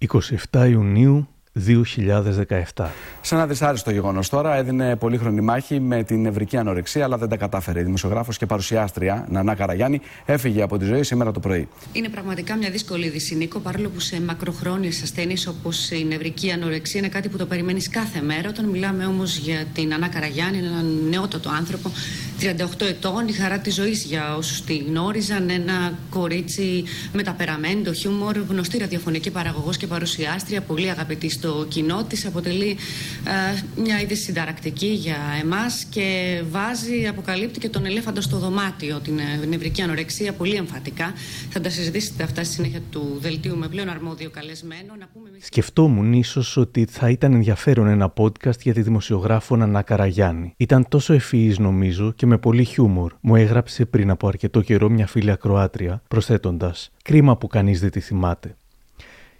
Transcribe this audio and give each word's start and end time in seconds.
27 0.00 0.68
Ιουνίου 0.68 1.28
2017. 1.54 2.86
Σε 3.20 3.34
ένα 3.34 3.46
δυσάρεστο 3.46 3.90
γεγονός 3.90 4.28
τώρα, 4.28 4.56
έδινε 4.56 4.96
πολύχρονη 4.96 5.40
μάχη 5.40 5.80
με 5.80 6.02
την 6.02 6.26
ευρική 6.26 6.56
ανορεξία, 6.56 7.04
αλλά 7.04 7.16
δεν 7.16 7.28
τα 7.28 7.36
κατάφερε. 7.36 7.80
Η 7.80 7.82
δημοσιογράφος 7.82 8.36
και 8.36 8.46
παρουσιάστρια 8.46 9.26
Νανά 9.30 9.54
Καραγιάννη 9.54 10.00
έφυγε 10.24 10.62
από 10.62 10.78
τη 10.78 10.84
ζωή 10.84 11.02
σήμερα 11.02 11.32
το 11.32 11.40
πρωί. 11.40 11.68
Είναι 11.92 12.08
πραγματικά 12.08 12.56
μια 12.56 12.70
δύσκολη 12.70 13.06
είδηση, 13.06 13.34
Νίκο, 13.34 13.58
παρόλο 13.58 13.88
που 13.88 14.00
σε 14.00 14.20
μακροχρόνιες 14.20 15.02
ασθένειες 15.02 15.46
όπως 15.46 15.90
η 15.90 16.04
νευρική 16.08 16.50
ανορεξία 16.50 17.00
είναι 17.00 17.08
κάτι 17.08 17.28
που 17.28 17.36
το 17.36 17.46
περιμένεις 17.46 17.88
κάθε 17.88 18.20
μέρα. 18.20 18.48
Όταν 18.48 18.64
μιλάμε 18.64 19.06
όμως 19.06 19.36
για 19.36 19.64
την 19.74 19.88
Νανά 19.88 20.08
Καραγιάννη, 20.08 20.58
έναν 20.58 20.98
νεότατο 21.08 21.50
άνθρωπο, 21.50 21.90
38 22.40 22.86
ετών, 22.88 23.28
η 23.28 23.32
χαρά 23.32 23.58
της 23.58 23.74
ζωής 23.74 24.04
για 24.04 24.36
όσους 24.36 24.64
τη 24.64 24.76
γνώριζαν, 24.76 25.50
ένα 25.50 25.98
κορίτσι 26.10 26.84
με 27.12 27.22
τα 27.22 27.32
περαμέντο, 27.32 27.92
χιούμορ, 27.92 28.36
γνωστή 28.48 28.78
ραδιοφωνική 28.78 29.30
παραγωγός 29.30 29.76
και 29.76 29.86
παρουσιάστρια, 29.86 30.60
πολύ 30.60 30.90
αγαπητή 30.90 31.28
στο 31.28 31.49
κοινό 31.68 32.04
της, 32.04 32.26
αποτελεί 32.26 32.76
ε, 33.24 33.80
μια 33.82 34.00
είδηση 34.00 34.22
συνταρακτική 34.22 34.86
για 34.86 35.16
εμάς 35.42 35.84
και 35.90 36.40
βάζει, 36.50 37.06
αποκαλύπτει 37.06 37.58
και 37.58 37.68
τον 37.68 37.86
ελέφαντο 37.86 38.20
στο 38.20 38.38
δωμάτιο, 38.38 39.00
την 39.00 39.18
ε, 39.18 39.46
νευρική 39.46 39.82
ανορεξία, 39.82 40.32
πολύ 40.32 40.54
εμφατικά. 40.54 41.12
Θα 41.50 41.60
τα 41.60 41.70
συζητήσετε 41.70 42.22
αυτά 42.22 42.44
στη 42.44 42.54
συνέχεια 42.54 42.80
του 42.90 43.16
δελτίου 43.20 43.56
με 43.56 43.68
πλέον 43.68 43.88
αρμόδιο 43.88 44.30
καλεσμένο. 44.30 44.94
Να 44.98 45.08
πούμε... 45.12 45.28
Σκεφτόμουν 45.40 46.12
ίσως 46.12 46.56
ότι 46.56 46.86
θα 46.90 47.10
ήταν 47.10 47.32
ενδιαφέρον 47.32 47.86
ένα 47.86 48.12
podcast 48.16 48.60
για 48.62 48.72
τη 48.72 48.82
δημοσιογράφο 48.82 49.56
Νανά 49.56 49.82
Καραγιάννη. 49.82 50.54
Ήταν 50.56 50.88
τόσο 50.88 51.12
ευφυής 51.12 51.58
νομίζω 51.58 52.12
και 52.12 52.26
με 52.26 52.38
πολύ 52.38 52.64
χιούμορ. 52.64 53.12
Μου 53.20 53.36
έγραψε 53.36 53.84
πριν 53.84 54.10
από 54.10 54.28
αρκετό 54.28 54.60
καιρό 54.60 54.88
μια 54.88 55.06
φίλη 55.06 55.30
ακροάτρια, 55.30 56.02
προσθέτοντας: 56.08 56.90
Κρίμα 57.02 57.36
που 57.36 57.46
κανείς 57.46 57.80
δεν 57.80 57.90
τη 57.90 58.00
θυμάται. 58.00 58.56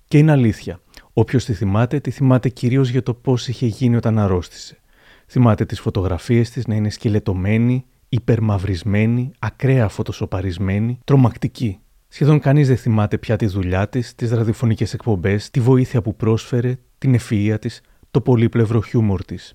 Και 0.08 0.18
είναι 0.18 0.32
αλήθεια. 0.32 0.80
Όποιος 1.20 1.44
τη 1.44 1.52
θυμάται, 1.52 2.00
τη 2.00 2.10
θυμάται 2.10 2.48
κυρίως 2.48 2.88
για 2.88 3.02
το 3.02 3.14
πώς 3.14 3.48
είχε 3.48 3.66
γίνει 3.66 3.96
όταν 3.96 4.18
αρρώστησε. 4.18 4.78
Θυμάται 5.26 5.64
τις 5.64 5.80
φωτογραφίες 5.80 6.50
της 6.50 6.66
να 6.66 6.74
είναι 6.74 6.90
σκελετωμένη, 6.90 7.84
υπερμαυρισμένη, 8.08 9.30
ακραία 9.38 9.88
φωτοσοπαρισμένη, 9.88 10.98
τρομακτική. 11.04 11.78
Σχεδόν 12.08 12.40
κανείς 12.40 12.68
δεν 12.68 12.76
θυμάται 12.76 13.18
πια 13.18 13.36
τη 13.36 13.46
δουλειά 13.46 13.88
της, 13.88 14.14
τις 14.14 14.30
ραδιοφωνικές 14.30 14.94
εκπομπές, 14.94 15.50
τη 15.50 15.60
βοήθεια 15.60 16.02
που 16.02 16.16
πρόσφερε, 16.16 16.78
την 16.98 17.14
ευφυα 17.14 17.58
της, 17.58 17.80
το 18.10 18.20
πολύπλευρο 18.20 18.80
χιούμορ 18.80 19.24
της. 19.24 19.54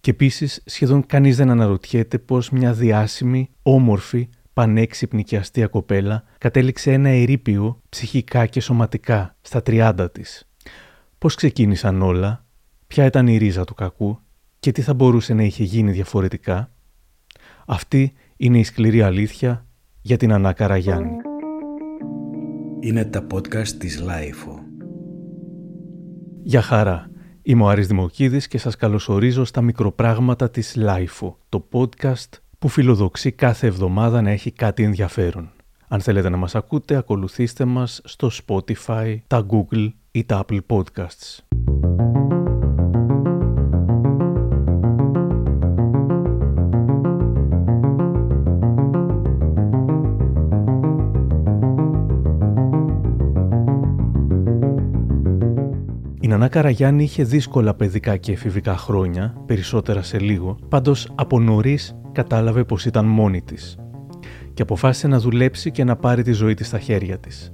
Και 0.00 0.10
επίσης, 0.10 0.62
σχεδόν 0.64 1.06
κανείς 1.06 1.36
δεν 1.36 1.50
αναρωτιέται 1.50 2.18
πώς 2.18 2.50
μια 2.50 2.72
διάσημη, 2.72 3.50
όμορφη, 3.62 4.28
πανέξυπνη 4.52 5.24
και 5.24 5.36
αστεία 5.36 5.66
κοπέλα 5.66 6.24
κατέληξε 6.38 6.92
ένα 6.92 7.08
ερείπιο 7.08 7.80
ψυχικά 7.88 8.46
και 8.46 8.60
σωματικά 8.60 9.36
στα 9.40 9.62
30 9.66 10.08
της. 10.12 10.48
Πώς 11.24 11.34
ξεκίνησαν 11.34 12.02
όλα, 12.02 12.44
ποια 12.86 13.04
ήταν 13.04 13.26
η 13.26 13.36
ρίζα 13.36 13.64
του 13.64 13.74
κακού 13.74 14.18
και 14.58 14.72
τι 14.72 14.82
θα 14.82 14.94
μπορούσε 14.94 15.34
να 15.34 15.42
είχε 15.42 15.64
γίνει 15.64 15.90
διαφορετικά. 15.90 16.70
Αυτή 17.66 18.12
είναι 18.36 18.58
η 18.58 18.64
σκληρή 18.64 19.02
αλήθεια 19.02 19.66
για 20.00 20.16
τη 20.16 20.32
Νανά 20.32 20.76
Καραγιάννη. 20.76 21.16
Είναι 22.80 23.04
τα 23.04 23.26
podcast 23.34 23.68
της 23.68 24.00
LiFO. 24.00 24.58
Γεια 26.42 26.62
χαρά. 26.62 27.10
Είμαι 27.42 27.62
ο 27.62 27.68
Άρης 27.68 27.86
Δημοκίδης 27.86 28.48
και 28.48 28.58
σας 28.58 28.76
καλωσορίζω 28.76 29.44
στα 29.44 29.60
μικροπράγματα 29.60 30.50
της 30.50 30.76
LiFO, 30.76 31.38
το 31.48 31.68
podcast 31.72 32.38
που 32.58 32.68
φιλοδοξεί 32.68 33.32
κάθε 33.32 33.66
εβδομάδα 33.66 34.22
να 34.22 34.30
έχει 34.30 34.50
κάτι 34.50 34.82
ενδιαφέρον. 34.82 35.50
Αν 35.88 36.00
θέλετε 36.00 36.28
να 36.28 36.36
μας 36.36 36.54
ακούτε, 36.54 36.96
ακολουθήστε 36.96 37.64
μας 37.64 38.00
στο 38.04 38.30
Spotify, 38.46 39.16
τα 39.26 39.46
Google 39.50 39.88
ή 40.16 40.24
τα 40.24 40.44
Apple 40.44 40.60
Podcasts. 40.66 41.38
Η 56.20 56.26
Νανά 56.28 56.48
Καραγιάννη 56.48 57.02
είχε 57.02 57.24
δύσκολα 57.24 57.74
παιδικά 57.74 58.16
και 58.16 58.32
εφηβικά 58.32 58.76
χρόνια, 58.76 59.34
περισσότερα 59.46 60.02
σε 60.02 60.18
λίγο, 60.18 60.56
πάντως 60.68 61.12
από 61.14 61.40
νωρίς 61.40 61.96
κατάλαβε 62.12 62.64
πως 62.64 62.84
ήταν 62.84 63.04
μόνη 63.04 63.42
της 63.42 63.76
και 64.54 64.62
αποφάσισε 64.62 65.08
να 65.08 65.18
δουλέψει 65.18 65.70
και 65.70 65.84
να 65.84 65.96
πάρει 65.96 66.22
τη 66.22 66.32
ζωή 66.32 66.54
της 66.54 66.66
στα 66.66 66.78
χέρια 66.78 67.18
της. 67.18 67.52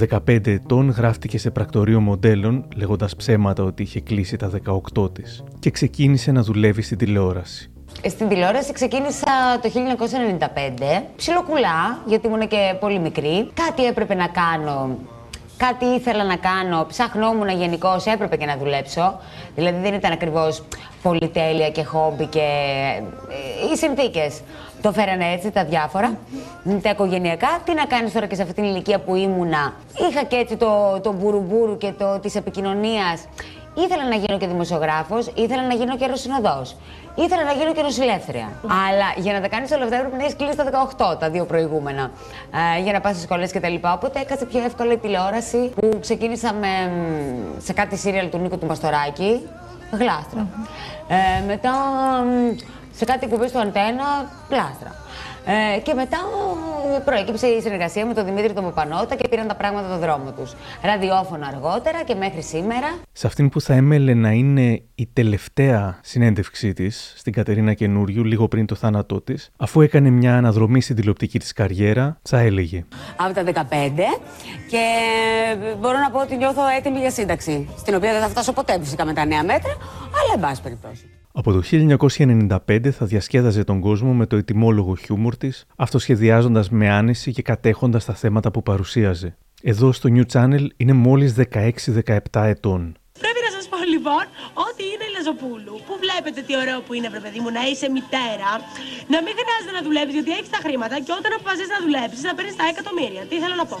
15 0.00 0.46
ετών 0.46 0.90
γράφτηκε 0.90 1.38
σε 1.38 1.50
πρακτορείο 1.50 2.00
μοντέλων 2.00 2.68
λέγοντας 2.76 3.16
ψέματα 3.16 3.62
ότι 3.62 3.82
είχε 3.82 4.00
κλείσει 4.00 4.36
τα 4.36 4.50
18 4.94 5.14
της 5.14 5.44
και 5.58 5.70
ξεκίνησε 5.70 6.32
να 6.32 6.42
δουλεύει 6.42 6.82
στην 6.82 6.98
τηλεόραση. 6.98 7.70
Ε, 8.02 8.08
στην 8.08 8.28
τηλεόραση 8.28 8.72
ξεκίνησα 8.72 9.58
το 9.62 9.68
1995, 9.68 11.02
ψιλοκουλά, 11.16 12.02
γιατί 12.06 12.26
ήμουν 12.26 12.48
και 12.48 12.76
πολύ 12.80 12.98
μικρή. 12.98 13.50
Κάτι 13.54 13.84
έπρεπε 13.84 14.14
να 14.14 14.26
κάνω 14.26 14.96
κάτι 15.56 15.84
ήθελα 15.84 16.24
να 16.24 16.36
κάνω, 16.36 16.86
ψαχνόμουν 16.88 17.48
γενικώς, 17.48 18.06
έπρεπε 18.06 18.36
και 18.36 18.46
να 18.46 18.56
δουλέψω. 18.56 19.20
Δηλαδή 19.54 19.80
δεν 19.80 19.94
ήταν 19.94 20.12
ακριβώς 20.12 20.62
πολυτέλεια 21.02 21.70
και 21.70 21.84
χόμπι 21.84 22.26
και 22.26 22.40
ε, 23.30 23.72
οι 23.72 23.76
συνθήκες. 23.76 24.40
Το 24.86 24.92
φέρανε 24.92 25.32
έτσι 25.32 25.50
τα 25.50 25.64
διάφορα, 25.64 26.18
τα 26.82 26.90
οικογενειακά. 26.90 27.48
Τι 27.64 27.74
να 27.74 27.84
κάνεις 27.84 28.12
τώρα 28.12 28.26
και 28.26 28.34
σε 28.34 28.42
αυτή 28.42 28.54
την 28.54 28.64
ηλικία 28.64 28.98
που 28.98 29.14
ήμουνα. 29.14 29.72
Είχα 30.10 30.22
και 30.22 30.36
έτσι 30.36 30.56
το, 30.56 31.00
το 31.02 31.12
μπουρουμπουρου 31.12 31.76
και 31.76 31.92
το 31.98 32.18
της 32.18 32.34
επικοινωνίας. 32.34 33.24
Ήθελα 33.74 34.08
να 34.08 34.14
γίνω 34.14 34.38
και 34.38 34.46
δημοσιογράφος, 34.46 35.26
ήθελα 35.34 35.62
να 35.62 35.74
γίνω 35.74 35.96
και 35.96 36.04
αεροσυνοδό. 36.04 36.62
Ήθελα 37.14 37.44
να 37.44 37.52
γίνω 37.52 37.72
και 37.72 37.82
νοσηλεύθερια. 37.82 38.48
Αλλά 38.62 39.08
για 39.16 39.32
να 39.32 39.40
τα 39.40 39.48
κάνεις 39.48 39.70
όλα 39.70 39.84
αυτά 39.84 39.96
έπρεπε 39.96 40.16
να 40.16 40.22
έχεις 40.22 40.36
κλείσει 40.36 40.56
τα 40.56 40.64
18, 41.14 41.18
τα 41.18 41.30
δύο 41.30 41.44
προηγούμενα. 41.44 42.10
Ε, 42.76 42.80
για 42.82 42.92
να 42.92 43.00
πας 43.00 43.12
στι 43.12 43.22
σχολές 43.22 43.52
κτλ. 43.52 43.74
Οπότε 43.94 44.20
έκασε 44.20 44.44
πιο 44.44 44.64
εύκολα 44.64 44.92
η 44.92 44.96
τηλεόραση 44.96 45.72
που 45.80 45.98
ξεκίνησα 46.00 46.52
με, 46.52 46.68
σε 47.58 47.72
κάτι 47.72 47.96
σύριαλ 47.96 48.28
του 48.28 48.38
Νίκο 48.38 48.56
του 48.56 48.66
Μαστοράκη. 48.66 49.48
Γλάστρα. 49.90 50.46
Ε, 51.08 51.44
μετά 51.46 51.72
σε 52.96 53.04
κάτι 53.04 53.26
που 53.26 53.48
στο 53.48 53.58
αντένα, 53.58 54.04
πλάστρα. 54.48 54.94
Ε, 55.48 55.80
και 55.80 55.94
μετά 55.94 56.18
προέκυψε 57.04 57.46
η 57.46 57.60
συνεργασία 57.60 58.06
με 58.06 58.14
τον 58.14 58.24
Δημήτρη 58.24 58.52
τον 58.52 58.64
Παπανότα 58.64 59.14
και 59.14 59.28
πήραν 59.28 59.46
τα 59.46 59.54
πράγματα 59.54 59.88
το 59.88 59.98
δρόμο 59.98 60.32
τους. 60.32 60.52
Ραδιόφωνο 60.82 61.46
αργότερα 61.46 62.02
και 62.04 62.14
μέχρι 62.14 62.42
σήμερα. 62.42 62.98
Σε 63.12 63.26
αυτήν 63.26 63.48
που 63.48 63.60
θα 63.60 63.74
έμελε 63.74 64.14
να 64.14 64.30
είναι 64.30 64.82
η 64.94 65.08
τελευταία 65.12 65.98
συνέντευξή 66.02 66.72
της 66.72 67.14
στην 67.16 67.32
Κατερίνα 67.32 67.74
Καινούριου, 67.74 68.24
λίγο 68.24 68.48
πριν 68.48 68.66
το 68.66 68.74
θάνατό 68.74 69.20
της, 69.20 69.50
αφού 69.56 69.80
έκανε 69.80 70.10
μια 70.10 70.36
αναδρομή 70.36 70.80
στην 70.80 70.96
τηλεοπτική 70.96 71.38
της 71.38 71.52
καριέρα, 71.52 72.18
θα 72.22 72.38
έλεγε. 72.38 72.84
Από 73.16 73.34
τα 73.34 73.42
15 73.44 73.62
και 74.70 74.84
μπορώ 75.80 75.98
να 75.98 76.10
πω 76.10 76.20
ότι 76.20 76.36
νιώθω 76.36 76.62
έτοιμη 76.78 76.98
για 76.98 77.10
σύνταξη. 77.10 77.68
Στην 77.76 77.94
οποία 77.94 78.12
δεν 78.12 78.20
θα 78.20 78.28
φτάσω 78.28 78.52
ποτέ 78.52 78.78
φυσικά 78.80 79.04
με 79.04 79.12
τα 79.12 79.24
νέα 79.24 79.44
μέτρα, 79.44 79.72
αλλά 80.02 80.32
εν 80.34 80.40
πάση 80.40 80.62
περιπτώσει. 80.62 81.15
Από 81.38 81.52
το 81.52 81.62
1995 81.70 82.90
θα 82.90 83.06
διασκέδαζε 83.06 83.64
τον 83.64 83.80
κόσμο 83.80 84.14
με 84.14 84.26
το 84.26 84.36
ετοιμόλογο 84.36 84.94
χιούμορ 84.94 85.36
της, 85.36 85.66
αυτοσχεδιάζοντας 85.76 86.70
με 86.70 86.90
άνεση 86.90 87.32
και 87.32 87.42
κατέχοντας 87.42 88.04
τα 88.04 88.14
θέματα 88.14 88.50
που 88.50 88.62
παρουσίαζε. 88.62 89.36
Εδώ 89.62 89.92
στο 89.92 90.08
New 90.12 90.24
Channel 90.32 90.66
είναι 90.76 90.92
μόλις 90.92 91.34
16-17 91.52 92.18
ετών 92.32 92.96
λοιπόν 93.96 94.24
ότι 94.68 94.82
είναι 94.92 95.04
η 95.08 95.12
Λαζοπούλου, 95.16 95.74
που 95.86 95.94
βλέπετε 96.04 96.38
τι 96.46 96.52
ωραίο 96.62 96.78
που 96.84 96.92
είναι, 96.96 97.08
βρε 97.12 97.20
παιδί 97.24 97.40
μου, 97.42 97.50
να 97.58 97.62
είσαι 97.70 97.86
μητέρα, 97.96 98.50
να 99.12 99.18
μην 99.24 99.32
χρειάζεται 99.40 99.72
να 99.78 99.82
δουλεύεις 99.86 100.14
γιατί 100.18 100.30
έχεις 100.38 100.50
τα 100.56 100.60
χρήματα 100.64 100.94
και 101.04 101.12
όταν 101.20 101.30
αποφασίσει 101.38 101.70
να 101.76 101.80
δουλέψεις 101.86 102.22
να 102.28 102.32
παίρνεις 102.36 102.56
τα 102.60 102.66
εκατομμύρια. 102.72 103.22
Τι 103.30 103.36
θέλω 103.42 103.56
να 103.62 103.66
πω; 103.70 103.78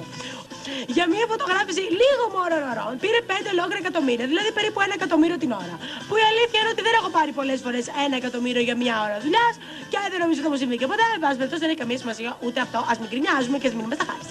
Για 0.96 1.04
μία 1.12 1.24
φωτογράφηση 1.32 1.82
λίγο 2.00 2.24
μόνο 2.36 2.54
ωρών 2.70 2.92
πήρε 3.04 3.18
5 3.30 3.32
ολόκληρα 3.54 3.80
εκατομμύρια, 3.84 4.26
δηλαδή 4.32 4.50
περίπου 4.58 4.78
ένα 4.86 4.94
εκατομμύριο 5.00 5.36
την 5.42 5.50
ώρα. 5.62 5.74
Που 6.08 6.14
η 6.22 6.24
αλήθεια 6.30 6.58
είναι 6.60 6.70
ότι 6.74 6.82
δεν 6.86 6.94
έχω 7.00 7.08
πάρει 7.16 7.30
πολλές 7.40 7.58
φορές 7.64 7.84
ένα 8.04 8.16
εκατομμύριο 8.22 8.62
για 8.68 8.76
μία 8.82 8.94
ώρα 9.06 9.16
δουλειάς 9.26 9.54
και 9.90 9.96
δεν 10.12 10.20
νομίζω 10.24 10.38
ότι 10.40 10.46
θα 10.48 10.52
μου 10.52 10.60
συμβεί 10.62 10.76
και 10.82 10.88
ποτέ. 10.92 11.06
Εν 11.16 11.20
πάση 11.24 11.36
περιπτώσει 11.40 11.62
δεν 11.64 11.70
έχει 11.72 11.80
καμία 11.84 11.98
σημασία 12.04 12.30
ούτε 12.46 12.58
αυτό. 12.66 12.78
Α 12.90 12.92
μην 13.00 13.08
κρινιάζουμε 13.12 13.56
και 13.60 13.68
ας 13.70 13.74
μείνουμε 13.78 13.94
στα 13.98 14.06
χάρη. 14.08 14.24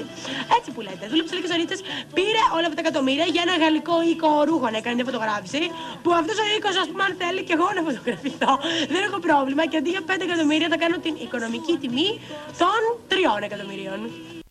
Έτσι 0.58 0.70
που 0.74 0.82
λέτε. 0.88 1.04
Δούλεψε 1.12 1.34
λίγες 1.38 1.52
ωρίτσε, 1.56 1.76
πήρε 2.18 2.42
όλα 2.56 2.66
αυτά 2.70 2.78
τα 2.80 2.84
εκατομμύρια 2.86 3.26
για 3.34 3.42
ένα 3.46 3.56
γαλλικό 3.64 3.96
οίκο 4.10 4.30
ρούχο 4.50 4.68
να 4.74 4.78
έκανε 4.82 4.96
μια 5.00 5.08
φωτογράφηση 5.10 5.62
που 6.04 6.10
αυτός 6.22 6.38
ο 6.44 6.46
οίκος, 6.54 6.76
ας 6.84 6.88
πούμε, 6.90 7.04
αν 7.08 7.14
θέλει 7.22 7.42
και 7.48 7.54
εγώ 7.58 7.68
να 7.78 7.82
φωτογραφηθώ, 7.88 8.54
δεν 8.94 9.02
έχω 9.08 9.20
πρόβλημα 9.28 9.64
και 9.70 9.78
αντί 9.78 9.90
για 9.96 10.04
5 10.10 10.26
εκατομμύρια 10.28 10.68
θα 10.74 10.78
κάνω 10.84 10.98
την 11.06 11.14
οικονομική 11.26 11.74
τιμή 11.82 12.10
των 12.62 12.80
3 13.10 13.44
εκατομμυρίων. 13.48 14.00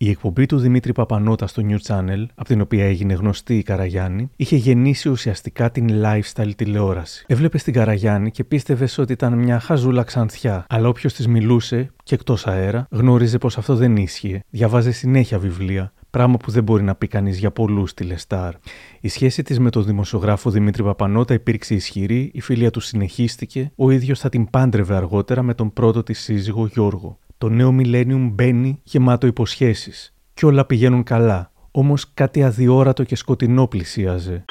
Η 0.05 0.11
εκπομπή 0.11 0.47
του 0.47 0.59
Δημήτρη 0.59 0.93
Παπανότα 0.93 1.47
στο 1.47 1.63
New 1.67 1.77
Channel, 1.87 2.27
από 2.35 2.49
την 2.49 2.61
οποία 2.61 2.85
έγινε 2.85 3.15
γνωστή 3.15 3.59
η 3.59 3.63
Καραγιάννη, 3.63 4.31
είχε 4.37 4.57
γεννήσει 4.57 5.09
ουσιαστικά 5.09 5.71
την 5.71 5.89
lifestyle 6.03 6.51
τηλεόραση. 6.57 7.25
Έβλεπε 7.29 7.59
την 7.59 7.73
Καραγιάννη 7.73 8.31
και 8.31 8.45
πίστευες 8.45 8.99
ότι 8.99 9.13
ήταν 9.13 9.33
μια 9.33 9.61
χαζούλα 9.61 10.03
ξανθιά, 10.03 10.67
αλλά 10.69 10.89
όποιος 10.89 11.15
της 11.15 11.29
μιλούσε, 11.29 11.91
και 12.03 12.15
εκτός 12.15 12.47
αέρα, 12.47 12.87
γνώριζε 12.91 13.39
πως 13.39 13.59
αυτό 13.59 13.77
δεν 13.77 13.97
ίσχυε. 13.97 14.41
Διαβάζε 14.51 14.91
συνέχεια 14.91 15.39
βιβλία, 15.39 15.93
Πράγμα 16.15 16.37
που 16.37 16.51
δεν 16.51 16.63
μπορεί 16.63 16.83
να 16.83 16.95
πει 16.95 17.07
κανείς 17.07 17.39
για 17.39 17.51
πολλούς 17.51 17.95
τηλεστάρ. 17.95 18.55
Η 19.01 19.09
σχέση 19.09 19.43
της 19.43 19.59
με 19.61 19.71
τον 19.71 19.85
δημοσιογράφο 19.85 20.51
Δημήτρη 20.51 20.83
Παπανότα 20.83 21.35
υπήρξε 21.35 21.75
ισχυρή, 21.75 22.31
η 22.35 22.41
φίλια 22.41 22.71
του 22.71 22.81
συνεχίστηκε, 22.81 23.73
ο 23.77 23.91
ίδιος 23.91 24.19
θα 24.19 24.29
την 24.29 24.51
πάντρευε 24.51 24.97
αργότερα 24.97 25.43
με 25.43 25.55
τον 25.55 25.73
πρώτο 25.73 26.03
της 26.03 26.21
σύζυγο 26.21 26.67
Γιώργο. 26.67 27.19
Το 27.45 27.51
νέο 27.51 27.77
millennium 27.79 28.31
μπαίνει 28.33 28.81
γεμάτο 28.83 29.27
υποσχέσεις. 29.27 30.15
Και 30.35 30.47
όλα 30.47 30.65
πηγαίνουν 30.65 31.03
καλά. 31.03 31.53
Όμως 31.71 32.15
κάτι 32.15 32.43
αδιόρατο 32.43 33.05
και 33.05 33.17
σκοτεινό 33.17 33.67
πλησίαζε. 33.67 34.45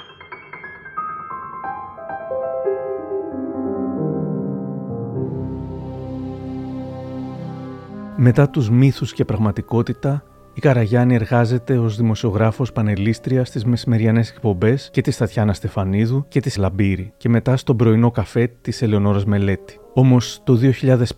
Μετά 8.17 8.49
τους 8.49 8.69
μύθους 8.69 9.13
και 9.13 9.25
πραγματικότητα, 9.25 10.23
η 10.53 10.59
Καραγιάννη 10.59 11.15
εργάζεται 11.15 11.77
ως 11.77 11.95
δημοσιογράφος 11.95 12.71
πανελίστρια 12.71 13.45
στις 13.45 13.65
μεσημεριανές 13.65 14.29
εκπομπές 14.29 14.89
και 14.91 15.01
της 15.01 15.17
Τατιάνα 15.17 15.53
Στεφανίδου 15.53 16.25
και 16.27 16.39
της 16.39 16.57
Λαμπύρη 16.57 17.13
και 17.17 17.29
μετά 17.29 17.57
στον 17.57 17.77
πρωινό 17.77 18.11
καφέ 18.11 18.47
της 18.61 18.81
Ελεονόρας 18.81 19.25
Μελέτη. 19.25 19.79
Όμως 19.93 20.41
το 20.43 20.59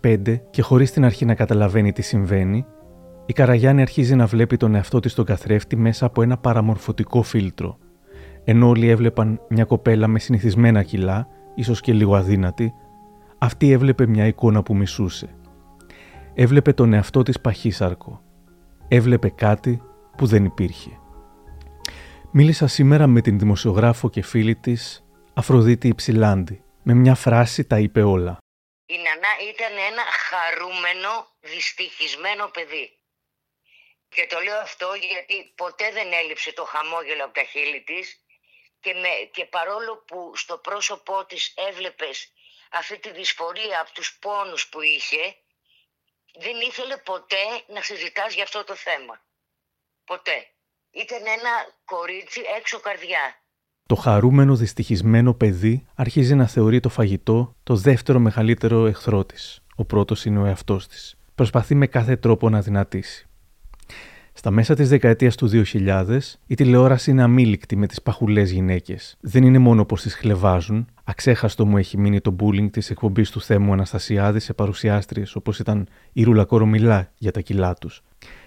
2005 0.01 0.41
και 0.49 0.61
χωρίς 0.61 0.91
την 0.91 1.05
αρχή 1.05 1.25
να 1.25 1.35
καταλαβαίνει 1.35 1.91
τι 1.91 2.01
συμβαίνει, 2.01 2.65
η 3.25 3.33
Καραγιάννη 3.33 3.81
αρχίζει 3.81 4.15
να 4.15 4.25
βλέπει 4.25 4.57
τον 4.57 4.75
εαυτό 4.75 4.99
της 4.99 5.11
στον 5.11 5.25
καθρέφτη 5.25 5.75
μέσα 5.75 6.05
από 6.05 6.21
ένα 6.21 6.37
παραμορφωτικό 6.37 7.21
φίλτρο. 7.21 7.77
Ενώ 8.43 8.67
όλοι 8.67 8.89
έβλεπαν 8.89 9.39
μια 9.49 9.63
κοπέλα 9.63 10.07
με 10.07 10.19
συνηθισμένα 10.19 10.83
κιλά, 10.83 11.27
ίσως 11.55 11.81
και 11.81 11.93
λίγο 11.93 12.15
αδύνατη, 12.15 12.73
αυτή 13.37 13.71
έβλεπε 13.71 14.07
μια 14.07 14.27
εικόνα 14.27 14.63
που 14.63 14.75
μισούσε– 14.75 15.27
Έβλεπε 16.37 16.73
τον 16.73 16.93
εαυτό 16.93 17.23
της 17.23 17.41
παχύσαρκο. 17.41 18.21
Έβλεπε 18.87 19.29
κάτι 19.29 19.81
που 20.17 20.25
δεν 20.25 20.45
υπήρχε. 20.45 20.99
Μίλησα 22.31 22.67
σήμερα 22.67 23.07
με 23.07 23.21
την 23.21 23.39
δημοσιογράφο 23.39 24.09
και 24.09 24.21
φίλη 24.21 24.55
της 24.55 25.05
Αφροδίτη 25.33 25.87
Υψηλάντη. 25.87 26.63
Με 26.83 26.93
μια 26.93 27.15
φράση 27.15 27.65
τα 27.65 27.79
είπε 27.79 28.01
όλα. 28.01 28.37
Η 28.85 28.95
Νανά 28.95 29.33
ήταν 29.51 29.73
ένα 29.91 30.03
χαρούμενο, 30.27 31.11
δυστυχισμένο 31.39 32.47
παιδί. 32.47 32.99
Και 34.09 34.27
το 34.29 34.39
λέω 34.39 34.59
αυτό 34.59 34.87
γιατί 35.09 35.53
ποτέ 35.55 35.91
δεν 35.91 36.07
έλειψε 36.21 36.53
το 36.53 36.63
χαμόγελο 36.63 37.23
από 37.23 37.33
τα 37.33 37.43
χείλη 37.43 37.81
της 37.81 38.05
και, 38.79 38.93
με, 38.93 39.11
και 39.31 39.45
παρόλο 39.45 40.03
που 40.07 40.31
στο 40.35 40.57
πρόσωπό 40.57 41.25
της 41.25 41.53
έβλεπες 41.69 42.31
αυτή 42.71 42.99
τη 42.99 43.11
δυσφορία 43.11 43.79
από 43.81 43.91
τους 43.93 44.17
πόνους 44.21 44.67
που 44.69 44.81
είχε, 44.81 45.35
δεν 46.43 46.55
ήθελε 46.69 46.97
ποτέ 46.97 47.45
να 47.73 47.81
συζητάς 47.81 48.33
για 48.33 48.43
αυτό 48.43 48.63
το 48.63 48.75
θέμα. 48.75 49.21
Ποτέ. 50.05 50.47
Ήταν 50.91 51.21
ένα 51.37 51.53
κορίτσι 51.85 52.41
έξω 52.57 52.79
καρδιά. 52.79 53.39
Το 53.87 53.95
χαρούμενο 53.95 54.55
δυστυχισμένο 54.55 55.33
παιδί 55.33 55.87
αρχίζει 55.95 56.35
να 56.35 56.47
θεωρεί 56.47 56.79
το 56.79 56.89
φαγητό 56.89 57.55
το 57.63 57.75
δεύτερο 57.75 58.19
μεγαλύτερο 58.19 58.85
εχθρό 58.85 59.25
της. 59.25 59.59
Ο 59.75 59.85
πρώτος 59.85 60.25
είναι 60.25 60.39
ο 60.39 60.45
εαυτός 60.45 60.87
της. 60.87 61.15
Προσπαθεί 61.35 61.75
με 61.75 61.87
κάθε 61.87 62.15
τρόπο 62.15 62.49
να 62.49 62.61
δυνατήσει. 62.61 63.24
Στα 64.37 64.51
μέσα 64.51 64.75
της 64.75 64.89
δεκαετίας 64.89 65.35
του 65.35 65.47
2000, 65.47 66.19
η 66.47 66.55
τηλεόραση 66.55 67.11
είναι 67.11 67.23
αμήλικτη 67.23 67.75
με 67.75 67.87
τις 67.87 68.01
παχουλές 68.01 68.51
γυναίκες. 68.51 69.17
Δεν 69.21 69.43
είναι 69.43 69.57
μόνο 69.57 69.85
πως 69.85 70.01
τις 70.01 70.15
χλεβάζουν, 70.15 70.87
αξέχαστο 71.03 71.65
μου 71.65 71.77
έχει 71.77 71.97
μείνει 71.97 72.21
το 72.21 72.35
bullying 72.39 72.67
της 72.71 72.89
εκπομπής 72.89 73.29
του 73.29 73.41
Θέμου 73.41 73.73
Αναστασιάδη 73.73 74.39
σε 74.39 74.53
παρουσιάστριες 74.53 75.35
όπως 75.35 75.59
ήταν 75.59 75.87
η 76.13 76.23
Ρούλα 76.23 76.45
Κορομιλά 76.45 77.11
για 77.17 77.31
τα 77.31 77.39
κιλά 77.39 77.73
τους. 77.73 78.03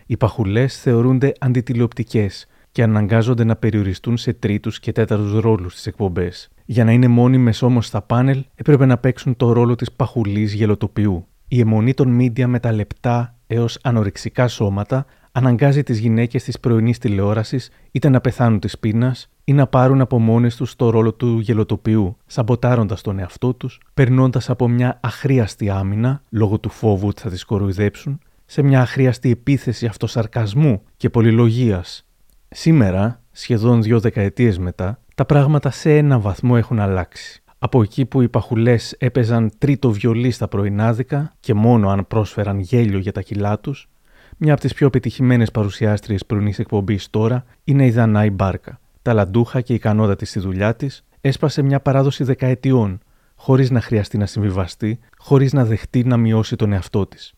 Οι 0.07 0.17
παχουλές 0.17 0.81
θεωρούνται 0.81 1.33
αντιτηλεοπτικές 1.39 2.47
και 2.73 2.83
αναγκάζονται 2.83 3.45
να 3.45 3.57
περιοριστούν 3.57 4.17
σε 4.17 4.33
τρίτους 4.33 4.81
και 4.81 4.93
τέταρτους 4.93 5.41
ρόλους 5.41 5.73
στις 5.73 5.87
εκπομπές. 5.87 6.49
Για 6.65 6.85
να 6.85 6.93
είναι 6.93 7.09
μόνιμες 7.09 7.63
όμως 7.63 7.87
στα 7.87 8.03
πάνελ, 8.03 8.45
έπρεπε 8.55 8.87
να 8.87 8.99
παίξουν 8.99 9.37
το 9.37 9.53
ρόλο 9.53 9.75
της 9.75 9.93
παχουλής 9.93 10.53
γελοτοποιού. 10.53 11.27
Η 11.49 11.61
αιμονή 11.61 11.95
των 11.95 12.09
μίντια 12.09 12.49
με 12.49 12.61
τα 12.61 12.73
λεπτά 12.73 13.37
έως 13.47 13.79
ανορεξικά 13.83 14.49
σώματα 14.49 15.07
αναγκάζει 15.39 15.83
τις 15.83 15.99
γυναίκες 15.99 16.43
της 16.43 16.61
πρωινής 16.61 16.99
τηλεόρασης 16.99 17.71
είτε 17.91 18.09
να 18.09 18.21
πεθάνουν 18.21 18.61
της 18.61 18.79
πείνας 18.79 19.29
ή 19.45 19.53
να 19.53 19.67
πάρουν 19.67 20.01
από 20.01 20.19
μόνες 20.19 20.57
τους 20.57 20.77
το 20.77 20.91
ρόλο 20.91 21.13
του 21.13 21.39
γελοτοποιού, 21.39 22.17
σαμποτάροντας 22.27 23.01
τον 23.01 23.19
εαυτό 23.19 23.55
τους, 23.55 23.81
περνώντας 23.95 24.51
από 24.51 24.69
μια 24.69 24.99
αχρίαστη 25.03 25.71
άμυνα, 25.71 26.23
λόγω 26.31 26.59
του 26.59 26.71
φόβου 26.71 27.09
ότι 27.09 27.21
θα 27.21 27.31
τις 27.31 27.45
κοροϊδέψουν, 27.45 28.19
σε 28.47 28.63
μια 28.63 28.81
αχρίαστη 28.81 29.31
επίθεση 29.31 29.87
αυτοσαρκασμού 29.87 30.83
και 30.97 31.11
πολυλογίας. 31.11 32.07
Σήμερα, 32.49 33.21
σχεδόν 33.33 33.83
δύο 33.83 34.01
δεκαετίες 34.01 34.59
μετά, 34.59 34.99
τα 35.15 35.25
πράγματα 35.25 35.71
σε 35.71 35.97
ένα 35.97 36.19
βαθμό 36.19 36.55
έχουν 36.57 36.79
αλλάξει. 36.79 37.43
Από 37.59 37.83
εκεί 37.83 38.05
που 38.05 38.23
οι 38.23 38.29
παχουλές 38.29 38.93
έπαιζαν 38.99 39.51
τρίτο 39.59 39.91
βιολί 39.91 40.31
στα 40.31 40.49
πρωινάδικα 40.49 41.33
και 41.41 41.55
μόνο 41.55 41.89
αν 41.89 42.07
πρόσφεραν 42.09 42.59
γέλιο 42.59 42.99
για 42.99 43.13
τα 43.13 43.21
κιλά 43.21 43.59
τους, 43.59 43.89
μια 44.41 44.53
από 44.53 44.61
τις 44.61 44.75
πιο 44.75 44.91
πετυχημένε 44.91 45.45
παρουσιάστριες 45.53 46.27
πρωινής 46.27 46.59
εκπομπής 46.59 47.11
τώρα 47.11 47.45
είναι 47.65 47.87
η 47.87 47.91
Δανάη 47.91 48.31
Μπάρκα. 48.31 48.81
Ταλαντούχα 49.03 49.61
και 49.61 49.75
ικανότατη 49.75 50.25
στη 50.25 50.39
δουλειά 50.41 50.75
της, 50.75 51.05
έσπασε 51.21 51.63
μια 51.63 51.81
παράδοση 51.81 52.25
δεκαετιών, 52.25 53.01
χωρίς 53.35 53.71
να 53.71 53.81
χρειαστεί 53.81 54.19
να 54.19 54.27
συμβιβαστεί, 54.27 54.99
χωρίς 55.19 55.53
να 55.53 55.65
δεχτεί 55.65 56.05
να 56.05 56.17
μειώσει 56.17 56.57
τον 56.57 56.73
εαυτό 56.73 57.07
της. 57.07 57.35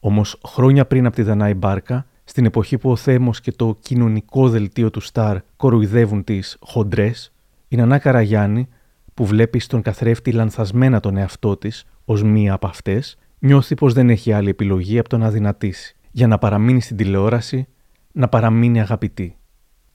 Όμως, 0.00 0.40
χρόνια 0.46 0.86
πριν 0.86 1.06
από 1.06 1.16
τη 1.16 1.22
Δανάη 1.22 1.54
Μπάρκα, 1.54 2.06
στην 2.24 2.44
εποχή 2.44 2.78
που 2.78 2.90
ο 2.90 2.96
Θέμος 2.96 3.40
και 3.40 3.52
το 3.52 3.76
κοινωνικό 3.80 4.48
δελτίο 4.48 4.90
του 4.90 5.00
Σταρ 5.00 5.38
κοροϊδεύουν 5.56 6.24
τις 6.24 6.56
χοντρές, 6.60 7.32
η 7.68 7.76
Νανά 7.76 7.98
Καραγιάννη, 7.98 8.68
που 9.14 9.26
βλέπει 9.26 9.58
στον 9.58 9.82
καθρέφτη 9.82 10.32
λανθασμένα 10.32 11.00
τον 11.00 11.16
εαυτό 11.16 11.56
της 11.56 11.84
ως 12.04 12.22
μία 12.22 12.52
από 12.52 12.66
αυτές, 12.66 13.18
νιώθει 13.38 13.74
πως 13.74 13.92
δεν 13.92 14.10
έχει 14.10 14.32
άλλη 14.32 14.48
επιλογή 14.48 14.98
από 14.98 15.08
το 15.08 15.18
να 15.18 15.30
δυνατήσει 15.30 15.95
για 16.16 16.26
να 16.26 16.38
παραμείνει 16.38 16.80
στην 16.80 16.96
τηλεόραση, 16.96 17.66
να 18.12 18.28
παραμείνει 18.28 18.80
αγαπητή. 18.80 19.36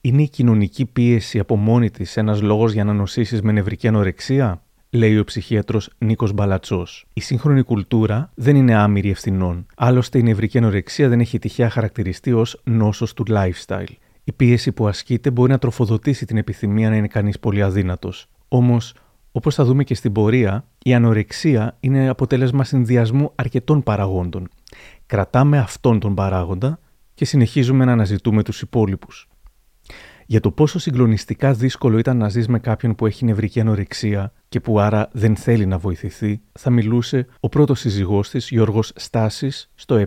Είναι 0.00 0.22
η 0.22 0.28
κοινωνική 0.28 0.86
πίεση 0.86 1.38
από 1.38 1.56
μόνη 1.56 1.90
της 1.90 2.16
ένας 2.16 2.42
λόγος 2.42 2.72
για 2.72 2.84
να 2.84 2.92
νοσήσεις 2.92 3.42
με 3.42 3.52
νευρική 3.52 3.88
ανορεξία, 3.88 4.62
λέει 4.90 5.18
ο 5.18 5.24
ψυχίατρος 5.24 5.90
Νίκος 5.98 6.32
Μπαλατσός. 6.32 7.06
Η 7.12 7.20
σύγχρονη 7.20 7.62
κουλτούρα 7.62 8.30
δεν 8.34 8.56
είναι 8.56 8.74
άμυρη 8.74 9.10
ευθυνών. 9.10 9.66
Άλλωστε, 9.76 10.18
η 10.18 10.22
νευρική 10.22 10.58
ανορεξία 10.58 11.08
δεν 11.08 11.20
έχει 11.20 11.38
τυχαία 11.38 11.70
χαρακτηριστεί 11.70 12.32
ως 12.32 12.60
νόσος 12.64 13.14
του 13.14 13.24
lifestyle. 13.28 13.94
Η 14.24 14.32
πίεση 14.32 14.72
που 14.72 14.88
ασκείται 14.88 15.30
μπορεί 15.30 15.50
να 15.50 15.58
τροφοδοτήσει 15.58 16.26
την 16.26 16.36
επιθυμία 16.36 16.90
να 16.90 16.96
είναι 16.96 17.08
κανείς 17.08 17.38
πολύ 17.38 17.62
αδύνατος. 17.62 18.26
Όμως, 18.48 18.94
όπως 19.32 19.54
θα 19.54 19.64
δούμε 19.64 19.84
και 19.84 19.94
στην 19.94 20.12
πορεία, 20.12 20.64
η 20.82 20.94
ανορεξία 20.94 21.76
είναι 21.80 22.08
αποτέλεσμα 22.08 22.64
συνδυασμού 22.64 23.32
αρκετών 23.34 23.82
παραγόντων. 23.82 24.48
Κρατάμε 25.12 25.58
αυτόν 25.58 26.00
τον 26.00 26.14
παράγοντα 26.14 26.78
και 27.14 27.24
συνεχίζουμε 27.24 27.84
να 27.84 27.92
αναζητούμε 27.92 28.42
τους 28.42 28.62
υπόλοιπους. 28.62 29.28
Για 30.26 30.40
το 30.40 30.50
πόσο 30.50 30.78
συγκλονιστικά 30.78 31.52
δύσκολο 31.52 31.98
ήταν 31.98 32.16
να 32.16 32.28
ζεις 32.28 32.48
με 32.48 32.58
κάποιον 32.58 32.94
που 32.94 33.06
έχει 33.06 33.24
νευρική 33.24 33.60
ανορεξία 33.60 34.32
και 34.52 34.60
που 34.60 34.80
άρα 34.80 35.08
δεν 35.12 35.36
θέλει 35.36 35.66
να 35.66 35.78
βοηθηθεί, 35.78 36.40
θα 36.58 36.70
μιλούσε 36.70 37.26
ο 37.40 37.48
πρώτος 37.48 37.78
σύζυγός 37.78 38.28
της, 38.30 38.50
Γιώργος 38.50 38.92
Στάσης, 38.94 39.70
στο 39.74 39.94
Ε. 39.94 40.06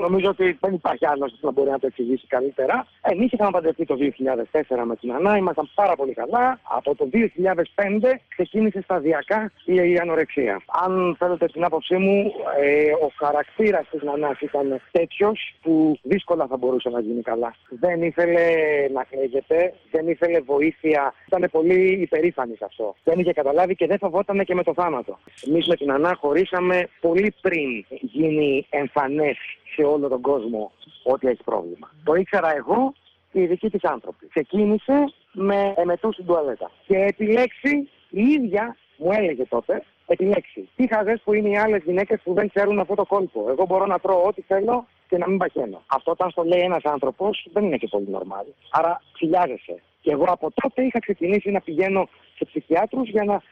Νομίζω 0.00 0.28
ότι 0.28 0.56
δεν 0.60 0.72
υπάρχει 0.74 1.06
άλλος 1.06 1.30
που 1.30 1.46
να 1.46 1.52
μπορεί 1.52 1.70
να 1.70 1.78
το 1.78 1.86
εξηγήσει 1.86 2.26
καλύτερα. 2.26 2.86
Εμείς 3.00 3.32
είχαμε 3.32 3.50
παντρευτεί 3.50 3.84
το 3.84 3.94
2004 3.94 4.84
με 4.84 4.96
την 4.96 5.12
Ανά, 5.12 5.36
ήμασταν 5.36 5.70
πάρα 5.74 5.94
πολύ 5.96 6.12
καλά. 6.12 6.60
Από 6.62 6.94
το 6.94 7.08
2005 7.12 8.20
ξεκίνησε 8.28 8.80
σταδιακά 8.82 9.52
η 9.64 9.98
ανορεξία. 9.98 10.60
Αν 10.84 11.16
θέλετε 11.18 11.46
την 11.46 11.64
άποψή 11.64 11.96
μου, 11.96 12.32
ε, 12.60 12.90
ο 13.06 13.12
χαρακτήρας 13.18 13.88
της 13.90 14.02
Νανάς 14.02 14.40
ήταν 14.40 14.80
τέτοιος 14.90 15.54
που 15.62 15.98
δύσκολα 16.02 16.46
θα 16.46 16.56
μπορούσε 16.56 16.88
να 16.88 17.00
γίνει 17.00 17.22
καλά. 17.22 17.54
Δεν 17.68 18.02
ήθελε 18.02 18.44
να 18.92 19.04
κλαίγεται, 19.04 19.74
δεν 19.90 20.08
ήθελε 20.08 20.40
βοήθεια. 20.40 21.14
Ήταν 21.26 21.48
πολύ 21.50 22.00
υπερήφανη 22.00 22.54
σε 22.56 22.64
αυτό. 22.64 22.94
Δεν 23.04 23.18
είχε 23.18 23.32
καταλάβει 23.32 23.74
και 23.78 23.86
δεν 23.86 23.98
φοβόταν 23.98 24.44
και 24.44 24.54
με 24.54 24.62
το 24.62 24.72
θάνατο. 24.74 25.18
Εμείς 25.46 25.66
με 25.66 25.76
την 25.76 25.92
Ανά 25.92 26.16
χωρίσαμε 26.20 26.88
πολύ 27.00 27.34
πριν 27.40 27.84
γίνει 28.00 28.66
εμφανές 28.70 29.36
σε 29.74 29.82
όλο 29.82 30.08
τον 30.08 30.20
κόσμο 30.20 30.72
ότι 31.02 31.28
έχει 31.28 31.42
πρόβλημα. 31.44 31.90
Το 32.04 32.14
ήξερα 32.14 32.56
εγώ 32.56 32.94
και 33.32 33.40
οι 33.40 33.46
δικοί 33.46 33.70
της 33.70 33.84
άνθρωποι. 33.84 34.26
Ξεκίνησε 34.28 35.12
με 35.32 35.74
εμετούς 35.76 36.14
στην 36.14 36.26
τουαλέτα. 36.26 36.70
Και 36.86 36.96
επιλέξει 36.96 37.88
η 38.10 38.22
ίδια 38.22 38.76
μου 38.96 39.12
έλεγε 39.12 39.46
τότε, 39.46 39.82
επιλέξει. 40.06 40.68
Τι 40.76 40.88
χαζές 40.88 41.20
που 41.24 41.32
είναι 41.32 41.48
οι 41.48 41.56
άλλες 41.56 41.82
γυναίκες 41.84 42.20
που 42.24 42.34
δεν 42.34 42.48
ξέρουν 42.48 42.78
αυτό 42.78 42.94
το 42.94 43.04
κόλπο. 43.04 43.46
Εγώ 43.48 43.66
μπορώ 43.66 43.86
να 43.86 43.98
τρώω 43.98 44.22
ό,τι 44.26 44.42
θέλω 44.42 44.86
και 45.08 45.18
να 45.18 45.28
μην 45.28 45.38
παχαίνω. 45.38 45.82
Αυτό 45.86 46.10
όταν 46.10 46.30
στο 46.30 46.42
λέει 46.42 46.60
ένας 46.60 46.84
άνθρωπος 46.84 47.46
δεν 47.52 47.64
είναι 47.64 47.76
και 47.76 47.88
πολύ 47.88 48.08
νορμάλ. 48.08 48.44
Άρα 48.70 49.02
ψηλιάζεσαι. 49.12 49.82
Και 50.00 50.10
εγώ 50.10 50.24
από 50.28 50.50
τότε 50.54 50.82
είχα 50.82 50.98
ξεκινήσει 50.98 51.50
να 51.50 51.60
πηγαίνω 51.60 52.08
σε 52.36 52.44
ψυχιάτρους 52.44 53.08
για 53.08 53.24
να 53.24 53.42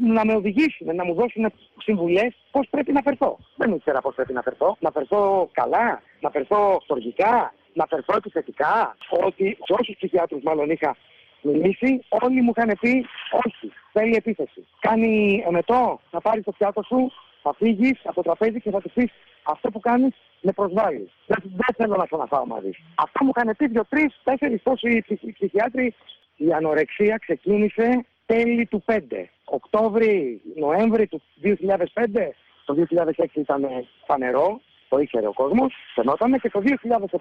να 0.00 0.24
με 0.24 0.34
οδηγήσουν, 0.34 0.94
να 0.94 1.04
μου 1.04 1.14
δώσουν 1.14 1.52
συμβουλές 1.78 2.34
πώς 2.50 2.66
πρέπει 2.70 2.92
να 2.92 3.02
φερθώ. 3.02 3.38
Δεν 3.56 3.74
ήξερα 3.74 4.00
πώς 4.00 4.14
πρέπει 4.14 4.32
να 4.32 4.42
φερθώ. 4.42 4.76
Να 4.80 4.90
φερθώ 4.90 5.48
καλά, 5.52 6.02
να 6.20 6.30
φερθώ 6.30 6.78
στοργικά, 6.82 7.54
να 7.72 7.86
φερθώ 7.86 8.14
επιθετικά, 8.16 8.96
ότι 9.24 9.58
σε 9.64 9.72
όσους 9.72 9.96
ψυχιάτρους 9.96 10.42
μάλλον 10.42 10.70
είχα 10.70 10.96
μιλήσει, 11.42 12.04
όλοι 12.08 12.40
μου 12.42 12.52
είχαν 12.56 12.78
πει 12.80 13.06
όχι, 13.44 13.72
θέλει 13.92 14.14
επίθεση. 14.16 14.66
Κάνει 14.80 15.42
εμετό, 15.46 16.00
θα 16.10 16.20
πάρεις 16.20 16.44
το 16.44 16.52
πιάτο 16.52 16.82
σου, 16.82 17.12
θα 17.42 17.54
φύγεις 17.54 18.00
από 18.04 18.14
το 18.14 18.22
τραπέζι 18.22 18.60
και 18.60 18.70
θα 18.70 18.80
του 18.80 18.90
πεις 18.94 19.10
αυτό 19.42 19.70
που 19.70 19.80
κάνεις 19.80 20.14
με 20.40 20.52
προσβάλλει. 20.52 21.10
Δεν, 21.26 21.38
δεν 21.44 21.74
θέλω 21.76 21.96
να 21.96 22.06
ξαναφάω 22.06 22.46
μαζί 22.46 22.70
σου. 22.70 22.82
Αυτό 22.94 23.24
μου 23.24 23.32
είχαν 23.36 23.56
πει 23.56 23.66
δύο-τρει, 23.66 24.12
τέσσερις 24.24 24.62
πόσοι 24.62 25.04
ψυχιάτροι. 25.32 25.94
Η 26.36 26.52
ανορεξία 26.52 27.16
ξεκίνησε 27.16 28.06
τέλη 28.32 28.66
του 28.66 28.84
5. 28.86 28.98
Οκτώβρη, 29.44 30.40
Νοέμβρη 30.56 31.06
του 31.06 31.22
2005. 31.42 32.34
Το 32.64 32.74
2006 32.74 33.24
ήταν 33.34 33.66
φανερό, 34.06 34.60
το 34.88 34.98
ήξερε 34.98 35.26
ο 35.26 35.32
κόσμος, 35.32 35.74
φαινότανε 35.94 36.38
και 36.38 36.50
το 36.50 36.62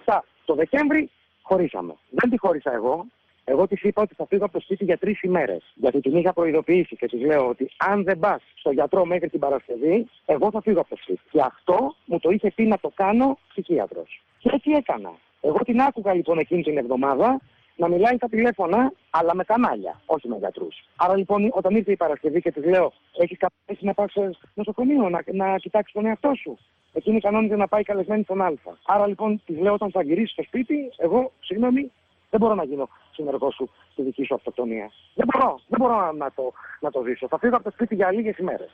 2007 0.06 0.20
το 0.46 0.54
Δεκέμβρη 0.56 1.10
χωρίσαμε. 1.42 1.94
Δεν 2.10 2.30
τη 2.30 2.38
χώρισα 2.38 2.74
εγώ. 2.74 3.06
Εγώ 3.44 3.68
της 3.68 3.82
είπα 3.82 4.02
ότι 4.02 4.16
θα 4.16 4.26
φύγω 4.26 4.44
από 4.44 4.54
το 4.54 4.60
σπίτι 4.60 4.84
για 4.84 4.98
τρεις 4.98 5.22
ημέρες. 5.22 5.74
Γιατί 5.76 6.00
την 6.00 6.16
είχα 6.16 6.34
προειδοποιήσει 6.34 6.96
και 6.96 7.08
της 7.08 7.22
λέω 7.22 7.48
ότι 7.48 7.72
αν 7.78 8.04
δεν 8.04 8.20
πας 8.20 8.42
στο 8.56 8.72
γιατρό 8.72 9.06
μέχρι 9.06 9.30
την 9.30 9.40
Παρασκευή, 9.40 10.08
εγώ 10.26 10.52
θα 10.52 10.62
φύγω 10.62 10.80
από 10.80 10.90
το 10.90 10.98
σπίτι. 11.02 11.22
Και 11.32 11.42
αυτό 11.42 11.96
μου 12.06 12.20
το 12.20 12.30
είχε 12.30 12.52
πει 12.52 12.64
να 12.64 12.80
το 12.80 12.92
κάνω 12.96 13.38
ψυχίατρος. 13.50 14.22
Και 14.40 14.50
έτσι 14.54 14.72
έκανα. 14.72 15.12
Εγώ 15.42 15.60
την 15.66 15.82
άκουγα 15.82 16.14
λοιπόν 16.14 16.38
εκείνη 16.38 16.64
την 16.64 16.78
εβδομάδα 16.78 17.42
να 17.82 17.88
μιλάει 17.88 18.16
στα 18.16 18.28
τηλέφωνα, 18.28 18.94
αλλά 19.10 19.36
με 19.36 19.44
κανάλια, 19.44 20.02
όχι 20.06 20.28
με 20.28 20.38
γιατρούς. 20.38 20.76
Άρα 20.96 21.16
λοιπόν, 21.18 21.50
όταν 21.54 21.76
ήρθε 21.76 21.92
η 21.92 21.96
Παρασκευή 21.96 22.42
και 22.42 22.52
της 22.52 22.66
λέω, 22.66 22.94
έχεις 23.18 23.38
καπέσει 23.38 23.86
να 23.86 23.94
πα 23.94 24.08
στο 24.08 24.30
νοσοκομείο, 24.54 25.10
να, 25.10 25.20
να 25.32 25.58
κοιτάξεις 25.58 25.94
τον 25.94 26.06
εαυτό 26.06 26.32
σου. 26.42 26.58
Εκείνη 26.94 27.20
κανόνιζε 27.20 27.56
να 27.56 27.68
πάει 27.68 27.84
καλεσμένη 27.84 28.24
στον 28.24 28.42
Α. 28.42 28.52
Άρα 28.86 29.08
λοιπόν, 29.08 29.42
της 29.46 29.58
λέω, 29.60 29.74
όταν 29.74 29.92
θα 29.92 30.04
γυρίσεις 30.04 30.32
στο 30.32 30.44
σπίτι, 30.44 30.92
εγώ, 30.98 31.32
συγγνώμη, 31.40 31.92
δεν 32.30 32.40
μπορώ 32.40 32.56
να 32.56 32.64
γίνω 32.64 32.90
συνεργό 33.12 33.52
σου 33.52 33.70
στη 33.92 34.02
δική 34.02 34.24
σου 34.24 34.36
αυτοκτονία. 34.36 34.92
Δεν 35.16 35.28
μπορώ, 35.32 35.60
δεν 35.68 35.80
μπορώ 35.80 36.12
να 36.12 36.32
το, 36.32 36.54
να 36.80 36.92
το 36.92 37.04
ζήσω. 37.08 37.28
Θα 37.28 37.38
φύγω 37.40 37.56
από 37.56 37.64
το 37.64 37.72
σπίτι 37.72 37.96
για 37.96 38.12
λίγες 38.12 38.38
ημέρες. 38.38 38.70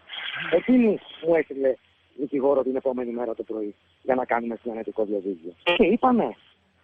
Εκείνη 0.51 0.99
μου 1.27 1.35
έστειλε 1.35 1.73
δικηγόρο 2.17 2.63
την 2.63 2.75
επόμενη 2.75 3.11
μέρα 3.11 3.35
το 3.35 3.43
πρωί 3.43 3.75
για 4.01 4.15
να 4.15 4.25
κάνουμε 4.25 4.57
συνανετικό 4.61 5.05
διαδίκτυο. 5.05 5.51
Και 5.63 5.83
είπαμε, 5.83 6.35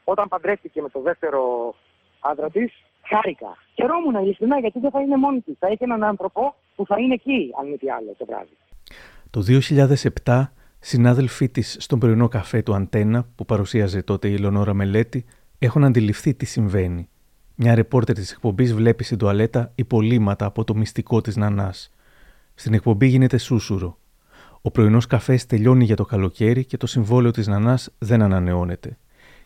όταν 0.04 0.28
παντρεύτηκε 0.28 0.82
με 0.82 0.90
το 0.90 1.00
δεύτερο 1.00 1.74
άντρα 2.24 2.50
της, 2.50 2.72
χάρηκα. 3.02 3.58
Χαιρόμουν 3.74 4.16
ειλικρινά 4.16 4.60
γιατί 4.60 4.80
δεν 4.80 4.92
θα 4.92 5.02
είναι 5.02 5.18
μόνη 5.18 5.42
της. 5.42 5.56
Θα 5.60 5.68
έχει 5.68 5.84
έναν 5.84 6.04
άνθρωπο 6.04 6.56
που 6.76 6.86
θα 6.86 7.00
είναι 7.00 7.14
εκεί, 7.14 7.52
αν 7.60 7.70
μη 7.70 7.78
τι 7.78 7.90
άλλο, 7.90 8.16
το 8.18 8.26
βράδυ. 8.26 8.58
Το 9.30 9.42
2007, 10.26 10.44
συνάδελφοί 10.80 11.50
της 11.50 11.78
στον 11.80 12.00
πρωινό 12.00 12.28
καφέ 12.28 12.62
του 12.62 12.74
Αντένα, 12.74 13.28
που 13.36 13.46
παρουσίαζε 13.46 14.02
τότε 14.02 14.28
η 14.28 14.38
Λονόρα 14.38 14.74
Μελέτη, 14.74 15.26
έχουν 15.60 15.84
αντιληφθεί 15.84 16.34
τι 16.34 16.46
συμβαίνει. 16.46 17.10
Μια 17.56 17.76
ρεπόρτερ 17.76 18.16
της 18.16 18.32
εκπομπής 18.32 18.74
βλέπει 18.74 19.04
στην 19.04 19.18
τουαλέτα 19.18 19.72
υπολείμματα 19.76 20.46
από 20.46 20.64
το 20.64 20.76
μυστικό 20.76 21.22
της 21.22 21.36
Νανάς. 21.36 21.92
Στην 22.56 22.74
εκπομπή 22.74 23.08
γίνεται 23.08 23.38
σούσουρο. 23.38 23.98
Ο 24.62 24.72
πρωινός 24.72 25.08
καφές 25.08 25.46
τελειώνει 25.46 25.84
για 25.84 25.96
το 25.96 26.06
καλοκαίρι 26.06 26.66
και 26.66 26.78
το 26.78 26.88
συμβόλαιο 26.88 27.32
της 27.32 27.48
Νανάς 27.48 27.96
δεν 27.98 28.22
ανανεώνεται. 28.22 28.98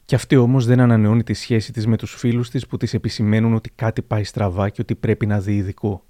Και 0.07 0.15
αυτή 0.15 0.35
όμως 0.35 0.65
δεν 0.65 0.79
ανανεώνει 0.79 1.23
τη 1.23 1.33
σχέση 1.33 1.73
της 1.73 1.87
με 1.87 1.97
τους 1.97 2.15
φίλους 2.15 2.49
της 2.49 2.67
που 2.67 2.77
της 2.77 2.93
επισημαίνουν 2.93 3.53
ότι 3.53 3.69
κάτι 3.69 4.01
πάει 4.01 4.23
στραβά 4.23 4.69
και 4.69 4.81
ότι 4.81 4.95
πρέπει 4.95 5.25
να 5.25 5.39
δει 5.39 5.55
ειδικό. 5.55 6.05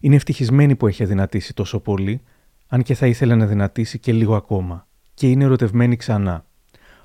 Είναι 0.00 0.14
ευτυχισμένη 0.14 0.76
που 0.76 0.86
έχει 0.86 1.02
αδυνατήσει 1.02 1.54
τόσο 1.54 1.80
πολύ, 1.80 2.20
αν 2.68 2.82
και 2.82 2.94
θα 2.94 3.06
ήθελε 3.06 3.34
να 3.34 3.46
δυνατήσει 3.46 3.98
και 3.98 4.12
λίγο 4.12 4.34
ακόμα. 4.34 4.88
Και 5.14 5.30
είναι 5.30 5.44
ερωτευμένη 5.44 5.96
ξανά. 5.96 6.46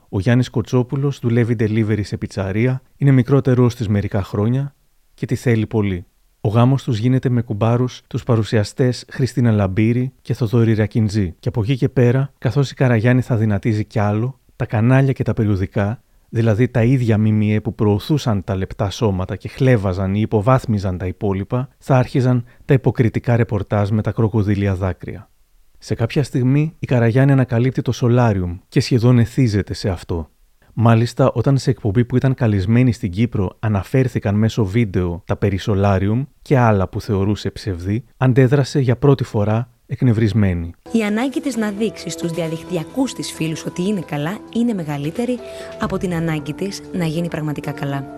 Ο 0.09 0.19
Γιάννης 0.19 0.49
Κοτσόπουλος 0.49 1.19
δουλεύει 1.19 1.55
delivery 1.59 2.03
σε 2.03 2.17
πιτσαρία, 2.17 2.81
είναι 2.97 3.11
μικρότερό 3.11 3.67
της 3.67 3.87
μερικά 3.87 4.23
χρόνια 4.23 4.75
και 5.13 5.25
τη 5.25 5.35
θέλει 5.35 5.67
πολύ. 5.67 6.05
Ο 6.41 6.47
γάμος 6.47 6.83
τους 6.83 6.97
γίνεται 6.97 7.29
με 7.29 7.41
κουμπάρους 7.41 8.01
τους 8.07 8.23
παρουσιαστές 8.23 9.05
Χριστίνα 9.09 9.51
Λαμπύρη 9.51 10.13
και 10.21 10.33
Θοδόρη 10.33 10.73
Ρακιντζή. 10.73 11.35
Και 11.39 11.47
από 11.47 11.61
εκεί 11.61 11.77
και 11.77 11.89
πέρα, 11.89 12.33
καθώς 12.37 12.71
η 12.71 12.73
Καραγιάννη 12.73 13.21
θα 13.21 13.35
δυνατίζει 13.37 13.85
κι 13.85 13.99
άλλο, 13.99 14.39
τα 14.55 14.65
κανάλια 14.65 15.11
και 15.11 15.23
τα 15.23 15.33
περιοδικά, 15.33 16.03
δηλαδή 16.29 16.67
τα 16.67 16.83
ίδια 16.83 17.17
μιμιέ 17.17 17.61
που 17.61 17.75
προωθούσαν 17.75 18.43
τα 18.43 18.55
λεπτά 18.55 18.89
σώματα 18.89 19.35
και 19.35 19.47
χλέβαζαν 19.47 20.15
ή 20.15 20.19
υποβάθμιζαν 20.21 20.97
τα 20.97 21.05
υπόλοιπα, 21.05 21.69
θα 21.77 21.97
άρχιζαν 21.97 22.43
τα 22.65 22.73
υποκριτικά 22.73 23.35
ρεπορτάζ 23.35 23.89
με 23.89 24.01
τα 24.01 24.11
κροκοδίλια 24.11 24.75
δάκρυα. 24.75 25.29
Σε 25.77 25.95
κάποια 25.95 26.23
στιγμή 26.23 26.75
η 26.79 26.85
Καραγιάννη 26.85 27.31
ανακαλύπτει 27.31 27.81
το 27.81 27.91
Solarium 27.95 28.59
και 28.67 28.79
σχεδόν 28.79 29.19
εθίζεται 29.19 29.73
σε 29.73 29.89
αυτό. 29.89 30.29
Μάλιστα, 30.77 31.31
όταν 31.31 31.57
σε 31.57 31.69
εκπομπή 31.69 32.05
που 32.05 32.15
ήταν 32.15 32.33
καλεσμένη 32.33 32.91
στην 32.91 33.11
Κύπρο 33.11 33.57
αναφέρθηκαν 33.59 34.35
μέσω 34.35 34.65
βίντεο 34.65 35.23
τα 35.25 35.35
περί 35.35 35.59
Solarium 35.61 36.25
και 36.41 36.57
άλλα 36.57 36.87
που 36.87 37.01
θεωρούσε 37.01 37.49
ψευδή, 37.49 38.03
αντέδρασε 38.17 38.79
για 38.79 38.95
πρώτη 38.95 39.23
φορά 39.23 39.69
εκνευρισμένη. 39.87 40.73
Η 40.91 41.03
ανάγκη 41.03 41.41
της 41.41 41.55
να 41.55 41.71
δείξεις 41.71 42.13
στους 42.13 42.31
διαδικτυακούς 42.31 43.13
της 43.13 43.31
φίλους 43.31 43.65
ότι 43.65 43.87
είναι 43.87 44.01
καλά 44.05 44.37
είναι 44.55 44.73
μεγαλύτερη 44.73 45.39
από 45.79 45.97
την 45.97 46.13
ανάγκη 46.13 46.53
της 46.53 46.81
να 46.93 47.05
γίνει 47.05 47.27
πραγματικά 47.27 47.71
καλά. 47.71 48.17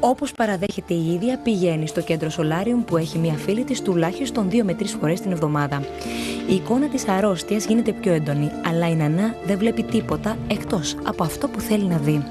Όπως 0.00 0.32
παραδέχεται 0.32 0.94
η 0.94 1.12
ίδια, 1.12 1.38
πηγαίνει 1.38 1.86
στο 1.86 2.00
κέντρο 2.00 2.28
Solarium 2.36 2.84
που 2.86 2.96
έχει 2.96 3.18
μια 3.18 3.34
φίλη 3.34 3.64
της 3.64 3.82
τουλάχιστον 3.82 4.48
2 4.50 4.62
με 4.64 4.74
3 4.74 4.84
φορές 5.00 5.20
την 5.20 5.32
εβδομάδα. 5.32 5.82
Η 6.48 6.54
εικόνα 6.54 6.88
της 6.88 7.08
αρρώστιας 7.08 7.66
γίνεται 7.66 7.92
πιο 7.92 8.12
έντονη, 8.12 8.50
αλλά 8.66 8.88
η 8.88 8.94
Νανά 8.94 9.34
δεν 9.46 9.58
βλέπει 9.58 9.82
τίποτα 9.82 10.36
εκτός 10.48 10.96
από 11.02 11.22
αυτό 11.24 11.48
που 11.48 11.60
θέλει 11.60 11.84
να 11.84 11.96
δει. 11.96 12.22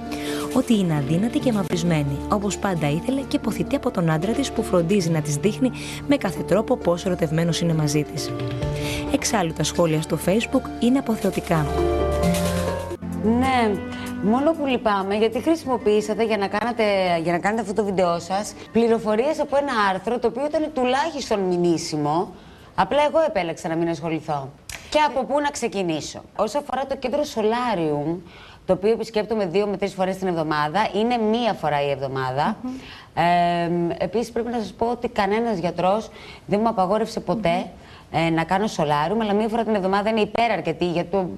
Ότι 0.54 0.78
είναι 0.78 0.96
αδύνατη 0.96 1.40
και 1.40 1.52
μαυρισμένη, 1.52 2.18
όπως 2.30 2.58
πάντα 2.58 2.90
ήθελε 2.90 3.22
και 3.28 3.40
ποθητή 3.40 3.76
από 3.76 3.92
τον 3.92 4.10
άντρα 4.10 4.32
της 4.32 4.52
που 4.52 4.64
φροντίζει 4.64 5.10
να 5.10 5.22
της 5.22 5.36
δείχνει 5.36 5.72
με 6.08 6.18
κάθε 6.18 6.44
τρόπο 6.44 6.78
πόσο 6.78 7.10
ερωτευμένος 7.10 7.62
είναι 7.62 7.74
μαζί 7.74 8.04
της. 8.14 8.32
Εξάλλου 9.14 9.54
τα 9.54 9.64
σχόλια 9.64 10.02
στο 10.02 10.18
facebook 10.26 10.62
είναι 10.80 11.00
αποθεωτικά. 11.00 11.66
Ναι, 13.24 13.72
μόνο 14.24 14.52
που 14.52 14.66
λυπάμαι 14.66 15.16
γιατί 15.16 15.42
χρησιμοποιήσατε 15.42 16.24
για 16.26 16.38
να, 16.38 16.48
κάνετε, 16.48 16.84
για 17.24 17.32
να 17.32 17.40
κάνετε 17.40 17.62
αυτό 17.62 17.74
το 17.74 17.84
βίντεό 17.84 18.20
σας 18.20 18.54
πληροφορίες 18.72 19.40
από 19.40 19.58
ένα 19.58 19.72
άρθρο 19.90 20.20
το 20.20 20.28
οποίο 20.28 20.46
ήταν 20.46 20.72
τουλάχιστον 20.74 21.40
μηνύσιμο. 21.40 22.34
Απλά 22.76 23.04
εγώ 23.08 23.20
επέλεξα 23.28 23.68
να 23.68 23.76
μην 23.76 23.90
ασχοληθώ. 23.90 24.50
Και 24.90 25.00
από 25.00 25.26
πού 25.26 25.40
να 25.40 25.50
ξεκινήσω. 25.50 26.22
Όσο 26.36 26.58
αφορά 26.58 26.86
το 26.86 26.96
κέντρο 26.96 27.22
Solarium, 27.22 28.18
το 28.66 28.74
οποίο 28.74 28.92
επισκέπτομαι 28.92 29.46
δύο 29.46 29.68
με 29.68 29.78
τρεις 29.78 29.94
φορές 29.94 30.18
την 30.18 30.28
εβδομάδα, 30.28 30.88
είναι 30.94 31.18
μία 31.18 31.54
φορά 31.54 31.86
η 31.86 31.90
εβδομάδα. 31.90 32.58
Mm 32.64 32.68
ε, 33.14 34.04
Επίσης, 34.04 34.32
πρέπει 34.32 34.50
να 34.52 34.58
σας 34.58 34.74
πω 34.74 34.86
ότι 34.86 35.08
κανένας 35.08 35.58
γιατρός 35.58 36.10
δεν 36.46 36.60
μου 36.62 36.68
απαγόρευσε 36.68 37.20
ποτέ 37.20 37.66
ε, 38.16 38.30
να 38.30 38.44
κάνω 38.44 38.68
σολάριουμ, 38.68 39.22
αλλά 39.22 39.34
μία 39.34 39.48
φορά 39.48 39.64
την 39.64 39.76
εβδομάδα 39.76 40.10
είναι 40.10 40.20
υπεραρκετή 40.20 40.86
για, 40.86 41.06
το, 41.06 41.30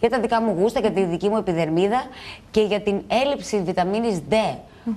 για 0.00 0.08
τα 0.10 0.20
δικά 0.20 0.42
μου 0.42 0.56
γούστα, 0.58 0.80
για 0.80 0.90
τη 0.90 1.04
δική 1.04 1.28
μου 1.28 1.36
επιδερμίδα 1.36 2.02
και 2.50 2.60
για 2.60 2.80
την 2.80 3.02
έλλειψη 3.08 3.62
βιταμίνης 3.62 4.22
D 4.30 4.34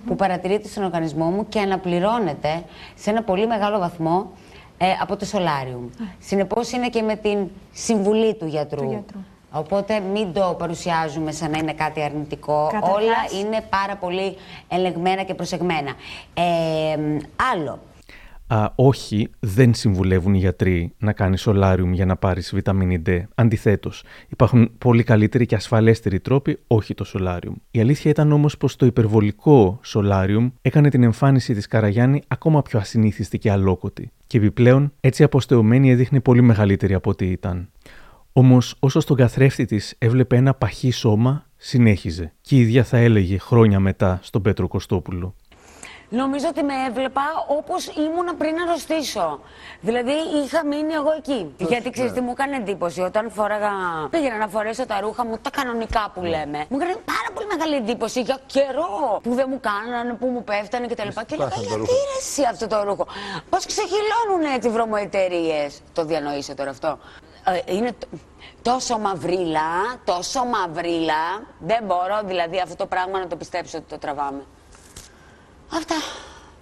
που 0.06 0.16
παρατηρείται 0.16 0.68
στον 0.68 0.84
οργανισμό 0.84 1.26
μου 1.26 1.48
και 1.50 1.60
αναπληρώνεται 1.60 2.64
σε 2.96 3.10
ένα 3.10 3.24
πολύ 3.24 3.48
μεγάλο 3.48 3.80
βαθμό 3.80 4.32
ε, 4.78 4.86
από 5.02 5.16
το 5.16 5.26
σολάριουμ. 5.26 5.90
Συνεπώς 6.20 6.72
είναι 6.72 6.90
και 6.90 7.02
με 7.02 7.16
την 7.16 7.48
συμβουλή 7.72 8.36
του 8.36 8.46
γιατρού. 8.46 8.90
γιατρού. 8.90 9.20
Οπότε 9.52 10.00
μην 10.00 10.34
το 10.34 10.56
παρουσιάζουμε 10.58 11.32
σαν 11.32 11.52
να 11.52 11.58
είναι 11.58 11.74
κάτι 11.74 12.02
αρνητικό. 12.04 12.70
Όλα 12.82 13.42
είναι 13.42 13.66
πάρα 13.70 13.96
πολύ 13.96 14.36
ελεγμένα 14.68 15.24
και 15.24 15.34
προσεγμένα. 15.34 15.92
Ε, 16.34 16.98
άλλο, 17.54 17.80
Α, 18.48 18.72
όχι, 18.76 19.30
δεν 19.40 19.74
συμβουλεύουν 19.74 20.34
οι 20.34 20.38
γιατροί 20.38 20.94
να 20.98 21.14
κάνεις 21.14 21.42
σολάριουμ 21.42 21.94
για 21.94 22.06
να 22.06 22.16
πάρεις 22.16 22.54
βιταμίνη 22.54 23.02
D. 23.06 23.22
Αντιθέτως, 23.36 24.04
υπάρχουν 24.30 24.72
πολύ 24.78 25.04
καλύτεροι 25.04 25.46
και 25.46 25.56
ασφαλέστεροι 25.56 26.20
τρόποι, 26.20 26.60
όχι 26.68 26.94
το 26.94 27.04
σολάριουμ. 27.04 27.56
Η 27.72 27.80
αλήθεια 27.80 28.12
ήταν 28.12 28.32
όμως 28.32 28.58
πως 28.58 28.76
το 28.76 28.86
υπερβολικό 28.86 29.80
σολάριουμ 29.84 30.50
έκανε 30.62 30.90
την 30.90 31.04
εμφάνιση 31.04 31.54
της 31.54 31.68
Καραγιάννη 31.68 32.22
ακόμα 32.28 32.62
πιο 32.62 32.80
ασυνήθιστη 32.80 33.38
και 33.38 33.52
αλόκοτη. 33.52 34.12
Και 34.28 34.38
επιπλέον, 34.38 34.94
έτσι 35.00 35.24
αποστεωμένη 35.24 35.92
έδειχνε 35.92 36.20
πολύ 36.20 36.42
μεγαλύτερη 36.42 36.94
από 36.94 37.10
ό,τι 37.10 37.26
ήταν. 37.26 37.70
Όμως, 38.34 38.76
όσο 38.80 39.00
στον 39.00 39.18
καθρέφτη 39.18 39.66
της 39.66 39.96
έβλεπε 39.98 40.36
ένα 40.36 40.54
παχύ 40.54 40.92
σώμα, 40.92 41.46
συνέχιζε. 41.58 42.34
Και 42.42 42.56
η 42.56 42.60
ίδια 42.60 42.84
θα 42.84 42.98
έλεγε 42.98 43.38
χρόνια 43.38 43.80
μετά 43.80 44.20
στον 44.22 44.42
Πέτρο 44.42 44.68
Κωστόπουλο. 44.68 45.36
Νομίζω 46.10 46.48
ότι 46.48 46.64
με 46.64 46.74
έβλεπα 46.88 47.22
όπως 47.48 47.88
ήμουνα 47.88 48.34
πριν 48.36 48.56
αρρωστήσω. 48.60 49.40
Δηλαδή 49.82 50.12
είχα 50.44 50.66
μείνει 50.66 50.94
εγώ 50.94 51.12
εκεί. 51.18 51.56
Γιατί 51.58 51.90
ξέρεις 51.90 52.12
τι 52.12 52.22
μου 52.22 52.32
έκανε 52.32 52.56
εντύπωση 52.56 53.02
όταν 53.02 53.32
φόραγα. 53.32 53.72
Πήγαινα 54.10 54.38
να 54.38 54.48
φορέσω 54.48 54.86
τα 54.86 55.00
ρούχα 55.00 55.26
μου, 55.26 55.38
τα 55.38 55.50
κανονικά 55.50 56.12
που 56.14 56.22
λέμε. 56.22 56.66
Μου 56.70 56.78
έκανε 56.78 56.96
πάρα 57.06 57.30
πολύ 57.34 57.48
μεγάλη 57.48 57.76
εντύπωση 57.76 58.22
για 58.22 58.38
καιρό 58.46 59.20
που 59.24 59.34
δεν 59.34 59.46
μου 59.50 59.60
κάνανε, 59.60 60.14
που 60.14 60.28
μου 60.28 60.44
πέφτανε 60.44 60.88
κτλ. 60.88 61.08
Και, 61.08 61.24
και 61.26 61.36
λέγα 61.36 61.56
γιατί 61.68 61.92
ρε 62.40 62.48
αυτό 62.50 62.68
το 62.68 62.84
ρούχο; 62.84 63.08
Πώς 63.50 63.66
ξεχυλώνουν 63.66 64.54
έτσι 64.56 64.70
βρωμοεταιρείε. 64.70 65.70
Το 65.94 66.06
διανοείσαι 66.06 66.54
τώρα 66.54 66.70
αυτό. 66.70 66.98
Ε, 67.46 67.74
είναι 67.74 67.92
τόσο 68.62 68.98
μαυρίλα, 68.98 70.00
τόσο 70.06 70.46
μαυρίλα. 70.46 71.48
Δεν 71.60 71.84
μπορώ 71.84 72.22
δηλαδή 72.26 72.60
αυτό 72.60 72.76
το 72.76 72.86
πράγμα 72.86 73.20
να 73.20 73.28
το 73.28 73.36
πιστέψω 73.36 73.78
ότι 73.78 73.88
το 73.90 73.98
τραβάμε. 73.98 74.44
Αυτά. 75.70 75.96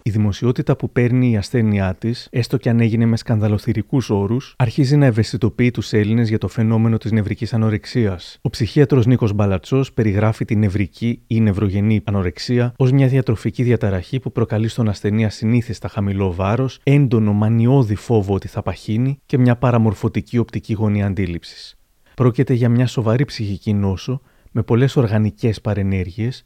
Η 0.06 0.10
δημοσιότητα 0.10 0.76
που 0.76 0.92
παίρνει 0.92 1.32
η 1.32 1.38
ασθένειά 1.38 1.96
της, 1.96 2.28
έστω 2.32 2.58
και 2.58 2.70
αν 2.70 2.80
έγινε 2.80 3.06
με 3.06 3.18
σκανδαλοθυρικούς 3.18 4.10
όρους, 4.10 4.56
αρχίζει 4.58 4.98
να 4.98 5.06
ευαισθητοποιεί 5.06 5.72
τους 5.72 5.94
Έλληνες 5.94 6.30
για 6.30 6.38
το 6.38 6.48
φαινόμενο 6.48 6.98
της 6.98 7.12
νευρικής 7.12 7.54
ανορεξίας. 7.54 8.38
Ο 8.42 8.50
ψυχίατρος 8.50 9.06
Νίκος 9.06 9.34
Μπαλατσός 9.34 9.94
περιγράφει 9.94 10.46
τη 10.46 10.56
νευρική 10.56 11.22
ή 11.28 11.42
νευρογενή 11.42 12.02
ανορεξία 12.04 12.74
ως 12.78 12.92
μια 12.92 13.08
διατροφική 13.08 13.64
διαταραχή 13.64 14.20
που 14.20 14.32
προκαλεί 14.32 14.68
στον 14.68 14.90
ασθενή 14.90 15.26
ασυνήθιστα 15.26 15.88
χαμηλό 15.88 16.34
βάρος, 16.34 16.80
έντονο 16.84 17.34
μανιώδη 17.34 17.96
φόβο 17.96 18.34
ότι 18.34 18.48
θα 18.48 18.62
παχύνει 18.62 19.20
και 19.26 19.38
μια 19.38 19.56
παραμορφωτική 19.56 20.38
οπτική 20.38 20.74
γωνία 20.74 21.06
αντίληψης. 21.06 21.76
Πρόκειται 22.14 22.54
για 22.54 22.70
μια 22.70 22.88
σοβαρή 22.88 23.26
ψυχική 23.26 23.74
νόσο 23.74 24.22
με 24.52 24.64
πολλές 24.64 24.96
οργανικές 24.96 25.62
παρενέργειες 25.62 26.46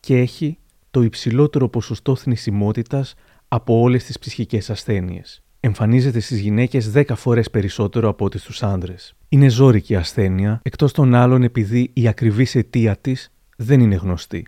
και 0.00 0.18
έχει 0.18 0.58
το 0.96 1.02
υψηλότερο 1.02 1.68
ποσοστό 1.68 2.16
θνησιμότητας 2.16 3.14
από 3.48 3.80
όλες 3.80 4.04
τις 4.04 4.18
ψυχικές 4.18 4.70
ασθένειες. 4.70 5.42
Εμφανίζεται 5.60 6.20
στις 6.20 6.40
γυναίκες 6.40 6.92
10 6.94 7.14
φορές 7.14 7.50
περισσότερο 7.50 8.08
από 8.08 8.24
ό,τι 8.24 8.38
στους 8.38 8.62
άνδρες. 8.62 9.14
Είναι 9.28 9.48
ζώρικη 9.48 9.96
ασθένεια, 9.96 10.60
εκτός 10.62 10.92
των 10.92 11.14
άλλων 11.14 11.42
επειδή 11.42 11.90
η 11.92 12.08
ακριβής 12.08 12.54
αιτία 12.54 12.96
της 12.96 13.32
δεν 13.56 13.80
είναι 13.80 13.94
γνωστή. 13.94 14.46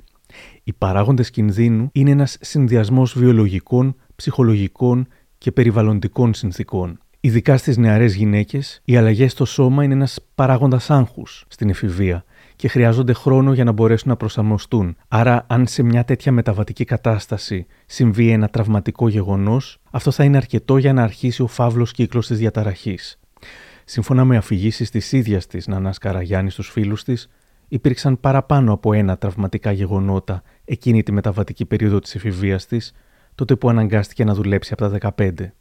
Οι 0.62 0.73
παράγοντες 0.73 1.31
κινδύνου 1.31 1.88
είναι 1.93 2.11
ένας 2.11 2.37
συνδυασμός 2.40 3.19
βιολογικών, 3.19 3.97
ψυχολογικών 4.17 5.07
και 5.38 5.52
περιβαλλοντικών 5.52 6.35
συνθήκων. 6.35 6.99
Ειδικά 7.21 7.57
στις 7.57 7.76
νεαρές 7.76 8.14
γυναίκες, 8.14 8.81
οι 8.85 8.97
αλλαγές 8.97 9.33
στο 9.33 9.45
σώμα 9.45 9.85
είναι 9.85 9.95
ένας 9.95 10.19
παράγοντας 10.35 10.90
άγχους 10.90 11.45
στην 11.49 11.69
εφηβεία 11.69 12.25
και 12.59 12.69
χρειάζονται 12.69 13.12
χρόνο 13.12 13.53
για 13.53 13.65
να 13.65 13.73
μπορέσουν 13.73 14.09
να 14.09 14.17
προσαρμοστούν. 14.17 14.97
Άρα, 15.09 15.45
αν 15.49 15.67
σε 15.67 15.83
μια 15.83 16.05
τέτοια 16.05 16.33
μεταβατική 16.33 16.85
κατάσταση 16.85 17.67
συμβεί 17.87 18.31
ένα 18.31 18.49
τραυματικό 18.49 19.09
γεγονός, 19.09 19.79
αυτό 19.91 20.11
θα 20.11 20.25
είναι 20.25 20.37
αρκετό 20.37 20.77
για 20.77 20.93
να 20.93 21.03
αρχίσει 21.03 21.43
ο 21.43 21.47
φαύλος 21.47 21.93
κύκλος 21.93 22.27
της 22.27 22.38
διαταραχής. 22.38 23.19
Σύμφωνα 23.85 24.25
με 24.25 24.37
αφηγήσεις 24.37 24.91
της 24.91 25.12
ίδιας 25.12 25.47
της 25.47 25.67
Νανάς 25.67 25.99
Καραγιάννης 25.99 26.53
στους 26.53 26.69
φίλους 26.71 27.05
της, 27.05 27.29
υπήρξαν 27.69 28.21
παραπάνω 28.21 28.73
από 28.73 28.93
ένα 28.93 29.19
τραυματικά 29.19 29.73
γεγονότα 29.73 30.43
εκείνη 30.65 31.03
τη 31.03 31.12
μεταβατική 31.12 31.65
περίοδο 31.65 31.99
της 31.99 32.15
εφηβείας 32.15 32.67
της, 32.67 32.93
τότε 33.35 33.57
που 33.57 33.69
αναγκάστηκε 33.69 34.25
να 34.25 34.35
δουλέψει 34.35 34.73
από 34.73 34.83
τα 34.83 35.12
15. 35.17 35.53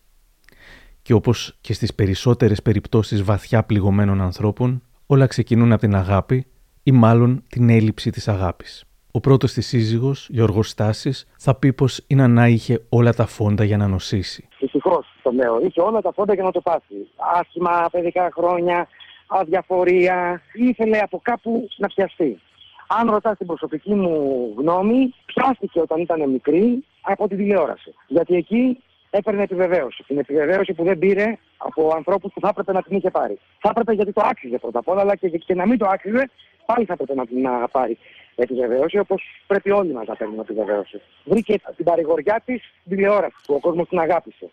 Και 1.01 1.13
όπως 1.13 1.57
και 1.61 1.73
στις 1.73 1.93
περισσότερες 1.93 2.61
περιπτώσεις 2.61 3.23
βαθιά 3.23 3.63
πληγωμένων 3.63 4.21
ανθρώπων, 4.21 4.81
όλα 5.05 5.27
ξεκινούν 5.27 5.71
από 5.71 5.81
την 5.81 5.95
αγάπη 5.95 6.45
ή 6.87 6.91
μάλλον 6.91 7.43
την 7.49 7.69
έλλειψη 7.69 8.09
της 8.11 8.27
αγάπης. 8.27 8.85
Ο 9.11 9.19
πρώτος 9.19 9.53
της 9.53 9.67
σύζυγος, 9.67 10.27
Γιώργος 10.31 10.69
Στάσης, 10.69 11.27
θα 11.37 11.55
πει 11.55 11.73
πως 11.73 12.03
η 12.07 12.15
Νανά 12.15 12.47
είχε 12.47 12.85
όλα 12.89 13.13
τα 13.13 13.25
φόντα 13.25 13.63
για 13.63 13.77
να 13.77 13.87
νοσήσει. 13.87 14.47
Δυστυχώς 14.59 15.05
το 15.23 15.31
λέω. 15.31 15.59
Είχε 15.65 15.81
όλα 15.81 16.01
τα 16.01 16.11
φόντα 16.13 16.33
για 16.33 16.43
να 16.43 16.51
το 16.51 16.61
πάθει. 16.61 16.95
Άσχημα 17.39 17.87
παιδικά 17.91 18.29
χρόνια, 18.33 18.87
αδιαφορία. 19.27 20.41
Ήθελε 20.53 20.97
από 20.97 21.19
κάπου 21.23 21.67
να 21.77 21.87
πιαστεί. 21.87 22.39
Αν 22.87 23.09
ρωτάς 23.09 23.37
την 23.37 23.47
προσωπική 23.47 23.93
μου 23.93 24.53
γνώμη, 24.57 25.13
πιάστηκε 25.25 25.79
όταν 25.79 26.01
ήταν 26.01 26.29
μικρή 26.29 26.83
από 27.01 27.27
τη 27.27 27.35
τηλεόραση. 27.35 27.93
Γιατί 28.07 28.35
εκεί 28.35 28.83
έπαιρνε 29.09 29.43
επιβεβαίωση. 29.43 30.03
Την 30.07 30.17
επιβεβαίωση 30.17 30.73
που 30.73 30.83
δεν 30.83 30.99
πήρε 30.99 31.37
από 31.57 31.91
ανθρώπους 31.95 32.33
που 32.33 32.39
θα 32.39 32.47
έπρεπε 32.47 32.71
να 32.71 32.81
την 32.81 32.97
είχε 32.97 33.09
πάρει. 33.09 33.39
Θα 33.59 33.69
έπρεπε 33.69 33.93
γιατί 33.93 34.13
το 34.13 34.21
άξιζε 34.25 34.57
πρώτα 34.57 34.79
απ' 34.79 34.87
όλα, 34.87 35.01
αλλά 35.01 35.15
και, 35.15 35.29
και 35.29 35.55
να 35.55 35.67
μην 35.67 35.77
το 35.77 35.87
άξιζε, 35.87 36.29
πάλι 36.69 36.85
θα 36.85 36.93
έπρεπε 36.93 37.13
να, 37.19 37.23
να 37.49 37.67
πάρει 37.67 37.97
επιβεβαίωση, 38.35 38.97
όπως 39.05 39.21
πρέπει 39.47 39.69
όλοι 39.71 39.93
μας 39.93 40.07
να 40.07 40.15
παίρνουμε 40.15 40.41
επιβεβαίωση. 40.41 41.01
Βρήκε 41.23 41.53
την 41.75 41.85
παρηγοριά 41.85 42.41
της 42.45 42.59
στην 42.79 42.91
τηλεόραση, 42.91 43.35
που 43.45 43.53
ο 43.53 43.59
κόσμος 43.59 43.87
την 43.89 43.99
αγάπησε. 43.99 44.45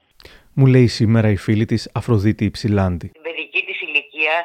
Μου 0.59 0.67
λέει 0.67 0.87
σήμερα 0.87 1.29
η 1.29 1.37
φίλη 1.37 1.65
της 1.73 1.91
Αφροδίτη 1.95 2.45
Υψηλάντη. 2.45 3.09
Στην 3.09 3.23
παιδική 3.23 3.61
της 3.69 3.79
ηλικία 3.87 4.37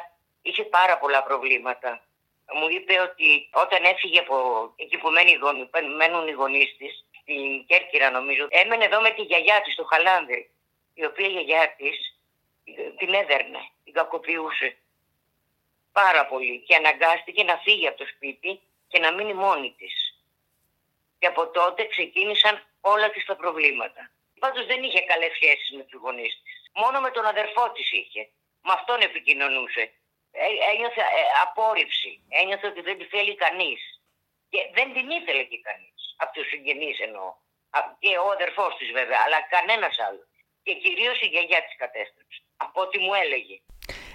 είχε 0.42 0.62
πάρα 0.76 0.94
πολλά 1.02 1.20
προβλήματα. 1.28 1.90
Μου 2.58 2.66
είπε 2.76 2.94
ότι 3.08 3.28
όταν 3.64 3.80
έφυγε 3.92 4.18
από 4.24 4.36
εκεί 4.82 4.96
που 5.00 5.08
μένουν 6.00 6.24
οι 6.28 6.34
γονείς 6.40 6.70
της, 6.78 6.92
στην 7.20 7.40
Κέρκυρα 7.70 8.08
νομίζω, 8.18 8.44
έμενε 8.60 8.84
εδώ 8.88 8.98
με 9.06 9.10
τη 9.16 9.22
γιαγιά 9.30 9.58
της, 9.64 9.72
στο 9.76 9.84
Χαλάνδρη, 9.90 10.42
η 11.00 11.04
οποία 11.10 11.26
η 11.30 11.32
γιαγιά 11.34 11.64
της 11.78 11.96
την 12.98 13.10
έδερνε, 13.20 13.62
την 13.84 13.92
κακοποιούσε 13.98 14.68
πάρα 15.92 16.26
πολύ 16.26 16.58
και 16.66 16.74
αναγκάστηκε 16.74 17.42
να 17.44 17.56
φύγει 17.56 17.86
από 17.86 17.98
το 17.98 18.06
σπίτι 18.06 18.60
και 18.88 18.98
να 18.98 19.12
μείνει 19.12 19.34
μόνη 19.34 19.74
της. 19.78 19.94
Και 21.18 21.26
από 21.26 21.48
τότε 21.48 21.86
ξεκίνησαν 21.86 22.64
όλα 22.80 23.10
τις 23.10 23.24
τα 23.24 23.36
προβλήματα. 23.36 24.10
Πάντως 24.38 24.66
δεν 24.66 24.82
είχε 24.82 25.00
καλές 25.00 25.32
σχέσεις 25.34 25.70
με 25.76 25.82
τους 25.82 26.00
γονείς 26.00 26.40
της. 26.42 26.70
Μόνο 26.74 27.00
με 27.00 27.10
τον 27.10 27.24
αδερφό 27.24 27.72
της 27.72 27.92
είχε. 27.92 28.28
Με 28.62 28.72
αυτόν 28.72 29.00
επικοινωνούσε. 29.00 29.92
Ε, 30.32 30.46
ένιωθε 30.72 31.00
ε, 31.00 31.22
απόρριψη. 31.42 32.12
Ένιωθε 32.28 32.66
ότι 32.66 32.80
δεν 32.80 32.98
τη 32.98 33.04
θέλει 33.04 33.34
κανείς. 33.34 33.80
Και 34.50 34.60
δεν 34.72 34.92
την 34.92 35.10
ήθελε 35.10 35.42
και 35.42 35.60
κανείς. 35.68 36.00
Από 36.16 36.32
τους 36.32 36.48
συγγενείς 36.48 37.00
εννοώ. 37.00 37.34
Και 37.98 38.18
ο 38.18 38.30
αδερφός 38.30 38.76
της 38.76 38.90
βέβαια, 38.90 39.20
αλλά 39.24 39.40
κανένας 39.42 39.98
άλλος. 39.98 40.28
Και 40.62 40.74
κυρίως 40.74 41.20
η 41.20 41.26
γιαγιά 41.26 41.62
της 41.64 41.76
κατέστρεψε. 41.76 42.40
Από 42.56 42.80
ό,τι 42.80 42.98
μου 42.98 43.14
έλεγε. 43.14 43.56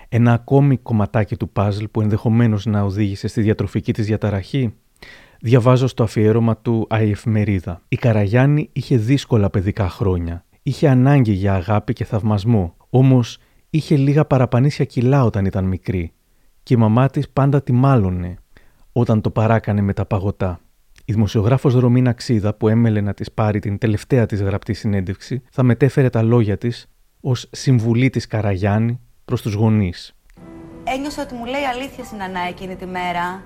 Ένα 0.09 0.33
ακόμη 0.33 0.77
κομματάκι 0.77 1.35
του 1.35 1.49
παζλ 1.49 1.83
που 1.91 2.01
ενδεχομένως 2.01 2.65
να 2.65 2.81
οδήγησε 2.81 3.27
στη 3.27 3.41
διατροφική 3.41 3.93
της 3.93 4.05
διαταραχή. 4.05 4.73
Διαβάζω 5.39 5.87
στο 5.87 6.03
αφιέρωμα 6.03 6.57
του 6.57 6.87
«Η 7.01 7.09
εφημερίδα». 7.09 7.81
Η 7.87 7.95
Καραγιάννη 7.95 8.69
είχε 8.73 8.97
δύσκολα 8.97 9.49
παιδικά 9.49 9.89
χρόνια. 9.89 10.45
Είχε 10.63 10.87
ανάγκη 10.87 11.31
για 11.31 11.53
αγάπη 11.53 11.93
και 11.93 12.05
θαυμασμό. 12.05 12.75
Όμως 12.89 13.37
είχε 13.69 13.95
λίγα 13.95 14.25
παραπανήσια 14.25 14.85
κιλά 14.85 15.23
όταν 15.23 15.45
ήταν 15.45 15.65
μικρή. 15.65 16.13
Και 16.63 16.73
η 16.73 16.77
μαμά 16.77 17.09
της 17.09 17.29
πάντα 17.29 17.63
τη 17.63 17.71
μάλωνε 17.71 18.37
όταν 18.91 19.21
το 19.21 19.31
παράκανε 19.31 19.81
με 19.81 19.93
τα 19.93 20.05
παγωτά. 20.05 20.59
Η 21.05 21.13
δημοσιογράφος 21.13 21.73
Ρωμίνα 21.73 22.13
Ξίδα 22.13 22.53
που 22.53 22.67
έμελε 22.67 23.01
να 23.01 23.13
της 23.13 23.31
πάρει 23.31 23.59
την 23.59 23.77
τελευταία 23.77 24.25
της 24.25 24.41
γραπτή 24.41 24.73
συνέντευξη 24.73 25.41
θα 25.51 25.63
μετέφερε 25.63 26.09
τα 26.09 26.21
λόγια 26.21 26.57
της 26.57 26.87
ως 27.19 27.47
συμβουλή 27.51 28.09
της 28.09 28.27
Καραγιάννη 28.27 28.99
προς 29.25 29.41
τους 29.41 29.53
γονείς. 29.53 30.15
Ένιωσα 30.83 31.21
ότι 31.21 31.33
μου 31.33 31.45
λέει 31.45 31.63
αλήθεια 31.63 32.03
στην 32.03 32.21
Ανά 32.21 32.39
εκείνη 32.39 32.75
τη 32.75 32.85
μέρα. 32.85 33.43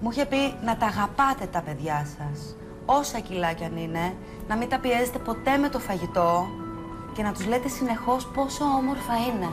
Μου 0.00 0.10
είχε 0.10 0.26
πει 0.26 0.54
να 0.64 0.76
τα 0.76 0.86
αγαπάτε 0.86 1.46
τα 1.46 1.60
παιδιά 1.62 2.06
σας, 2.16 2.56
όσα 2.86 3.18
κιλά 3.18 3.52
κι 3.52 3.64
αν 3.64 3.76
είναι, 3.76 4.14
να 4.48 4.56
μην 4.56 4.68
τα 4.68 4.78
πιέζετε 4.78 5.18
ποτέ 5.18 5.56
με 5.56 5.68
το 5.68 5.78
φαγητό 5.78 6.46
και 7.14 7.22
να 7.22 7.32
τους 7.32 7.46
λέτε 7.46 7.68
συνεχώς 7.68 8.26
πόσο 8.34 8.64
όμορφα 8.64 9.14
είναι. 9.16 9.50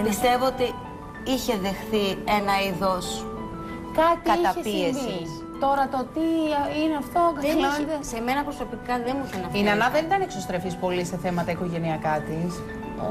Ε, 0.00 0.02
Πιστεύω 0.06 0.46
ότι 0.46 0.74
είχε 1.24 1.56
δεχθεί 1.56 2.04
ένα 2.38 2.54
είδος 2.66 3.26
Κάτι 3.96 4.30
καταπίεσης. 4.30 5.28
Τώρα 5.60 5.88
το 5.88 6.06
τι 6.14 6.26
είναι 6.82 6.96
αυτό, 6.98 7.20
δεν 7.40 8.00
Σε 8.00 8.20
μένα 8.20 8.42
προσωπικά 8.42 8.98
δεν 8.98 9.16
μου 9.18 9.24
είχε 9.26 9.58
Η 9.58 9.62
Νανά 9.62 9.88
δεν 9.90 10.04
ήταν 10.04 10.20
εξωστρεφής 10.20 10.76
πολύ 10.76 11.04
σε 11.04 11.16
θέματα 11.16 11.50
οικογενειακά 11.50 12.20
της. 12.26 12.54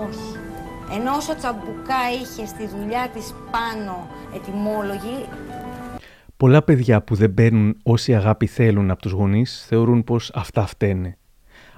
Όχι. 0.07 0.44
Ενώ 0.91 1.15
όσο 1.15 1.35
τσαμπουκά 1.35 2.01
είχε 2.21 2.45
στη 2.45 2.67
δουλειά 2.67 3.09
της 3.13 3.33
πάνω 3.51 4.07
ετοιμόλογοι... 4.35 5.25
Πολλά 6.37 6.63
παιδιά 6.63 7.01
που 7.01 7.15
δεν 7.15 7.33
παίρνουν 7.33 7.77
όση 7.83 8.15
αγάπη 8.15 8.47
θέλουν 8.47 8.91
από 8.91 9.01
τους 9.01 9.11
γονείς 9.11 9.65
θεωρούν 9.67 10.03
πως 10.03 10.31
αυτά 10.33 10.65
φταίνε. 10.65 11.17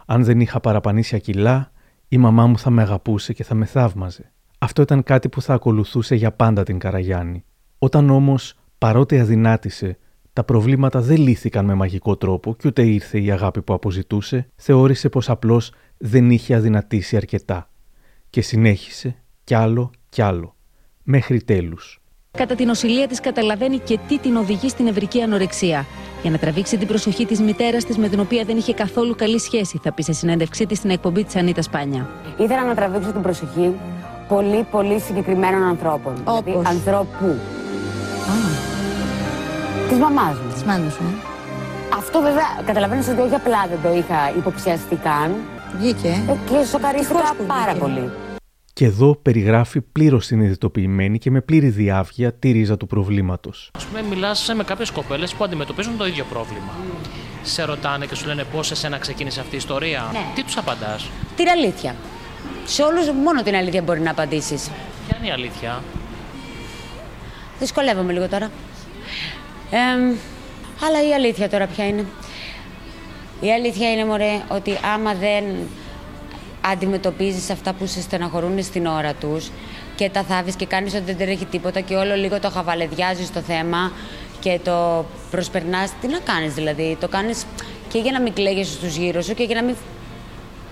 Αν 0.05 0.23
δεν 0.23 0.39
είχα 0.39 0.59
παραπανήσια 0.59 1.17
κιλά, 1.19 1.71
η 2.07 2.17
μαμά 2.17 2.47
μου 2.47 2.57
θα 2.57 2.69
με 2.69 2.81
αγαπούσε 2.81 3.33
και 3.33 3.43
θα 3.43 3.55
με 3.55 3.65
θαύμαζε. 3.65 4.31
Αυτό 4.57 4.81
ήταν 4.81 5.03
κάτι 5.03 5.29
που 5.29 5.41
θα 5.41 5.53
ακολουθούσε 5.53 6.15
για 6.15 6.31
πάντα 6.31 6.63
την 6.63 6.79
Καραγιάννη. 6.79 7.43
Όταν 7.79 8.09
όμως, 8.09 8.53
παρότι 8.77 9.19
αδυνάτησε, 9.19 9.97
τα 10.33 10.43
προβλήματα 10.43 11.01
δεν 11.01 11.17
λύθηκαν 11.17 11.65
με 11.65 11.73
μαγικό 11.73 12.15
τρόπο 12.17 12.55
και 12.55 12.67
ούτε 12.67 12.81
ήρθε 12.81 13.19
η 13.19 13.31
αγάπη 13.31 13.61
που 13.61 13.73
αποζητούσε, 13.73 14.47
θεώρησε 14.55 15.09
πως 15.09 15.29
απλώς 15.29 15.71
δεν 15.97 16.31
είχε 16.31 16.55
αδυνατήσει 16.55 17.15
αρκετά 17.15 17.69
και 18.29 18.41
συνέχισε 18.41 19.15
κι 19.43 19.53
άλλο 19.53 19.91
κι 20.09 20.21
άλλο, 20.21 20.55
μέχρι 21.03 21.43
τέλους. 21.43 21.99
Κατά 22.31 22.55
την 22.55 22.69
οσυλία 22.69 23.07
της 23.07 23.19
καταλαβαίνει 23.19 23.79
και 23.79 23.99
τι 24.07 24.19
την 24.19 24.35
οδηγεί 24.35 24.69
στην 24.69 24.87
ευρική 24.87 25.21
ανορεξία. 25.21 25.85
Για 26.21 26.31
να 26.31 26.37
τραβήξει 26.37 26.77
την 26.77 26.87
προσοχή 26.87 27.25
της 27.25 27.39
μητέρας 27.41 27.85
της 27.85 27.97
με 27.97 28.09
την 28.09 28.19
οποία 28.19 28.43
δεν 28.43 28.57
είχε 28.57 28.73
καθόλου 28.73 29.15
καλή 29.15 29.39
σχέση, 29.39 29.79
θα 29.83 29.93
πει 29.93 30.03
σε 30.03 30.13
συνέντευξή 30.13 30.65
της 30.65 30.77
στην 30.77 30.89
εκπομπή 30.89 31.23
της 31.23 31.35
Ανίτα 31.35 31.61
Σπάνια. 31.61 32.09
Ήθελα 32.37 32.65
να 32.65 32.75
τραβήξω 32.75 33.11
την 33.11 33.21
προσοχή 33.21 33.73
πολύ 34.27 34.63
πολύ 34.71 34.99
συγκεκριμένων 34.99 35.63
ανθρώπων. 35.63 36.13
Όπως; 36.23 36.43
Δηλαδή 36.43 36.67
ανθρώπου. 36.67 37.39
Της 39.89 39.97
μαμάς 39.97 40.39
μου. 40.39 40.51
Της 40.53 40.63
μάνας 40.63 40.93
σου, 40.93 41.03
ε. 41.03 41.27
Αυτό 41.97 42.21
βέβαια 42.21 42.63
καταλαβαίνω 42.65 43.03
ότι 43.11 43.21
όχι 43.21 43.35
απλά 43.35 43.67
δεν 43.69 43.79
το 43.83 43.97
είχα 43.97 44.31
υποψιαστεί 44.37 44.95
καν. 44.95 45.35
Βγήκε. 45.77 46.07
ε, 46.07 46.35
Και 46.49 46.65
σοκαρίστηκα 46.65 47.19
Ευτυχώς 47.19 47.37
που 47.37 47.45
πάρα 47.45 47.63
βγήκε. 47.71 47.79
πολύ. 47.79 48.11
Και 48.73 48.85
εδώ 48.85 49.15
περιγράφει 49.15 49.81
πλήρως 49.81 50.25
συνειδητοποιημένη 50.25 51.17
και 51.17 51.31
με 51.31 51.41
πλήρη 51.41 51.69
διάβγεια 51.69 52.33
τη 52.33 52.51
ρίζα 52.51 52.77
του 52.77 52.87
προβλήματος. 52.87 53.71
Α 53.73 53.85
πούμε, 53.87 54.01
μιλάς 54.15 54.51
με 54.55 54.63
κάποιες 54.63 54.91
κοπέλες 54.91 55.33
που 55.33 55.43
αντιμετωπίζουν 55.43 55.97
το 55.97 56.07
ίδιο 56.07 56.25
πρόβλημα. 56.29 56.71
Σε 57.43 57.63
ρωτάνε 57.63 58.05
και 58.05 58.15
σου 58.15 58.25
λένε 58.27 58.43
πώς 58.43 58.71
εσένα 58.71 58.97
ξεκίνησε 58.97 59.39
αυτή 59.39 59.53
η 59.53 59.57
ιστορία. 59.57 60.09
Ναι. 60.11 60.19
Τι 60.35 60.43
τους 60.43 60.57
απαντάς; 60.57 61.09
Την 61.35 61.47
αλήθεια. 61.47 61.95
Σε 62.65 62.81
όλους 62.83 63.09
μόνο 63.23 63.43
την 63.43 63.55
αλήθεια 63.55 63.81
μπορεί 63.81 63.99
να 64.01 64.11
απαντήσεις. 64.11 64.69
Ποια 65.07 65.17
είναι 65.17 65.27
η 65.27 65.31
αλήθεια; 65.31 65.83
Δυσκολεύομαι 67.59 68.13
λίγο 68.13 68.27
τώρα. 68.27 68.51
Ε, 69.71 69.77
αλλά 70.85 71.07
η 71.09 71.13
αλήθεια 71.13 71.49
τώρα 71.49 71.65
ποια 71.67 71.87
είναι. 71.87 72.05
Η 73.41 73.51
αλήθεια 73.51 73.91
είναι, 73.91 74.05
μωρέ, 74.05 74.41
ότι 74.47 74.77
άμα 74.93 75.13
δεν 75.13 75.43
αντιμετωπίζεις 76.61 77.49
αυτά 77.49 77.73
που 77.73 77.85
σε 77.85 78.01
στεναχωρούν 78.01 78.63
στην 78.63 78.85
ώρα 78.85 79.13
τους 79.13 79.51
και 79.95 80.09
τα 80.09 80.23
θάβεις 80.23 80.55
και 80.55 80.65
κάνεις 80.65 80.93
ότι 80.93 81.03
δεν 81.03 81.17
τρέχει 81.17 81.45
τίποτα 81.45 81.79
και 81.79 81.95
όλο 81.95 82.15
λίγο 82.15 82.39
το 82.39 82.49
χαβαλεδιάζεις 82.49 83.33
το 83.33 83.39
θέμα 83.39 83.91
και 84.39 84.59
το 84.63 85.05
προσπερνάς, 85.31 85.91
τι 86.01 86.07
να 86.07 86.19
κάνεις 86.19 86.53
δηλαδή, 86.53 86.97
το 86.99 87.07
κάνεις 87.07 87.45
και 87.87 87.99
για 87.99 88.11
να 88.11 88.21
μην 88.21 88.33
κλαίγεσαι 88.33 88.71
στους 88.71 88.95
γύρω 88.95 89.21
σου 89.21 89.33
και 89.33 89.43
για 89.43 89.55
να 89.55 89.63
μην 89.63 89.75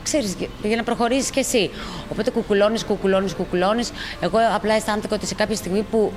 ξέρεις, 0.04 0.36
για 0.63 0.75
να 0.75 0.84
προχωρήσεις 0.84 1.30
κι 1.30 1.39
εσύ. 1.39 1.69
Οπότε 2.12 2.32
κουκουλώνεις, 2.32 2.84
κουκουλώνεις, 2.84 3.34
κουκουλώνεις. 3.34 3.91
Εγώ 4.19 4.38
απλά 4.56 4.73
αισθάνθηκα 4.73 5.15
ότι 5.15 5.25
σε 5.25 5.36
κάποια 5.36 5.56
στιγμή 5.56 5.82
που 5.91 6.12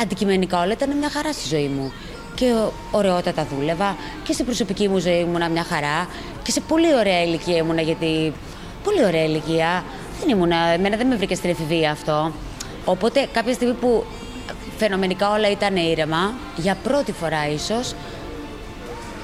αντικειμενικά 0.00 0.62
όλα 0.62 0.72
ήταν 0.72 0.96
μια 0.96 1.10
χαρά 1.10 1.32
στη 1.32 1.48
ζωή 1.48 1.68
μου. 1.68 1.92
Και 2.38 2.52
ωραιότατα 2.90 3.44
δούλευα 3.44 3.96
και 4.22 4.32
στην 4.32 4.44
προσωπική 4.44 4.88
μου 4.88 4.98
ζωή 4.98 5.20
ήμουνα 5.20 5.48
μια 5.48 5.64
χαρά 5.64 6.08
και 6.42 6.50
σε 6.50 6.60
πολύ 6.60 6.94
ωραία 6.94 7.22
ηλικία 7.22 7.56
ήμουνα 7.56 7.80
γιατί 7.80 8.32
πολύ 8.84 9.04
ωραία 9.04 9.24
ηλικία. 9.24 9.84
Δεν 10.20 10.28
ήμουνα, 10.28 10.56
εμένα 10.56 10.96
δεν 10.96 11.06
με 11.06 11.16
βρήκε 11.16 11.34
στην 11.34 11.50
εφηβεία 11.50 11.90
αυτό. 11.90 12.32
Οπότε 12.84 13.28
κάποια 13.32 13.52
στιγμή 13.52 13.74
που 13.74 14.04
φαινομενικά 14.76 15.32
όλα 15.32 15.50
ήταν 15.50 15.76
ήρεμα, 15.76 16.34
για 16.56 16.76
πρώτη 16.82 17.12
φορά 17.12 17.48
ίσως, 17.48 17.94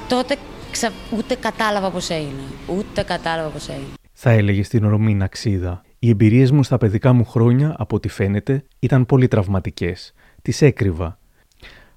τότε 0.09 0.37
ξα... 0.71 0.93
ούτε 1.17 1.35
κατάλαβα 1.35 1.91
πώς 1.91 2.11
έγινε. 2.11 2.43
Ούτε 2.67 3.03
κατάλαβα 3.03 3.49
πώς 3.49 3.69
έγινε. 3.69 3.93
Θα 4.13 4.31
έλεγε 4.31 4.63
στην 4.63 4.85
ορμή 4.85 5.15
Ναξίδα. 5.15 5.83
Οι 5.99 6.09
εμπειρίες 6.09 6.51
μου 6.51 6.63
στα 6.63 6.79
παιδικά 6.79 7.13
μου 7.13 7.25
χρόνια, 7.25 7.75
από 7.79 7.97
ό,τι 7.97 8.09
φαίνεται, 8.09 8.65
ήταν 8.79 9.07
πολύ 9.07 9.29
τραυματικές. 9.29 10.13
Τις 10.43 10.63
έκρυβα. 10.63 11.19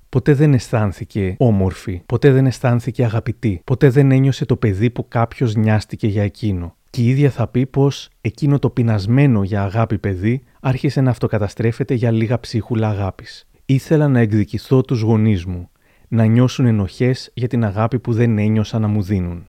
Ποτέ 0.09 0.33
δεν 0.33 0.53
αισθάνθηκε 0.53 1.35
όμορφη, 1.37 2.01
ποτέ 2.05 2.31
δεν 2.31 2.45
αισθάνθηκε 2.45 3.03
αγαπητή, 3.03 3.61
ποτέ 3.63 3.89
δεν 3.89 4.11
ένιωσε 4.11 4.45
το 4.45 4.55
παιδί 4.55 4.89
που 4.89 5.07
κάποιος 5.07 5.55
νοιάστηκε 5.55 6.07
για 6.07 6.23
εκείνο. 6.23 6.75
Και 6.89 7.01
η 7.01 7.07
ίδια 7.07 7.29
θα 7.29 7.47
πει 7.47 7.65
πως 7.65 8.09
εκείνο 8.21 8.59
το 8.59 8.69
πεινασμένο 8.69 9.43
για 9.43 9.63
αγάπη 9.63 9.97
παιδί 9.97 10.43
άρχισε 10.61 11.01
να 11.01 11.09
αυτοκαταστρέφεται 11.09 11.93
για 11.93 12.11
λίγα 12.11 12.39
ψίχουλα 12.39 12.89
αγάπης. 12.89 13.47
Ήθελα 13.65 14.07
να 14.07 14.19
εκδικηθώ 14.19 14.81
τους 14.81 15.01
γονείς 15.01 15.45
μου, 15.45 15.69
να 16.07 16.25
νιώσουν 16.25 16.65
ενοχές 16.65 17.31
για 17.33 17.47
την 17.47 17.65
αγάπη 17.65 17.99
που 17.99 18.13
δεν 18.13 18.37
ένιωσα 18.37 18.79
να 18.79 18.87
μου 18.87 19.01
δίνουν. 19.01 19.45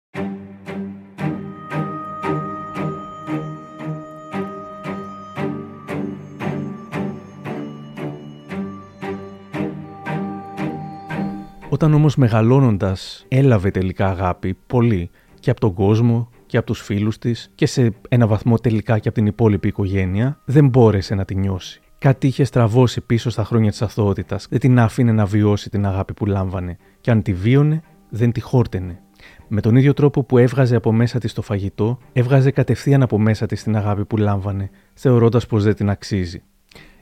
Όταν 11.77 11.93
όμως 11.93 12.15
μεγαλώνοντας 12.15 13.25
έλαβε 13.27 13.71
τελικά 13.71 14.09
αγάπη, 14.09 14.57
πολύ, 14.67 15.09
και 15.39 15.49
από 15.49 15.59
τον 15.59 15.73
κόσμο 15.73 16.29
και 16.45 16.57
από 16.57 16.65
τους 16.65 16.81
φίλους 16.81 17.17
της 17.17 17.51
και 17.55 17.65
σε 17.65 17.93
ένα 18.09 18.27
βαθμό 18.27 18.57
τελικά 18.57 18.99
και 18.99 19.07
από 19.07 19.17
την 19.17 19.25
υπόλοιπη 19.25 19.67
οικογένεια, 19.67 20.39
δεν 20.45 20.67
μπόρεσε 20.67 21.15
να 21.15 21.25
τη 21.25 21.35
νιώσει. 21.35 21.81
Κάτι 21.97 22.27
είχε 22.27 22.43
στραβώσει 22.43 23.01
πίσω 23.01 23.29
στα 23.29 23.43
χρόνια 23.43 23.69
της 23.69 23.81
αθωότητας, 23.81 24.47
δεν 24.49 24.59
την 24.59 24.79
άφηνε 24.79 25.11
να 25.11 25.25
βιώσει 25.25 25.69
την 25.69 25.85
αγάπη 25.85 26.13
που 26.13 26.25
λάμβανε 26.25 26.77
και 27.01 27.11
αν 27.11 27.21
τη 27.21 27.33
βίωνε, 27.33 27.81
δεν 28.09 28.31
τη 28.31 28.39
χόρτενε. 28.39 29.01
Με 29.47 29.61
τον 29.61 29.75
ίδιο 29.75 29.93
τρόπο 29.93 30.23
που 30.23 30.37
έβγαζε 30.37 30.75
από 30.75 30.91
μέσα 30.91 31.19
της 31.19 31.33
το 31.33 31.41
φαγητό, 31.41 31.97
έβγαζε 32.13 32.51
κατευθείαν 32.51 33.01
από 33.01 33.19
μέσα 33.19 33.45
της 33.45 33.63
την 33.63 33.75
αγάπη 33.75 34.05
που 34.05 34.17
λάμβανε, 34.17 34.69
θεωρώντας 34.93 35.45
πως 35.45 35.63
δεν 35.63 35.75
την 35.75 35.89
αξίζει. 35.89 36.41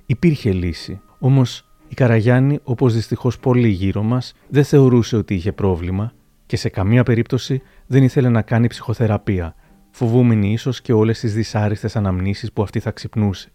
Υπήρχε 0.06 0.52
λύση, 0.52 1.02
όμως 1.20 1.66
η 1.89 1.93
Καραγιάννη, 1.93 2.60
όπως 2.63 2.93
δυστυχώς 2.93 3.39
πολλοί 3.39 3.67
γύρω 3.67 4.02
μας, 4.02 4.34
δεν 4.48 4.63
θεωρούσε 4.63 5.15
ότι 5.15 5.34
είχε 5.34 5.52
πρόβλημα 5.52 6.13
και 6.45 6.58
σε 6.58 6.69
καμία 6.69 7.04
περίπτωση 7.04 7.63
δεν 7.88 8.04
ήθελε 8.04 8.30
να 8.30 8.41
κάνει 8.41 8.67
ψυχοθεραπεία, 8.67 9.56
φοβούμενη 9.91 10.52
ίσως 10.52 10.82
και 10.82 10.93
όλες 10.93 11.19
τις 11.19 11.34
δυσάρεστε 11.34 11.89
αναμνήσεις 11.93 12.54
που 12.54 12.62
αυτή 12.62 12.80
θα 12.80 12.91
ξυπνούσε. 12.91 13.52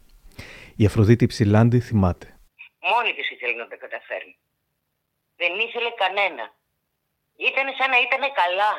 Η 0.76 0.84
Αφροδίτη 0.86 1.26
Ψηλάντη 1.26 1.80
θυμάται. 1.80 2.26
Μόνη 2.90 3.12
της 3.16 3.30
ήθελε 3.30 3.54
να 3.62 3.68
τα 3.68 3.76
καταφέρει. 3.76 4.32
Δεν 5.40 5.52
ήθελε 5.66 5.90
κανένα. 6.02 6.44
Ήταν 7.48 7.66
σαν 7.78 7.90
να 7.94 7.98
ήταν 8.06 8.22
καλά. 8.42 8.72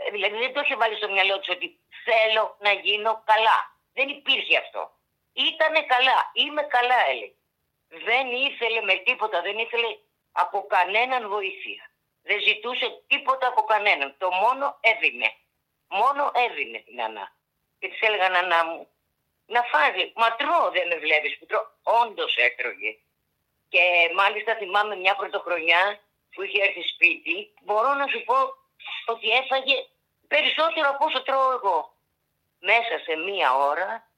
Ε, 0.00 0.02
δηλαδή 0.14 0.36
δεν 0.44 0.52
το 0.54 0.60
είχε 0.64 0.76
βάλει 0.80 0.96
στο 1.00 1.08
μυαλό 1.14 1.34
της 1.40 1.48
ότι 1.56 1.66
θέλω 2.06 2.44
να 2.66 2.72
γίνω 2.84 3.12
καλά. 3.30 3.58
Δεν 3.96 4.08
υπήρχε 4.16 4.54
αυτό. 4.64 4.82
Ήτανε 5.48 5.80
καλά. 5.92 6.18
Είμαι 6.40 6.62
καλά, 6.76 6.98
έλεγε. 7.12 7.41
Δεν 7.92 8.26
ήθελε 8.32 8.80
με 8.82 8.94
τίποτα, 8.94 9.42
δεν 9.42 9.58
ήθελε 9.58 9.98
από 10.32 10.66
κανέναν 10.66 11.28
βοήθεια. 11.28 11.90
Δεν 12.22 12.40
ζητούσε 12.40 13.02
τίποτα 13.06 13.46
από 13.46 13.62
κανέναν. 13.62 14.14
Το 14.18 14.30
μόνο 14.30 14.78
έδινε. 14.80 15.34
Μόνο 15.88 16.30
έδινε 16.34 16.78
την 16.78 17.02
Ανά. 17.02 17.32
Και 17.78 17.88
της 17.88 18.00
έλεγα 18.00 18.26
Ανά 18.26 18.64
μου, 18.64 18.88
να 19.46 19.62
φάει. 19.62 20.12
Μα 20.14 20.36
τρώω, 20.36 20.70
δεν 20.70 20.86
με 20.88 20.96
βλέπεις 20.96 21.38
που 21.38 21.46
τρώω. 21.46 21.66
Όντως 21.82 22.36
έτρωγε. 22.36 22.98
Και 23.68 23.80
μάλιστα 24.14 24.54
θυμάμαι 24.56 24.96
μια 24.96 25.16
πρωτοχρονιά 25.16 26.00
που 26.34 26.42
είχε 26.42 26.62
έρθει 26.62 26.82
σπίτι. 26.82 27.54
Μπορώ 27.62 27.94
να 27.94 28.06
σου 28.06 28.24
πω 28.24 28.36
ότι 29.06 29.28
έφαγε 29.30 29.86
περισσότερο 30.28 30.88
από 30.88 31.04
όσο 31.04 31.22
τρώω 31.22 31.52
εγώ. 31.52 31.94
Μέσα 32.58 32.98
σε 33.04 33.16
μία 33.16 33.56
ώρα 33.56 34.10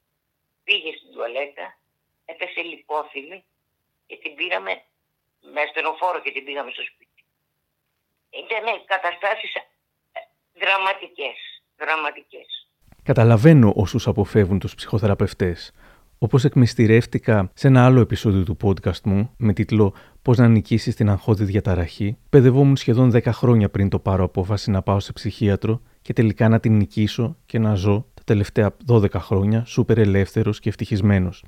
πήγε 0.65 0.97
στην 0.97 1.13
τουαλέτα, 1.13 1.77
έπεσε 2.25 2.61
λιπόθυμη 2.61 3.45
και 4.07 4.17
την 4.23 4.35
πήραμε 4.35 4.73
με 5.55 5.63
στενοφόρο 5.71 6.19
και 6.25 6.33
την 6.35 6.45
πήγαμε 6.45 6.71
στο 6.71 6.83
σπίτι. 6.91 7.21
Ήταν 8.43 8.67
καταστάσεις 8.93 9.53
ε, 9.55 9.61
δραματικές, 10.61 11.39
δραματικές. 11.77 12.49
Καταλαβαίνω 13.03 13.73
όσους 13.77 14.07
αποφεύγουν 14.07 14.59
τους 14.59 14.75
ψυχοθεραπευτές. 14.75 15.73
Όπως 16.19 16.45
εκμυστηρεύτηκα 16.45 17.51
σε 17.55 17.67
ένα 17.67 17.85
άλλο 17.85 18.01
επεισόδιο 18.01 18.43
του 18.43 18.57
podcast 18.63 19.01
μου 19.05 19.35
με 19.37 19.53
τίτλο 19.53 19.95
Πώς 20.23 20.39
να 20.39 20.49
νικήσεις 20.49 20.95
την 20.95 21.11
αγχώδη 21.11 21.45
διαταραχή, 21.45 22.19
παιδευόμουν 22.31 22.77
σχεδόν 22.77 23.11
10 23.15 23.23
χρόνια 23.25 23.71
πριν 23.71 23.89
το 23.89 23.99
πάρω 23.99 24.25
απόφαση 24.25 24.71
να 24.71 24.83
πάω 24.83 25.01
σε 25.01 25.13
ψυχίατρο 25.13 25.81
και 26.03 26.13
τελικά 26.13 26.49
να 26.49 26.61
την 26.61 26.77
νικήσω 26.77 27.37
και 27.47 27.59
να 27.59 27.75
ζω 27.75 28.07
τα 28.14 28.14
τελευταία 28.25 28.77
12 28.87 29.11
χρόνια 29.15 29.65
σούπερ 29.65 29.99
ελεύθερος 29.99 30.61
και 30.61 30.69
ευτυχισμένος. 30.69 31.45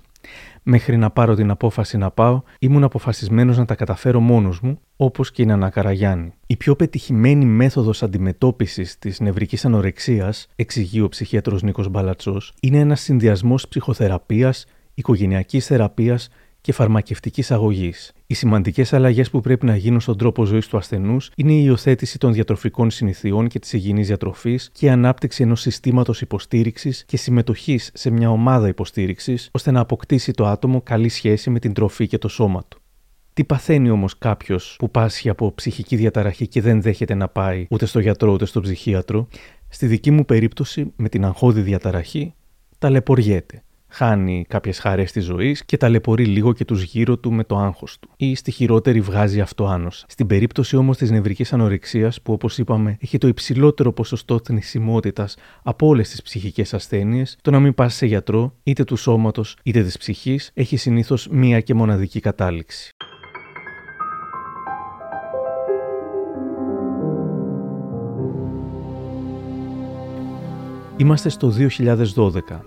Μέχρι 0.62 0.97
να 0.97 1.11
πάρω 1.11 1.35
την 1.35 1.51
απόφαση 1.51 1.97
να 1.97 2.11
πάω, 2.11 2.43
ήμουν 2.59 2.85
αποφασισμένος 2.85 3.57
να 3.57 3.65
τα 3.65 3.75
καταφέρω 3.75 4.21
μόνος 4.21 4.61
μου, 4.61 4.81
όπως 4.97 5.31
και 5.31 5.43
η 5.43 5.47
Νανά 5.47 5.71
Καραγιάννη. 5.71 6.33
Η 6.47 6.57
πιο 6.57 6.77
πετυχημένη 6.77 7.45
μέθοδος 7.45 8.03
αντιμετώπισης 8.03 8.99
της 8.99 9.21
νευρικής 9.21 9.65
ανορεξίας, 9.65 10.49
εξηγεί 10.57 11.01
ο 11.01 11.09
ψυχίατρο 11.09 11.59
Νίκος 11.62 11.89
Μπαλατσός, 11.89 12.53
είναι 12.61 12.79
ένας 12.79 13.01
συνδυασμός 13.01 13.69
ψυχοθεραπείας, 13.69 14.67
οικογενειακής 14.95 15.67
θεραπείας 15.67 16.29
και 16.67 16.73
φαρμακευτικής 16.73 17.51
αγωγής. 17.51 18.13
Οι 18.27 18.35
σημαντικές 18.35 18.93
αλλαγές 18.93 19.31
που 19.31 19.41
πρέπει 19.41 19.67
να 19.67 19.77
γίνουν 19.77 20.01
στον 20.01 20.19
τρόπο 20.19 20.45
ζωής 20.45 20.67
του 20.67 20.77
ασθενούς 20.77 21.31
είναι 21.37 21.53
η 21.53 21.63
υιοθέτηση 21.65 22.19
των 22.19 22.33
διατροφικών 22.33 22.91
συνηθιών 22.91 23.49
και 23.49 23.59
της 23.59 23.73
υγιεινής 23.73 24.07
διατροφής 24.07 24.71
και 24.73 24.87
η 24.87 24.89
ανάπτυξη 24.89 25.43
ενός 25.43 25.61
συστήματος 25.61 26.21
υποστήριξης 26.21 27.05
και 27.05 27.17
συμμετοχής 27.17 27.91
σε 27.95 28.11
μια 28.11 28.31
ομάδα 28.31 28.69
υποστήριξης, 28.69 29.49
ώστε 29.53 29.71
να 29.71 29.81
αποκτήσει 29.81 30.33
το 30.33 30.47
άτομο 30.47 30.81
καλή 30.81 31.09
σχέση 31.09 31.51
με 31.51 31.59
την 31.59 31.73
τροφή 31.73 32.07
και 32.07 32.19
το 32.19 32.29
σώμα 32.29 32.65
του. 32.69 32.81
Τι 33.33 33.45
παθαίνει 33.45 33.91
όμως 33.91 34.19
κάποιος 34.19 34.77
που 34.79 34.91
πάσχει 34.91 35.29
από 35.29 35.55
ψυχική 35.55 35.97
διαταραχή 35.97 36.47
και 36.47 36.61
δεν 36.61 36.83
δέχεται 36.83 37.15
να 37.15 37.29
πάει 37.29 37.67
ούτε 37.71 37.87
στο 37.87 37.99
γιατρό 38.01 38.33
ούτε 38.33 38.47
στο 38.47 38.61
ψυχίατρο, 38.61 39.29
στη 39.69 39.87
δική 39.87 40.11
μου 40.11 40.25
περίπτωση 40.25 40.93
με 40.97 41.09
την 41.09 41.25
αγχώδη 41.25 41.61
διαταραχή, 41.61 42.35
ταλαιπωριέται 42.79 43.63
χάνει 43.97 44.45
κάποιες 44.49 44.79
χαρές 44.79 45.13
της 45.13 45.25
ζωής 45.25 45.65
και 45.65 45.77
ταλαιπωρεί 45.77 46.25
λίγο 46.25 46.53
και 46.53 46.65
τους 46.65 46.83
γύρω 46.83 47.19
του 47.19 47.33
με 47.33 47.45
το 47.45 47.57
άγχος 47.57 47.99
του. 47.99 48.09
Ή 48.17 48.35
στη 48.35 48.51
χειρότερη 48.51 49.01
βγάζει 49.01 49.41
αυτοάνωσα. 49.41 50.07
Στην 50.09 50.27
περίπτωση 50.27 50.77
όμως 50.77 50.97
της 50.97 51.11
νευρικής 51.11 51.53
ανορεξίας, 51.53 52.23
που 52.23 52.33
όπως 52.33 52.59
είπαμε 52.59 52.97
έχει 53.01 53.19
το 53.19 53.29
υψηλότερο 53.29 53.93
ποσοστό 53.93 54.41
θνησιμότητας 54.45 55.37
από 55.63 55.87
όλες 55.87 56.09
τις 56.09 56.23
ψυχικές 56.23 56.75
ασθένειες, 56.75 57.37
το 57.43 57.51
να 57.51 57.61
μην 57.61 57.75
πας 57.75 57.95
σε 57.95 58.07
γιατρό, 58.07 58.55
είτε 58.63 58.85
του 58.85 58.97
σώματος 58.97 59.57
είτε 59.63 59.83
της 59.83 59.99
ψυχής, 59.99 60.51
έχει 60.55 60.77
συνήθως 60.77 61.29
μία 61.31 61.61
και 61.61 61.75
μοναδική 61.75 62.21
κατάληξη. 62.21 62.91
Είμαστε 70.99 71.29
στο 71.29 71.53
2012. 72.15 72.61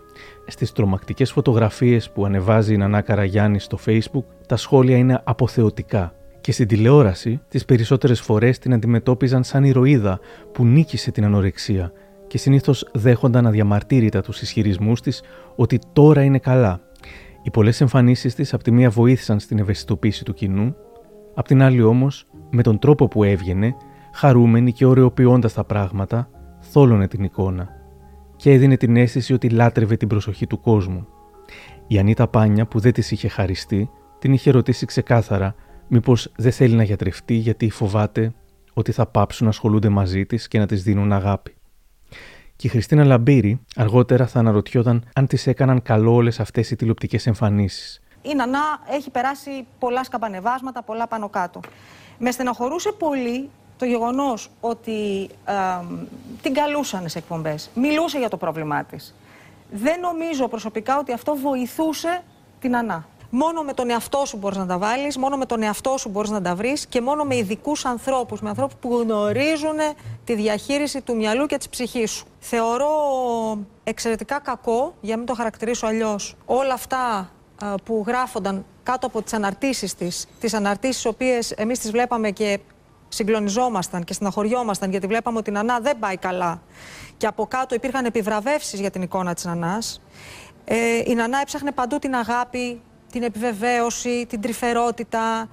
Στις 0.51 0.71
τρομακτικές 0.71 1.31
φωτογραφίες 1.31 2.09
που 2.09 2.25
ανεβάζει 2.25 2.73
η 2.73 2.77
Νανά 2.77 3.01
Καραγιάννη 3.01 3.59
στο 3.59 3.77
facebook, 3.85 4.23
τα 4.47 4.55
σχόλια 4.55 4.97
είναι 4.97 5.21
αποθεωτικά. 5.23 6.13
Και 6.41 6.51
στην 6.51 6.67
τηλεόραση, 6.67 7.41
τις 7.47 7.65
περισσότερες 7.65 8.21
φορές 8.21 8.59
την 8.59 8.73
αντιμετώπιζαν 8.73 9.43
σαν 9.43 9.63
ηρωίδα 9.63 10.19
που 10.51 10.65
νίκησε 10.65 11.11
την 11.11 11.25
ανορεξία 11.25 11.91
και 12.27 12.37
συνήθως 12.37 12.87
δέχονταν 12.93 13.47
αδιαμαρτύρητα 13.47 14.21
τους 14.21 14.41
ισχυρισμούς 14.41 15.01
της 15.01 15.23
ότι 15.55 15.79
τώρα 15.93 16.23
είναι 16.23 16.39
καλά. 16.39 16.81
Οι 17.43 17.49
πολλές 17.49 17.81
εμφανίσεις 17.81 18.35
της 18.35 18.53
από 18.53 18.63
τη 18.63 18.71
μία 18.71 18.89
βοήθησαν 18.89 19.39
στην 19.39 19.59
ευαισθητοποίηση 19.59 20.23
του 20.25 20.33
κοινού, 20.33 20.75
απ' 21.35 21.47
την 21.47 21.61
άλλη 21.61 21.81
όμως, 21.81 22.25
με 22.49 22.61
τον 22.61 22.79
τρόπο 22.79 23.07
που 23.07 23.23
έβγαινε, 23.23 23.75
χαρούμενη 24.13 24.71
και 24.71 24.85
ωρεοποιώντας 24.85 25.53
τα 25.53 25.63
πράγματα, 25.63 26.29
θόλωνε 26.59 27.07
την 27.07 27.23
εικόνα 27.23 27.78
και 28.39 28.51
έδινε 28.51 28.77
την 28.77 28.95
αίσθηση 28.95 29.33
ότι 29.33 29.49
λάτρευε 29.49 29.95
την 29.95 30.07
προσοχή 30.07 30.47
του 30.47 30.59
κόσμου. 30.59 31.07
Η 31.87 31.99
Ανίτα 31.99 32.27
Πάνια 32.27 32.65
που 32.65 32.79
δεν 32.79 32.93
της 32.93 33.11
είχε 33.11 33.27
χαριστεί, 33.27 33.89
την 34.19 34.33
είχε 34.33 34.51
ρωτήσει 34.51 34.85
ξεκάθαρα 34.85 35.55
μήπως 35.87 36.31
δεν 36.35 36.51
θέλει 36.51 36.75
να 36.75 36.83
γιατρευτεί 36.83 37.33
γιατί 37.33 37.69
φοβάται 37.69 38.33
ότι 38.73 38.91
θα 38.91 39.05
πάψουν 39.05 39.45
να 39.45 39.51
ασχολούνται 39.51 39.89
μαζί 39.89 40.25
της 40.25 40.47
και 40.47 40.59
να 40.59 40.65
της 40.65 40.83
δίνουν 40.83 41.13
αγάπη. 41.13 41.55
Και 42.55 42.67
η 42.67 42.69
Χριστίνα 42.69 43.03
Λαμπύρη 43.03 43.59
αργότερα 43.75 44.27
θα 44.27 44.39
αναρωτιόταν 44.39 45.03
αν 45.15 45.27
της 45.27 45.47
έκαναν 45.47 45.81
καλό 45.81 46.13
όλες 46.13 46.39
αυτές 46.39 46.71
οι 46.71 46.75
τηλεοπτικές 46.75 47.27
εμφανίσεις. 47.27 48.01
Η 48.21 48.35
Νανά 48.35 48.79
έχει 48.89 49.09
περάσει 49.09 49.49
πολλά 49.79 50.03
σκαμπανεβάσματα, 50.03 50.83
πολλά 50.83 51.07
πάνω 51.07 51.29
κάτω. 51.29 51.59
Με 52.17 52.31
στενοχωρούσε 52.31 52.91
πολύ 52.91 53.49
το 53.79 53.85
γεγονός 53.85 54.49
ότι 54.59 55.29
την 56.41 56.53
καλούσαν 56.53 57.09
σε 57.09 57.17
εκπομπές. 57.17 57.69
Μιλούσε 57.73 58.17
για 58.17 58.29
το 58.29 58.37
πρόβλημά 58.37 58.83
της. 58.83 59.15
Δεν 59.71 59.99
νομίζω 59.99 60.47
προσωπικά 60.47 60.97
ότι 60.97 61.11
αυτό 61.11 61.35
βοηθούσε 61.35 62.23
την 62.59 62.75
Ανά. 62.75 63.07
Μόνο 63.29 63.61
με 63.61 63.73
τον 63.73 63.89
εαυτό 63.89 64.25
σου 64.25 64.37
μπορείς 64.37 64.57
να 64.57 64.65
τα 64.65 64.77
βάλεις, 64.77 65.17
μόνο 65.17 65.37
με 65.37 65.45
τον 65.45 65.61
εαυτό 65.63 65.97
σου 65.97 66.09
μπορείς 66.09 66.29
να 66.29 66.41
τα 66.41 66.55
βρεις 66.55 66.85
και 66.85 67.01
μόνο 67.01 67.23
με 67.23 67.35
ειδικούς 67.35 67.85
ανθρώπους, 67.85 68.41
με 68.41 68.49
ανθρώπους 68.49 68.75
που 68.75 68.97
γνωρίζουν 68.97 69.77
τη 70.23 70.35
διαχείριση 70.35 71.01
του 71.01 71.15
μυαλού 71.15 71.45
και 71.45 71.57
της 71.57 71.69
ψυχής 71.69 72.11
σου. 72.11 72.25
Θεωρώ 72.39 72.89
εξαιρετικά 73.83 74.39
κακό, 74.39 74.93
για 75.01 75.11
να 75.11 75.17
μην 75.17 75.25
το 75.25 75.33
χαρακτηρίσω 75.33 75.87
αλλιώς, 75.87 76.35
όλα 76.45 76.73
αυτά 76.73 77.31
που 77.83 78.03
γράφονταν 78.07 78.65
κάτω 78.83 79.07
από 79.07 79.21
τις 79.21 79.33
αναρτήσεις 79.33 79.95
της, 79.95 80.27
τις 80.39 80.53
αναρτήσεις, 80.53 81.05
οποίες 81.05 81.51
εμείς 81.51 81.79
τις 81.79 81.91
βλέπαμε 81.91 82.31
και 82.31 82.59
συγκλονιζόμασταν 83.09 84.03
και 84.03 84.13
στεναχωριόμασταν 84.13 84.91
γιατί 84.91 85.07
βλέπαμε 85.07 85.37
ότι 85.37 85.49
η 85.49 85.53
Νανά 85.53 85.79
δεν 85.79 85.99
πάει 85.99 86.17
καλά 86.17 86.61
και 87.17 87.27
από 87.27 87.45
κάτω 87.45 87.75
υπήρχαν 87.75 88.05
επιβραβεύσεις 88.05 88.79
για 88.79 88.89
την 88.89 89.01
εικόνα 89.01 89.33
της 89.33 89.45
Νανάς. 89.45 90.01
Ε, 90.65 90.75
η 91.05 91.13
Νανά 91.13 91.39
έψαχνε 91.41 91.71
παντού 91.71 91.97
την 91.97 92.15
αγάπη, 92.15 92.81
την 93.11 93.23
επιβεβαίωση, 93.23 94.25
την 94.29 94.41
τρυφερότητα, 94.41 95.49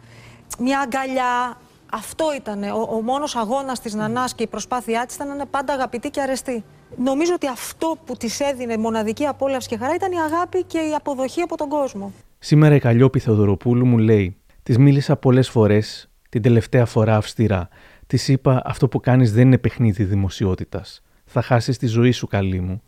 μια 0.58 0.80
αγκαλιά. 0.80 1.58
Αυτό 1.92 2.24
ήταν 2.36 2.62
ο, 2.62 2.88
ο 2.90 3.00
μόνος 3.02 3.36
αγώνας 3.36 3.80
της 3.80 3.94
Νανάς 3.94 4.34
και 4.34 4.42
η 4.42 4.46
προσπάθειά 4.46 5.06
της 5.06 5.14
ήταν 5.14 5.28
να 5.28 5.34
είναι 5.34 5.46
πάντα 5.46 5.72
αγαπητή 5.72 6.10
και 6.10 6.20
αρεστή. 6.20 6.64
Νομίζω 6.96 7.32
ότι 7.34 7.46
αυτό 7.46 7.96
που 8.04 8.16
της 8.16 8.40
έδινε 8.40 8.76
μοναδική 8.76 9.26
απόλαυση 9.26 9.68
και 9.68 9.76
χαρά 9.76 9.94
ήταν 9.94 10.12
η 10.12 10.20
αγάπη 10.20 10.62
και 10.64 10.78
η 10.78 10.94
αποδοχή 10.94 11.40
από 11.40 11.56
τον 11.56 11.68
κόσμο. 11.68 12.12
Σήμερα 12.38 12.74
η 12.74 12.78
Καλλιόπη 12.78 13.18
Θεοδωροπούλου 13.18 13.86
μου 13.86 13.98
λέει 13.98 14.36
«Της 14.62 14.78
μίλησα 14.78 15.16
πολλές 15.16 15.48
φορές 15.48 16.10
την 16.28 16.42
τελευταία 16.42 16.84
φορά 16.84 17.16
αυστηρά. 17.16 17.68
Της 18.06 18.28
είπα: 18.28 18.62
Αυτό 18.64 18.88
που 18.88 19.00
κάνεις 19.00 19.32
δεν 19.32 19.46
είναι 19.46 19.58
παιχνίδι 19.58 20.04
δημοσιότητας. 20.04 21.02
Θα 21.24 21.42
χάσεις 21.42 21.78
τη 21.78 21.86
ζωή 21.86 22.10
σου, 22.10 22.26
καλή 22.26 22.60
μου. 22.60 22.82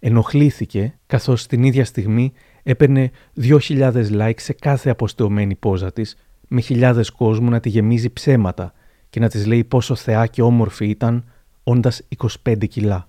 Ενοχλήθηκε, 0.00 0.98
καθώς 1.06 1.46
την 1.46 1.62
ίδια 1.62 1.84
στιγμή 1.84 2.32
έπαιρνε 2.62 3.10
2.000 3.40 3.92
likes 4.10 4.40
σε 4.40 4.52
κάθε 4.52 4.90
αποστεωμένη 4.90 5.54
πόζα 5.54 5.92
της, 5.92 6.16
με 6.48 6.60
χιλιάδες 6.60 7.10
κόσμου 7.10 7.50
να 7.50 7.60
τη 7.60 7.68
γεμίζει 7.68 8.10
ψέματα 8.10 8.72
και 9.10 9.20
να 9.20 9.28
της 9.28 9.46
λέει 9.46 9.64
πόσο 9.64 9.94
θεά 9.94 10.26
και 10.26 10.42
όμορφη 10.42 10.86
ήταν, 10.88 11.24
όντας 11.62 12.02
25 12.44 12.66
κιλά. 12.68 13.08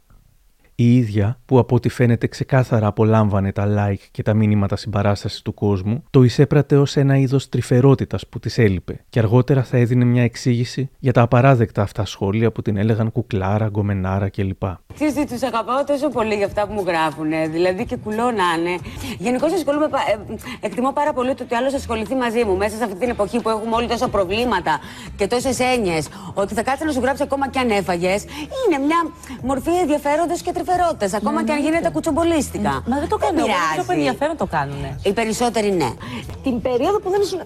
Η 0.79 0.95
ίδια, 0.95 1.39
που 1.45 1.59
από 1.59 1.75
ό,τι 1.75 1.89
φαίνεται 1.89 2.27
ξεκάθαρα 2.27 2.87
απολάμβανε 2.87 3.51
τα 3.51 3.67
like 3.77 4.07
και 4.11 4.23
τα 4.23 4.33
μήνυματα 4.33 4.75
συμπαράστασης 4.75 5.41
του 5.41 5.53
κόσμου, 5.53 6.03
το 6.09 6.23
εισέπρατε 6.23 6.77
ως 6.77 6.95
ένα 6.95 7.17
είδος 7.17 7.49
τρυφερότητας 7.49 8.27
που 8.27 8.39
τη 8.39 8.61
έλειπε, 8.61 8.99
και 9.09 9.19
αργότερα 9.19 9.63
θα 9.63 9.77
έδινε 9.77 10.05
μια 10.05 10.23
εξήγηση 10.23 10.89
για 10.99 11.13
τα 11.13 11.21
απαράδεκτα 11.21 11.81
αυτά 11.81 12.05
σχόλια 12.05 12.51
που 12.51 12.61
την 12.61 12.77
έλεγαν 12.77 13.11
κουκλάρα, 13.11 13.67
γκομενάρα 13.67 14.29
κλπ. 14.29 14.63
Τι 14.97 15.13
τι 15.13 15.25
του 15.25 15.45
αγαπάω 15.45 15.83
τόσο 15.83 16.09
πολύ 16.09 16.35
για 16.35 16.45
αυτά 16.45 16.67
που 16.67 16.73
μου 16.73 16.83
γράφουν, 16.87 17.29
δηλαδή 17.51 17.85
και 17.85 17.97
κουλώνανε. 17.97 18.77
Γενικώς 19.17 19.53
ασχολούμαι, 19.53 19.85
ε, 19.85 20.65
εκτιμώ 20.65 20.91
πάρα 20.91 21.13
πολύ 21.13 21.33
το 21.33 21.43
ότι 21.43 21.55
άλλος 21.55 21.73
ασχοληθεί 21.73 22.15
μαζί 22.15 22.43
μου 22.43 22.57
μέσα 22.57 22.77
σε 22.77 22.83
αυτή 22.83 22.95
την 22.95 23.09
εποχή 23.09 23.41
που 23.41 23.49
έχουμε 23.49 23.75
όλοι 23.75 23.87
τόσα 23.87 24.07
προβλήματα 24.07 24.79
και 25.15 25.27
τόσες 25.27 25.59
έννοιες. 25.59 26.07
Ότι 26.33 26.53
θα 26.53 26.63
κάτσει 26.63 26.85
να 26.85 26.91
σου 26.91 26.99
γράψει 26.99 27.23
ακόμα 27.23 27.49
και 27.49 27.59
αν 27.59 27.69
έφαγες. 27.69 28.23
Είναι 28.23 28.85
μια 28.85 29.11
μορφή 29.43 29.69
ενδιαφέροντος 29.69 30.41
και 30.41 30.51
τρυφερότητα, 30.51 30.65
ακόμα 31.15 31.43
και 31.43 31.51
αν 31.51 31.61
γίνεται 31.61 31.89
κουτσομπολίστικα. 31.89 32.83
Μα 32.87 32.99
δεν 32.99 33.09
το 33.09 33.17
κάνουν. 33.17 33.35
Δεν 33.75 33.85
Το 33.85 33.91
ενδιαφέρον 33.91 34.37
το 34.37 34.45
κάνουν. 34.45 34.99
Οι 35.03 35.13
περισσότεροι 35.13 35.71
ναι. 35.71 35.89
Την 36.43 36.61
περίοδο 36.61 36.99
που 36.99 37.09
δεν 37.09 37.21
ήσουν 37.21 37.41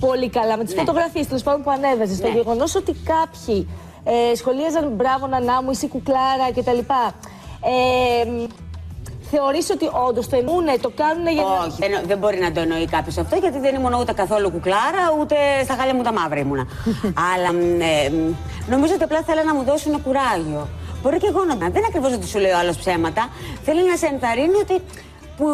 πολύ 0.00 0.30
καλά 0.30 0.56
με 0.56 0.64
τις 0.64 0.74
ναι. 0.74 0.80
φωτογραφίες 0.80 1.26
τέλος 1.26 1.42
πάντων 1.42 1.62
που 1.62 1.70
ανέβαζες, 1.70 2.18
ναι. 2.18 2.28
το 2.28 2.32
γεγονός 2.32 2.74
ότι 2.74 2.92
κάποιοι 2.92 3.68
ε, 4.04 4.34
σχολίαζαν 4.34 4.88
μπράβο 4.88 5.26
νανά 5.26 5.62
μου, 5.62 5.70
είσαι 5.70 5.86
κουκλάρα 5.86 6.52
κτλ. 6.54 6.78
Ε, 7.62 8.46
Θεωρείς 9.32 9.70
ότι 9.70 9.90
όντως 10.08 10.28
το 10.28 10.36
εννοούν, 10.36 10.66
το 10.80 10.90
κάνουν 10.94 11.26
για 11.28 11.42
να. 11.42 11.64
Όχι, 11.64 11.76
δεν, 11.78 12.02
δεν 12.06 12.18
μπορεί 12.18 12.38
να 12.38 12.52
το 12.52 12.60
εννοεί 12.60 12.86
κάποιος 12.86 13.18
αυτό, 13.18 13.36
γιατί 13.36 13.58
δεν 13.58 13.74
ήμουν 13.74 13.94
ούτε 13.94 14.12
καθόλου 14.12 14.50
κουκλάρα, 14.50 15.02
ούτε 15.20 15.34
στα 15.64 15.74
χάλια 15.74 15.94
μου 15.94 16.02
τα 16.02 16.12
μαύρα 16.12 16.40
ήμουνα. 16.40 16.66
Αλλά 17.32 17.50
ε, 18.06 18.12
νομίζω 18.68 18.94
ότι 18.94 19.02
απλά 19.02 19.22
θέλουν 19.22 19.46
να 19.46 19.54
μου 19.54 19.64
δώσουν 19.64 20.02
κουράγιο. 20.02 20.68
Μπορεί 21.02 21.18
και 21.18 21.26
εγώ 21.26 21.44
να. 21.44 21.54
Δεν 21.54 21.68
είναι 21.68 21.86
ακριβώς 21.88 22.12
ότι 22.12 22.26
σου 22.26 22.38
λέει 22.38 22.50
ο 22.50 22.58
άλλος 22.58 22.76
ψέματα. 22.76 23.28
Θέλει 23.64 23.88
να 23.88 23.96
σε 23.96 24.06
ενθαρρύνει 24.06 24.56
ότι 24.64 24.82
που, 25.40 25.46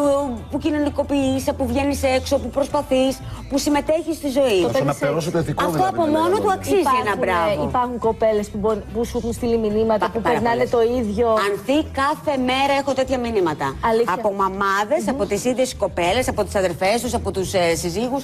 που 0.51 0.57
κοινωνικοποιείσαι, 0.57 1.53
που 1.53 1.67
βγαίνεις 1.67 2.03
έξω, 2.03 2.37
που 2.37 2.49
προσπαθείς, 2.49 3.19
που 3.49 3.57
συμμετέχεις 3.57 4.15
στη 4.15 4.29
ζωή. 4.29 4.65
Αυτό 4.65 4.83
να 4.83 4.93
περάσω 4.93 5.31
το 5.31 5.39
ηθικό 5.39 5.65
Αυτό 5.65 5.83
από 5.87 6.05
μόνο 6.05 6.39
του 6.39 6.51
αξίζει 6.51 6.79
υπάρχουν, 6.79 7.07
ένα 7.07 7.15
μπράβο. 7.15 7.63
Υπάρχουν 7.63 7.99
κοπέλες 7.99 8.49
που, 8.49 8.59
που 8.93 9.05
σου 9.05 9.17
έχουν 9.17 9.33
στείλει 9.33 9.57
μηνύματα, 9.57 10.09
που 10.09 10.21
περνάνε 10.21 10.65
το 10.65 10.81
ίδιο. 10.81 11.29
Ανθή 11.29 11.77
κάθε 12.01 12.37
μέρα 12.37 12.73
έχω 12.79 12.93
τέτοια 12.93 13.17
μηνύματα. 13.19 13.75
Αλήθεια. 13.89 14.13
Από 14.13 14.33
μαμάδες, 14.33 15.07
από 15.07 15.25
τις 15.25 15.45
ίδιες 15.45 15.75
κοπέλες, 15.75 16.27
από 16.27 16.43
τις 16.43 16.55
αδερφές 16.55 17.01
τους, 17.01 17.13
από 17.13 17.31
τους 17.31 17.53
ε, 17.53 17.75
συζύγους. 17.75 18.23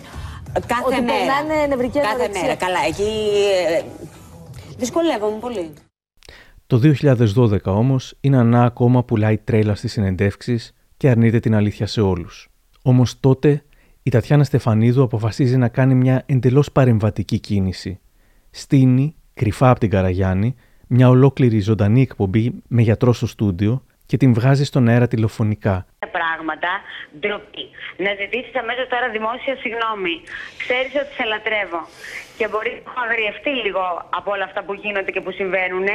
Κάθε 0.68 0.84
Ότι 0.86 1.02
μέρα. 1.02 1.18
περνάνε 1.18 1.66
νευρική 1.68 2.00
Κάθε 2.00 2.30
μέρα. 2.42 2.56
Καλά, 2.56 2.80
εκεί. 2.88 3.10
Ε, 3.68 3.82
δυσκολεύομαι 4.78 5.38
πολύ. 5.40 5.74
Το 6.68 6.80
2012 7.36 7.58
όμως, 7.64 8.18
η 8.22 8.30
Νανά 8.30 8.64
ακόμα 8.64 9.04
πουλάει 9.04 9.38
τρέλα 9.38 9.76
στις 9.76 9.92
συνεντεύξεις 9.92 10.74
και 10.98 11.10
αρνείται 11.10 11.40
την 11.40 11.56
αλήθεια 11.56 11.88
σε 11.88 12.02
όλους. 12.02 12.50
Όμως 12.82 13.20
τότε 13.20 13.64
η 14.04 14.10
Τατιάνα 14.10 14.44
Στεφανίδου 14.44 15.04
αποφασίζει 15.04 15.58
να 15.58 15.68
κάνει 15.68 15.96
μια 15.96 16.24
εντελώς 16.26 16.72
παρεμβατική 16.72 17.40
κίνηση. 17.40 18.00
Στείνει, 18.50 19.16
κρυφά 19.34 19.70
από 19.70 19.80
την 19.80 19.90
Καραγιάννη, 19.90 20.56
μια 20.88 21.10
ολόκληρη 21.10 21.60
ζωντανή 21.60 22.02
εκπομπή 22.02 22.54
με 22.68 22.82
γιατρό 22.82 23.14
στο 23.14 23.28
στούντιο 23.28 23.84
και 24.14 24.20
την 24.20 24.34
βγάζεις 24.34 24.68
στον 24.68 24.88
αέρα 24.88 25.08
τηλεφωνικά. 25.08 25.86
Πράγματα, 26.12 26.70
ντροπή. 27.20 27.66
Να 27.98 28.10
ζητήσεις 28.22 28.56
αμέσως 28.56 28.88
τώρα 28.90 29.10
δημόσια 29.10 29.56
συγγνώμη. 29.64 30.16
Ξέρεις 30.58 30.94
ότι 31.02 31.14
σε 31.18 31.24
λατρεύω. 31.24 31.82
Και 32.38 32.48
μπορεί 32.48 32.72
να 32.72 32.92
έχω 32.92 33.00
αγριευτεί 33.08 33.50
λίγο 33.50 33.84
από 34.20 34.32
όλα 34.32 34.44
αυτά 34.44 34.64
που 34.64 34.74
γίνονται 34.74 35.12
και 35.12 35.22
που 35.22 35.32
συμβαίνουν, 35.32 35.88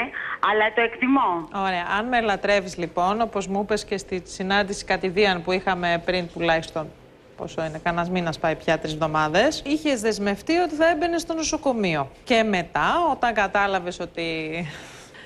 αλλά 0.50 0.64
το 0.74 0.81
εκτιμώ. 0.81 1.31
Ωραία. 1.66 1.85
Αν 1.98 2.09
με 2.09 2.20
λατρεύεις 2.20 2.76
λοιπόν, 2.76 3.20
όπως 3.20 3.46
μου 3.46 3.61
είπες 3.62 3.85
και 3.85 3.96
στη 3.96 4.22
συνάντηση 4.24 4.85
κατηδίαν 4.85 5.42
που 5.42 5.52
είχαμε 5.52 6.02
πριν 6.04 6.28
τουλάχιστον 6.33 6.90
πόσο 7.37 7.64
είναι, 7.64 7.81
κανένας 7.83 8.11
μήνας 8.11 8.38
πάει 8.38 8.57
πια 8.57 8.78
τρεις 8.78 8.92
εβδομάδες, 8.92 9.62
είχες 9.66 10.00
δεσμευτεί 10.00 10.57
ότι 10.57 10.74
θα 10.74 10.88
έμπαινες 10.88 11.20
στο 11.20 11.35
νοσοκομείο. 11.35 12.11
Και 12.24 12.42
μετά, 12.42 12.88
όταν 13.12 13.35
κατάλαβες 13.35 14.00
ότι 14.00 14.26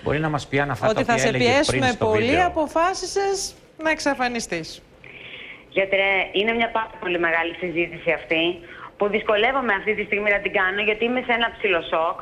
Μπορεί 0.02 0.18
να 0.18 0.28
μας 0.28 0.46
πει 0.46 0.58
αν 0.58 0.70
αυτά 0.70 0.88
ότι 0.88 1.04
τα 1.04 1.12
θα 1.12 1.18
σε 1.18 1.30
πιέσουμε 1.30 1.96
πολύ, 1.98 2.26
βίντεο. 2.26 2.46
αποφάσισες 2.46 3.54
να 3.82 3.90
εξαφανιστείς. 3.90 4.82
Γιατί 5.68 5.96
είναι 6.32 6.52
μια 6.52 6.70
πάρα 6.70 6.90
πολύ 7.00 7.18
μεγάλη 7.18 7.54
συζήτηση 7.54 8.10
αυτή, 8.10 8.60
που 8.96 9.08
δυσκολεύομαι 9.08 9.72
αυτή 9.72 9.94
τη 9.94 10.04
στιγμή 10.04 10.30
να 10.30 10.38
την 10.38 10.52
κάνω, 10.52 10.80
γιατί 10.82 11.04
είμαι 11.04 11.22
σε 11.26 11.32
ένα 11.32 11.52
ψηλό 11.58 11.80
σοκ, 11.80 12.20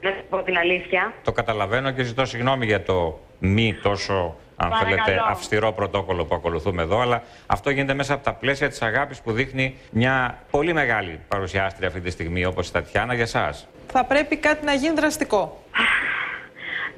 να 0.00 0.10
σου 0.10 0.24
πω 0.30 0.42
την 0.42 0.56
αλήθεια. 0.56 1.12
Το 1.24 1.32
καταλαβαίνω 1.32 1.90
και 1.90 2.02
ζητώ 2.02 2.24
συγγνώμη 2.24 2.66
για 2.66 2.82
το 2.82 3.20
μη 3.38 3.78
τόσο 3.82 4.36
αν 4.56 4.70
Παρακαλώ. 4.70 5.02
θέλετε, 5.04 5.22
αυστηρό 5.28 5.72
πρωτόκολλο 5.72 6.24
που 6.24 6.34
ακολουθούμε 6.34 6.82
εδώ, 6.82 7.00
αλλά 7.00 7.22
αυτό 7.46 7.70
γίνεται 7.70 7.94
μέσα 7.94 8.14
από 8.14 8.24
τα 8.24 8.32
πλαίσια 8.32 8.68
της 8.68 8.82
αγάπης 8.82 9.20
που 9.20 9.32
δείχνει 9.32 9.76
μια 9.90 10.38
πολύ 10.50 10.72
μεγάλη 10.72 11.20
παρουσιάστρια 11.28 11.88
αυτή 11.88 12.00
τη 12.00 12.10
στιγμή, 12.10 12.44
όπως 12.44 12.68
η 12.68 12.72
Τατιάνα, 12.72 13.14
για 13.14 13.22
εσά. 13.22 13.54
Θα 13.92 14.04
πρέπει 14.04 14.36
κάτι 14.36 14.64
να 14.64 14.72
γίνει 14.72 14.94
δραστικό. 14.94 15.62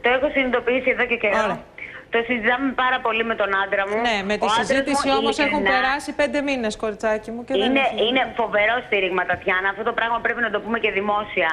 Το 0.07 0.11
έχω 0.16 0.27
συνειδητοποιήσει 0.35 0.88
εδώ 0.95 1.05
και 1.11 1.16
καιρό. 1.25 1.47
Το 1.47 2.19
Το 2.19 2.19
συζητάμε 2.29 2.69
πάρα 2.83 2.99
πολύ 3.07 3.25
με 3.31 3.35
τον 3.40 3.51
άντρα 3.62 3.83
μου. 3.88 3.97
Ναι, 4.09 4.16
με 4.31 4.35
τη 4.40 4.45
Ο 4.45 4.49
άντρας 4.51 4.66
συζήτηση 4.66 5.05
μου, 5.09 5.14
όμως 5.21 5.37
έχουν 5.38 5.51
ειλικρινά, 5.59 5.81
περάσει 5.81 6.11
πέντε 6.21 6.38
μήνες, 6.49 6.73
κοριτσάκι 6.83 7.31
μου. 7.35 7.40
Και 7.47 7.53
δεν 7.55 7.69
είναι, 7.71 7.81
έχει- 7.87 8.09
είναι 8.09 8.23
φοβερό 8.40 8.75
στήριγμα, 8.87 9.23
Τατιάνα. 9.31 9.69
Αυτό 9.73 9.83
το 9.88 9.92
πράγμα 9.99 10.19
πρέπει 10.25 10.40
να 10.47 10.51
το 10.55 10.59
πούμε 10.64 10.79
και 10.85 10.90
δημόσια. 10.99 11.51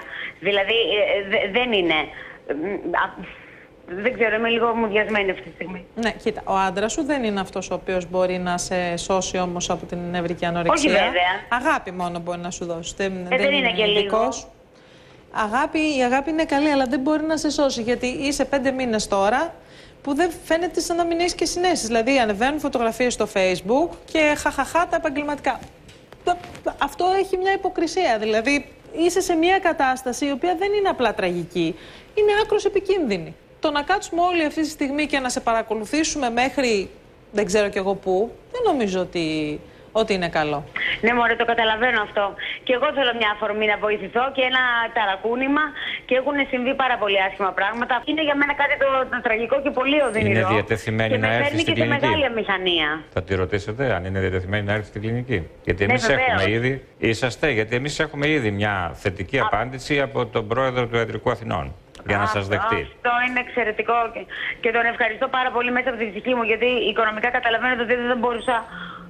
Δηλαδή, 0.48 0.78
ε, 0.98 1.02
ε, 1.16 1.22
δε- 1.32 1.48
δεν 1.58 1.70
είναι. 1.80 1.98
Ε, 2.48 2.54
μ, 2.54 2.96
α, 3.04 3.06
Δεν 4.04 4.14
ξέρω, 4.14 4.36
είμαι 4.36 4.50
λίγο 4.50 4.74
μουδιασμένη 4.76 5.30
αυτή 5.32 5.44
τη 5.44 5.50
στιγμή. 5.54 5.86
Ναι, 5.96 6.12
κοίτα, 6.12 6.42
ο 6.46 6.56
άντρας 6.68 6.92
σου 6.92 7.04
δεν 7.04 7.24
είναι 7.24 7.40
αυτός 7.40 7.72
ο 7.72 7.74
οποίος 7.74 8.10
μπορεί 8.10 8.38
να 8.38 8.58
σε 8.58 8.98
σώσει 8.98 9.38
όμως 9.38 9.70
από 9.70 9.86
την 9.86 9.98
νευρική 10.12 10.46
ανορεξία. 10.46 10.92
Όχι, 10.92 11.00
βέβαια. 11.04 11.32
Αγάπη 11.50 11.92
μόνο 11.92 12.20
μπορεί 12.20 12.40
να 12.40 12.52
σου 12.52 12.66
δώσει. 12.66 12.94
Δεν, 12.98 13.28
Ε, 13.30 13.38
δεν 13.38 13.52
είναι 13.54 13.72
και 13.72 13.86
λίγο. 13.86 14.30
Ειδικός. 15.36 15.54
Αγάπη, 15.54 15.80
η 15.98 16.04
αγάπη 16.04 16.30
είναι 16.30 16.46
καλή, 16.46 16.70
αλλά 16.70 16.86
δεν 16.86 17.00
μπορεί 17.00 17.24
να 17.24 17.38
σε 17.38 17.50
σώσει. 17.50 17.82
Γιατί 17.82 18.08
είσαι 18.08 18.46
πέντε 18.46 18.72
μήνες 18.72 19.08
τώρα 19.08 19.54
που 20.02 20.14
δεν 20.16 20.32
φαίνεται 20.44 20.80
σαν 20.80 20.96
να 20.96 21.06
μην 21.06 21.20
έχεις 21.20 21.36
και 21.36 21.46
συνέσεις. 21.46 21.88
Δηλαδή, 21.88 22.20
ανεβαίνουν 22.20 22.60
φωτογραφίες 22.60 23.14
στο 23.14 23.28
Facebook 23.34 23.90
και 24.12 24.36
χαχαχά 24.38 24.88
τα 24.88 24.96
επαγγελματικά. 24.96 25.60
Τα- 26.24 26.38
Αυτό 26.82 27.06
έχει 27.20 27.38
μια 27.38 27.54
υποκρισία. 27.54 28.18
Δηλαδή, 28.20 28.66
είσαι 28.98 29.22
σε 29.22 29.36
μια 29.36 29.60
κατάσταση 29.60 30.26
η 30.26 30.32
οποία 30.32 30.56
δεν 30.60 30.72
είναι 30.74 30.90
απλά 30.90 31.14
τραγική. 31.14 31.76
Είναι 32.16 32.32
άκρος 32.44 32.66
επικίνδυνη. 32.66 33.36
Το 33.60 33.72
να 33.72 33.82
κάτσουμε 33.82 34.22
όλοι 34.22 34.44
αυτή 34.46 34.62
τη 34.62 34.70
στιγμή 34.70 35.06
και 35.06 35.20
να 35.20 35.30
σε 35.30 35.40
παρακολουθήσουμε 35.40 36.30
μέχρι 36.30 36.90
δεν 37.32 37.46
ξέρω 37.46 37.70
κι 37.70 37.78
εγώ 37.78 37.94
πού, 37.96 38.32
δεν 38.52 38.62
νομίζω 38.66 39.00
ότι, 39.00 39.60
ότι 40.02 40.12
είναι 40.18 40.30
καλό. 40.40 40.60
Ναι, 41.04 41.12
μωρέ, 41.18 41.36
το 41.42 41.46
καταλαβαίνω 41.52 42.00
αυτό. 42.08 42.24
Και 42.66 42.74
εγώ 42.78 42.88
θέλω 42.98 43.12
μια 43.22 43.30
αφορμή 43.36 43.66
να 43.74 43.78
βοηθηθώ 43.86 44.24
και 44.36 44.42
ένα 44.52 44.64
ταρακούνημα 44.98 45.64
και 46.08 46.16
έχουν 46.22 46.36
συμβεί 46.52 46.74
πάρα 46.84 46.96
πολύ 47.02 47.20
άσχημα 47.28 47.52
πράγματα. 47.60 47.94
Είναι 48.10 48.24
για 48.28 48.36
μένα 48.40 48.54
κάτι 48.62 48.76
το, 48.84 48.88
το 49.12 49.18
τραγικό 49.28 49.56
και 49.64 49.72
πολύ 49.80 49.98
οδυνηρό. 50.08 50.40
Είναι 50.40 50.54
διατεθειμένη 50.54 51.10
και 51.14 51.18
να 51.18 51.28
με 51.28 51.34
έρθει 51.36 51.44
φέρνει 51.46 51.60
στην 51.62 51.74
και 51.74 51.80
σε 51.80 51.86
κλινική. 51.86 52.06
μεγάλη 52.06 52.26
αμηχανία. 52.32 52.90
Θα 53.16 53.22
τη 53.24 53.32
ρωτήσετε 53.36 53.84
αν 53.96 54.02
είναι 54.06 54.20
διατεθειμένη 54.20 54.64
να 54.70 54.74
έρθει 54.78 54.88
στην 54.88 55.02
κλινική. 55.02 55.40
Γιατί 55.68 55.86
Ναι, 55.86 55.92
εμείς 55.92 56.08
βεβαίως. 56.08 56.28
έχουμε 56.28 56.52
ήδη. 56.58 56.74
Είσαστε, 56.98 57.50
γιατί 57.50 57.76
εμείς 57.76 58.00
έχουμε 58.00 58.28
ήδη 58.38 58.52
μια 58.52 58.92
θετική 58.94 59.40
απάντηση 59.40 60.02
από 60.02 60.26
τον 60.26 60.48
πρόεδρο 60.48 60.88
του 60.88 60.96
Ιατρικού 60.96 61.30
Αθηνών. 61.32 61.76
Για 62.08 62.18
να 62.18 62.26
σας 62.26 62.48
δεχτεί. 62.48 62.76
Αυτό 62.96 63.12
είναι 63.28 63.40
εξαιρετικό 63.40 63.94
και, 64.14 64.22
και 64.62 64.72
τον 64.72 64.86
ευχαριστώ 64.86 65.28
πάρα 65.28 65.50
πολύ 65.52 65.72
μέσα 65.72 65.90
από 65.90 65.98
τη 65.98 66.06
ψυχή 66.12 66.34
μου 66.36 66.44
γιατί 66.44 66.66
οικονομικά 66.66 67.30
καταλαβαίνετε 67.38 67.82
ότι 67.82 67.96
δεν 67.96 68.18
μπορούσα 68.18 68.56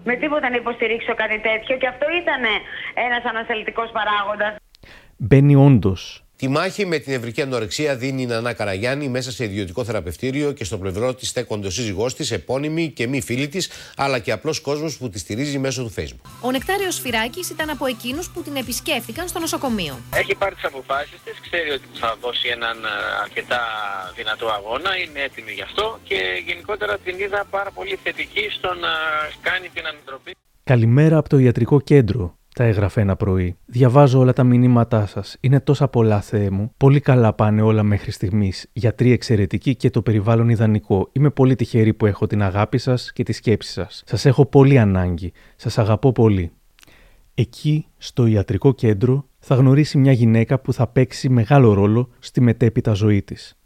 με 0.03 0.15
τίποτα 0.15 0.49
να 0.49 0.55
υποστηρίξω 0.55 1.15
κάτι 1.15 1.39
τέτοιο 1.39 1.77
και 1.77 1.87
αυτό 1.87 2.05
ήταν 2.21 2.41
ένας 2.93 3.23
ανασταλτικός 3.23 3.91
παράγοντας. 3.91 4.55
Μπαίνει 5.17 5.55
όντως 5.55 6.22
Τη 6.43 6.49
μάχη 6.49 6.85
με 6.85 6.97
την 6.97 7.13
ευρική 7.13 7.41
ανορεξία 7.41 7.95
δίνει 7.95 8.21
η 8.21 8.25
Νανά 8.25 8.53
Καραγιάννη 8.53 9.07
μέσα 9.07 9.31
σε 9.31 9.43
ιδιωτικό 9.43 9.83
θεραπευτήριο 9.83 10.51
και 10.51 10.63
στο 10.63 10.77
πλευρό 10.77 11.13
της 11.13 11.29
στέκονται 11.29 11.67
ο 11.67 11.69
σύζυγός 11.69 12.15
της, 12.15 12.31
επώνυμη 12.31 12.89
και 12.89 13.07
μη 13.07 13.21
φίλη 13.21 13.47
της, 13.47 13.69
αλλά 13.97 14.19
και 14.19 14.31
απλός 14.31 14.59
κόσμος 14.59 14.97
που 14.97 15.09
τη 15.09 15.19
στηρίζει 15.19 15.59
μέσω 15.59 15.83
του 15.83 15.93
Facebook. 15.97 16.29
Ο 16.41 16.51
Νεκτάριος 16.51 16.99
Φυράκης 16.99 17.49
ήταν 17.49 17.69
από 17.69 17.85
εκείνους 17.85 18.29
που 18.29 18.41
την 18.41 18.55
επισκέφτηκαν 18.55 19.27
στο 19.27 19.39
νοσοκομείο. 19.39 19.99
Έχει 20.13 20.35
πάρει 20.35 20.55
τις 20.55 20.63
αποφάσεις 20.63 21.19
της, 21.23 21.39
ξέρει 21.39 21.69
ότι 21.69 21.87
θα 21.93 22.17
δώσει 22.21 22.47
έναν 22.47 22.77
ε, 22.83 22.87
αρκετά 23.23 23.61
δυνατό 24.15 24.47
αγώνα, 24.47 24.97
είναι 24.97 25.19
έτοιμη 25.19 25.51
γι' 25.51 25.61
αυτό 25.61 25.99
και 26.03 26.19
γενικότερα 26.45 26.97
την 26.97 27.19
είδα 27.19 27.45
πάρα 27.49 27.71
πολύ 27.71 27.99
θετική 28.03 28.47
στο 28.57 28.67
να 28.67 28.91
κάνει 29.41 29.69
την 29.73 29.85
ανατροπή. 29.87 30.31
Καλημέρα 30.63 31.17
από 31.17 31.29
το 31.29 31.37
ιατρικό 31.37 31.81
κέντρο. 31.81 32.37
Τα 32.53 32.63
έγραφε 32.63 33.01
ένα 33.01 33.15
πρωί. 33.15 33.57
Διαβάζω 33.65 34.19
όλα 34.19 34.33
τα 34.33 34.43
μηνύματά 34.43 35.05
σας. 35.05 35.37
Είναι 35.39 35.59
τόσα 35.59 35.87
πολλά, 35.87 36.21
Θεέ 36.21 36.49
μου. 36.49 36.71
Πολύ 36.77 36.99
καλά 36.99 37.33
πάνε 37.33 37.61
όλα 37.61 37.83
μέχρι 37.83 38.11
στιγμής. 38.11 38.69
Γιατροί 38.73 39.11
εξαιρετικοί 39.11 39.75
και 39.75 39.89
το 39.89 40.01
περιβάλλον 40.01 40.49
ιδανικό. 40.49 41.09
Είμαι 41.11 41.29
πολύ 41.29 41.55
τυχερή 41.55 41.93
που 41.93 42.05
έχω 42.05 42.27
την 42.27 42.43
αγάπη 42.43 42.77
σας 42.77 43.11
και 43.11 43.23
τη 43.23 43.31
σκέψη 43.31 43.71
σας. 43.71 44.03
Σας 44.05 44.25
έχω 44.25 44.45
πολύ 44.45 44.79
ανάγκη. 44.79 45.31
Σας 45.55 45.77
αγαπώ 45.77 46.11
πολύ. 46.11 46.51
Εκεί, 47.33 47.85
στο 47.97 48.25
ιατρικό 48.25 48.73
κέντρο, 48.73 49.27
θα 49.39 49.55
γνωρίσει 49.55 49.97
μια 49.97 50.11
γυναίκα 50.11 50.59
που 50.59 50.73
θα 50.73 50.87
παίξει 50.87 51.29
μεγάλο 51.29 51.73
ρόλο 51.73 52.09
στη 52.19 52.41
μετέπειτα 52.41 52.93
ζωή 52.93 53.21
της. 53.21 53.57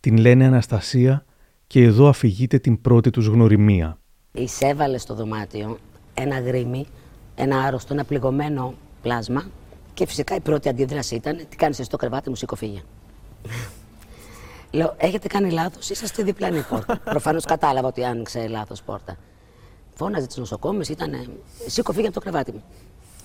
Την 0.00 0.16
λένε 0.16 0.46
Αναστασία 0.46 1.24
και 1.66 1.82
εδώ 1.82 2.08
αφηγείται 2.08 2.58
την 2.58 2.80
πρώτη 2.80 3.10
τους 3.10 3.26
γνωριμία. 3.26 3.98
Εισέβαλε 4.32 4.98
στο 4.98 5.14
δωμάτιο 5.14 5.78
ένα 6.14 6.40
γρήμι, 6.40 6.86
ένα 7.38 7.62
άρρωστο, 7.62 7.94
ένα 7.94 8.04
πληγωμένο 8.04 8.74
πλάσμα 9.02 9.46
και 9.94 10.06
φυσικά 10.06 10.34
η 10.34 10.40
πρώτη 10.40 10.68
αντίδραση 10.68 11.14
ήταν 11.14 11.36
τι 11.48 11.56
κάνεις 11.56 11.78
εσύ 11.78 11.88
στο 11.88 11.96
κρεβάτι 11.96 12.28
μου, 12.28 12.34
σήκω 12.34 12.56
φύγε. 12.56 12.82
Λέω, 14.70 14.94
έχετε 14.96 15.28
κάνει 15.28 15.50
λάθος, 15.50 15.90
είσαστε 15.90 16.22
διπλανή 16.22 16.60
πόρτα. 16.60 16.98
Προφανώς 17.10 17.44
κατάλαβα 17.44 17.88
ότι 17.88 18.04
άνοιξε 18.04 18.46
λάθος 18.48 18.82
πόρτα. 18.82 19.16
Φώναζε 19.94 20.26
τις 20.26 20.36
νοσοκόμες, 20.36 20.88
ήταν 20.88 21.28
σήκω 21.66 21.92
φύγε 21.92 22.06
από 22.06 22.14
το 22.14 22.20
κρεβάτι 22.20 22.52
μου. 22.52 22.62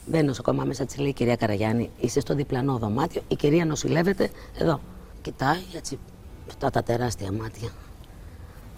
Μπαίνει 0.06 0.28
νοσοκόμα 0.28 0.64
μέσα, 0.64 0.86
της 0.86 0.98
λέει 0.98 1.10
η 1.10 1.14
κυρία 1.14 1.36
Καραγιάννη, 1.36 1.90
είσαι 2.00 2.20
στο 2.20 2.36
διπλανό 2.36 2.78
δωμάτιο, 2.78 3.22
η 3.28 3.36
κυρία 3.36 3.66
νοσηλεύεται 3.66 4.30
εδώ. 4.58 4.80
Κοιτάει 5.22 5.62
έτσι, 5.76 6.00
αυτά 6.48 6.70
τα 6.70 6.84
τεράστια 6.84 7.32
μάτια. 7.32 7.70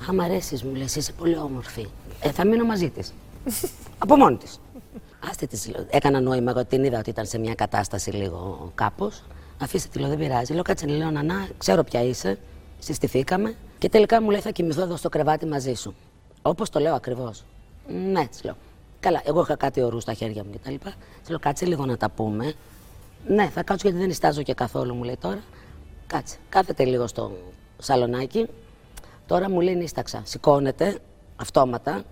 Α, 0.09 0.13
μ' 0.13 0.21
αρέσεις, 0.21 0.63
μου 0.63 0.75
λες, 0.75 0.95
είσαι 0.95 1.11
πολύ 1.11 1.37
όμορφη. 1.37 1.87
Ε, 2.21 2.31
θα 2.31 2.45
μείνω 2.45 2.65
μαζί 2.65 2.89
της. 2.89 3.13
Από 4.03 4.15
μόνη 4.15 4.37
της. 4.37 4.59
Άστε 5.29 5.45
της, 5.45 5.67
λέω. 5.67 5.85
έκανα 5.89 6.19
νόημα, 6.21 6.51
εγώ 6.51 6.65
την 6.65 6.83
είδα 6.83 6.99
ότι 6.99 7.09
ήταν 7.09 7.25
σε 7.25 7.37
μια 7.37 7.55
κατάσταση 7.55 8.11
λίγο 8.11 8.71
κάπως. 8.75 9.23
Αφήστε 9.61 9.89
τη, 9.91 9.99
λέω, 9.99 10.09
δεν 10.09 10.17
πειράζει. 10.17 10.53
Λέω, 10.53 10.63
κάτσε, 10.63 10.85
λέω, 10.85 11.11
Νανά, 11.11 11.47
ξέρω 11.57 11.83
ποια 11.83 12.01
είσαι. 12.03 12.37
Συστηθήκαμε. 12.79 13.55
Και 13.77 13.89
τελικά 13.89 14.21
μου 14.21 14.29
λέει, 14.29 14.39
θα 14.39 14.49
κοιμηθώ 14.51 14.81
εδώ 14.81 14.95
στο 14.95 15.09
κρεβάτι 15.09 15.45
μαζί 15.45 15.73
σου. 15.73 15.95
Όπως 16.41 16.69
το 16.69 16.79
λέω 16.79 16.93
ακριβώς. 16.93 17.43
Ναι, 17.87 18.27
της 18.27 18.43
λέω. 18.43 18.55
Καλά, 18.99 19.21
εγώ 19.25 19.41
είχα 19.41 19.55
κάτι 19.55 19.81
ορού 19.81 19.99
στα 19.99 20.13
χέρια 20.13 20.43
μου 20.43 20.49
κτλ. 20.61 20.73
Της 21.19 21.29
λέω, 21.29 21.39
κάτσε 21.39 21.65
λίγο 21.65 21.85
να 21.85 21.97
τα 21.97 22.09
πούμε. 22.09 22.53
Ναι, 23.27 23.49
θα 23.49 23.63
κάτσω 23.63 23.87
γιατί 23.87 24.01
δεν 24.03 24.09
ιστάζω 24.09 24.41
και 24.41 24.53
καθόλου, 24.53 24.93
μου 24.93 25.03
λέει 25.03 25.17
τώρα. 25.19 25.39
Κάτσε. 26.07 26.37
Κάθεται 26.49 26.83
λίγο 26.85 27.07
στο 27.07 27.31
σαλονάκι. 27.77 28.47
Τώρα 29.27 29.49
μου 29.49 29.61
λέει 29.61 29.75
νύσταξα. 29.75 30.21
Σηκώνεται 30.25 30.99
αυτόματα. 31.35 32.03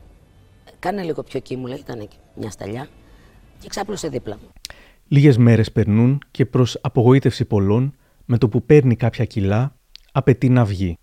Κάνε 0.80 1.02
λίγο 1.02 1.24
πιο 1.24 1.38
εκεί, 1.38 1.56
μου 1.56 1.66
λέει. 1.68 1.78
Ήταν 1.78 2.00
εκεί 2.00 2.18
μια 2.34 2.52
σταλιά. 2.52 2.88
Και 3.64 3.70
ξάπλωσε 3.70 4.08
δίπλα 4.08 4.38
μου. 4.42 4.50
Λίγες 5.08 5.38
μέρες 5.38 5.72
περνούν 5.72 6.22
και 6.32 6.46
προς 6.46 6.78
απογοήτευση 6.82 7.46
πολλών, 7.46 7.96
με 8.26 8.38
το 8.38 8.50
που 8.50 8.66
παίρνει 8.66 8.96
κάποια 8.96 9.26
κιλά, 9.26 9.76
απαιτεί 10.12 10.50
να 10.50 10.66
βγει. 10.66 10.98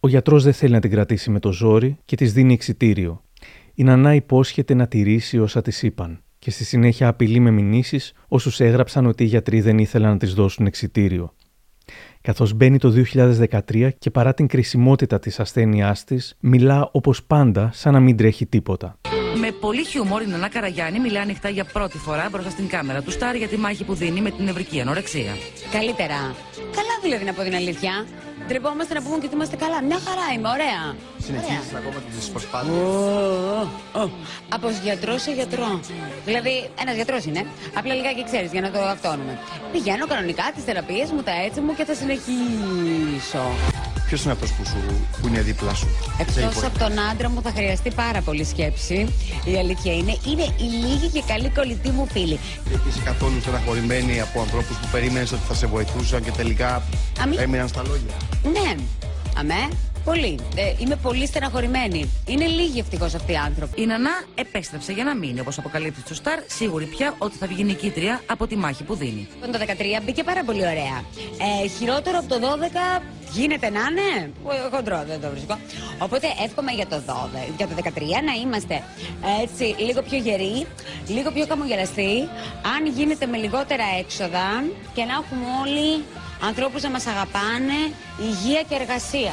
Ο 0.00 0.08
γιατρός 0.08 0.44
δεν 0.44 0.52
θέλει 0.52 0.72
να 0.72 0.80
την 0.80 0.90
κρατήσει 0.90 1.30
με 1.30 1.38
το 1.38 1.52
ζόρι 1.52 1.98
και 2.04 2.16
της 2.16 2.32
δίνει 2.32 2.52
εξιτήριο. 2.52 3.22
Η 3.74 3.82
Νανά 3.82 4.14
υπόσχεται 4.14 4.74
να 4.74 4.86
τηρήσει 4.86 5.38
όσα 5.38 5.62
της 5.62 5.82
είπαν 5.82 6.20
και 6.38 6.50
στη 6.50 6.64
συνέχεια 6.64 7.08
απειλεί 7.08 7.40
με 7.40 7.50
μηνύσεις 7.50 8.12
όσους 8.28 8.60
έγραψαν 8.60 9.06
ότι 9.06 9.22
οι 9.22 9.26
γιατροί 9.26 9.60
δεν 9.60 9.78
ήθελαν 9.78 10.10
να 10.10 10.16
της 10.16 10.34
δώσουν 10.34 10.66
εξιτήριο. 10.66 11.34
Καθώς 12.20 12.52
μπαίνει 12.52 12.78
το 12.78 12.90
2013 12.90 13.90
και 13.98 14.10
παρά 14.10 14.34
την 14.34 14.46
κρισιμότητα 14.46 15.18
της 15.18 15.40
ασθένειάς 15.40 16.04
της, 16.04 16.36
μιλά 16.40 16.88
όπως 16.92 17.24
πάντα 17.24 17.70
σαν 17.72 17.92
να 17.92 18.00
μην 18.00 18.16
τρέχει 18.16 18.46
τίποτα. 18.46 18.98
Με 19.38 19.52
πολύ 19.52 19.84
χιούμορ 19.84 20.22
η 20.22 20.26
Νανά 20.26 20.48
Καραγιάννη 20.48 20.98
μιλά 20.98 21.20
ανοιχτά 21.20 21.48
για 21.48 21.64
πρώτη 21.64 21.98
φορά 21.98 22.28
μπροστά 22.30 22.50
στην 22.50 22.68
κάμερα 22.68 23.02
του 23.02 23.10
Σταρ 23.10 23.34
για 23.36 23.48
τη 23.48 23.56
μάχη 23.56 23.84
που 23.84 23.94
δίνει 23.94 24.20
με 24.20 24.30
την 24.30 24.44
νευρική 24.44 24.80
ανορεξία. 24.80 25.36
Καλύτερα. 25.72 26.34
Καλά 26.56 26.94
δηλαδή 27.02 27.24
να 27.24 27.32
πω 27.32 27.42
την 27.42 27.54
αλήθεια. 27.54 28.06
Ντρεπόμαστε 28.46 28.94
να 28.94 29.02
πούμε 29.02 29.16
και 29.18 29.26
ότι 29.26 29.34
είμαστε 29.34 29.56
καλά. 29.56 29.82
Μια 29.82 29.98
χαρά 30.06 30.26
είμαι, 30.34 30.48
ωραία. 30.48 30.82
Συνεχίζεις 31.26 31.72
ακόμα 31.80 31.98
τις 32.18 32.26
προσπάθειες. 32.28 32.76
Από 34.48 34.66
γιατρό 34.84 35.18
σε 35.18 35.30
γιατρό. 35.32 35.80
Δηλαδή, 36.24 36.54
ένας 36.82 36.94
γιατρός 36.94 37.24
είναι. 37.24 37.46
Απλά 37.78 37.94
λιγάκι 37.94 38.24
ξέρεις 38.24 38.50
για 38.52 38.60
να 38.60 38.70
το 38.70 38.80
αυτόνουμε. 38.94 39.38
Πηγαίνω 39.72 40.06
κανονικά 40.06 40.44
τις 40.54 40.64
θεραπείες 40.64 41.10
μου, 41.10 41.22
τα 41.22 41.32
έτσι 41.46 41.60
μου 41.60 41.74
και 41.74 41.84
θα 41.84 41.94
συνεχίσω. 41.94 43.42
Ποιος 44.06 44.22
είναι 44.22 44.32
αυτός 44.32 44.52
που, 44.52 44.64
σου, 44.64 45.06
που 45.20 45.26
είναι 45.28 45.40
δίπλα 45.40 45.74
σου; 45.74 45.86
σε 46.30 46.40
Εκτό 46.40 46.40
υπο- 46.58 46.66
από 46.66 46.78
τον 46.78 46.98
άντρα 47.10 47.30
μου 47.30 47.42
θα 47.42 47.50
χρειαστεί 47.50 47.90
πάρα 47.90 48.20
πολύ 48.20 48.44
σκέψη. 48.44 49.14
Η 49.44 49.56
αλήθεια 49.58 49.92
είναι, 49.92 50.16
είναι 50.26 50.42
η 50.42 50.62
λίγη 50.62 51.08
και 51.12 51.22
καλή 51.26 51.48
κολλητή 51.54 51.90
μου 51.90 52.06
φίλη. 52.12 52.38
Είσαι 52.88 53.00
καθόλου 53.04 53.40
στεναχωρημένη 53.40 54.20
από 54.20 54.40
ανθρώπους 54.40 54.76
που 54.76 54.86
περίμενες 54.92 55.32
ότι 55.32 55.42
θα 55.48 55.54
σε 55.54 55.66
βοηθούσαν 55.66 56.22
και 56.22 56.30
τελικά 56.30 56.82
Αμή. 57.22 57.36
έμειναν 57.36 57.68
στα 57.68 57.82
λόγια; 57.86 58.14
Ναι, 58.52 58.74
αμέ, 59.38 59.68
πολύ. 60.04 60.38
Ε, 60.56 60.74
είμαι 60.78 60.96
πολύ 60.96 61.26
στεναχωρημένη. 61.26 62.10
Είναι 62.26 62.46
λίγοι 62.46 62.78
ευτυχώς 62.78 63.14
αυτοί 63.14 63.32
οι 63.32 63.36
άνθρωποι. 63.36 63.82
Η 63.82 63.86
Νανά 63.86 64.10
επέστρεψε 64.34 64.92
για 64.92 65.04
να 65.04 65.14
μείνει, 65.14 65.40
όπως 65.40 65.58
αποκαλύπτει 65.58 66.00
στο 66.00 66.14
Σταρ, 66.14 66.38
σίγουρη 66.46 66.84
πια 66.84 67.14
ότι 67.18 67.36
θα 67.36 67.46
βγει 67.46 67.64
νικήτρια 67.64 68.20
από 68.26 68.46
τη 68.46 68.56
μάχη 68.56 68.82
που 68.82 68.94
δίνει. 68.94 69.28
Λοιπόν, 69.34 69.52
Το 69.52 69.58
13 69.98 70.02
μπήκε 70.04 70.22
πάρα 70.22 70.44
πολύ 70.44 70.60
ωραία. 70.60 71.04
Ε, 71.64 71.68
χειρότερο 71.68 72.18
από 72.18 72.28
το 72.28 72.38
12 72.98 73.02
γίνεται 73.32 73.70
να 73.70 73.80
είναι. 73.80 74.32
Ε, 74.48 74.76
Χοντρό, 74.76 75.04
δεν 75.06 75.20
το 75.20 75.28
βρίσκω. 75.30 75.58
Οπότε 75.98 76.26
εύχομαι 76.44 76.72
για 76.72 76.86
το 76.86 77.02
12, 77.06 77.10
για 77.56 77.66
το 77.66 77.74
13 77.82 77.88
να 78.24 78.32
είμαστε 78.42 78.82
έτσι 79.42 79.74
λίγο 79.78 80.02
πιο 80.02 80.18
γεροί, 80.18 80.66
λίγο 81.08 81.30
πιο 81.30 81.44
χαμογελαστοί, 81.48 82.28
αν 82.76 82.86
γίνεται 82.96 83.26
με 83.26 83.36
λιγότερα 83.36 83.84
έξοδα 83.98 84.64
και 84.94 85.04
να 85.04 85.12
έχουμε 85.12 85.46
όλοι 85.62 86.04
ανθρώπους 86.42 86.82
να 86.82 86.90
μας 86.90 87.06
αγαπάνε, 87.06 87.78
υγεία 88.20 88.62
και 88.62 88.74
εργασία. 88.74 89.32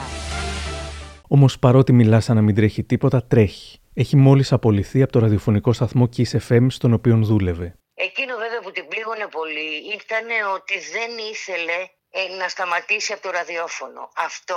Όμως 1.28 1.60
παρότι 1.60 1.94
μιλάς 1.94 2.24
σαν 2.24 2.36
να 2.36 2.42
μην 2.42 2.56
τρέχει 2.56 2.84
τίποτα, 2.84 3.26
τρέχει. 3.26 3.80
Έχει 3.94 4.16
μόλις 4.16 4.52
απολυθεί 4.52 5.02
από 5.02 5.12
το 5.12 5.20
ραδιοφωνικό 5.20 5.74
σταθμό 5.74 6.10
Kiss 6.18 6.38
FM 6.50 6.66
στον 6.70 6.94
οποίο 6.94 7.16
δούλευε. 7.16 7.76
Εκείνο 7.94 8.34
βέβαια 8.38 8.62
που 8.64 8.72
την 8.72 8.88
πλήγωνε 8.88 9.28
πολύ 9.32 9.70
ήταν 10.00 10.26
ότι 10.56 10.74
δεν 10.96 11.12
ήθελε 11.32 11.78
ε, 12.10 12.38
να 12.40 12.48
σταματήσει 12.48 13.14
από 13.14 13.22
το 13.22 13.30
ραδιόφωνο. 13.30 14.10
Αυτό 14.18 14.56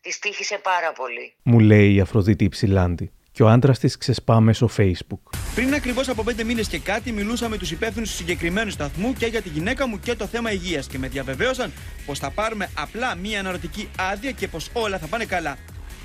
της 0.00 0.18
τύχησε 0.18 0.58
πάρα 0.62 0.92
πολύ. 0.92 1.36
Μου 1.42 1.58
λέει 1.60 1.94
η 1.94 2.00
Αφροδίτη 2.00 2.44
Υψηλάντη 2.44 3.12
και 3.38 3.44
ο 3.44 3.48
άντρας 3.48 3.78
της 3.78 3.96
ξεσπά 3.96 4.40
μέσω 4.40 4.70
Facebook. 4.76 5.38
Πριν 5.54 5.74
ακριβώς 5.74 6.08
από 6.08 6.22
πέντε 6.22 6.44
μήνες 6.44 6.68
και 6.68 6.78
κάτι, 6.78 7.12
μιλούσα 7.12 7.48
με 7.48 7.56
τους 7.56 7.70
υπεύθυνους 7.70 8.10
του 8.10 8.16
συγκεκριμένου 8.16 8.70
σταθμού 8.70 9.12
και 9.12 9.26
για 9.26 9.42
τη 9.42 9.48
γυναίκα 9.48 9.86
μου 9.86 10.00
και 10.00 10.14
το 10.14 10.26
θέμα 10.26 10.52
υγείας 10.52 10.86
και 10.86 10.98
με 10.98 11.08
διαβεβαίωσαν 11.08 11.72
πως 12.06 12.18
θα 12.18 12.30
πάρουμε 12.30 12.70
απλά 12.74 13.14
μία 13.14 13.40
αναρωτική 13.40 13.88
άδεια 13.96 14.30
και 14.30 14.48
πως 14.48 14.70
όλα 14.72 14.98
θα 14.98 15.06
πάνε 15.06 15.24
καλά. 15.24 15.56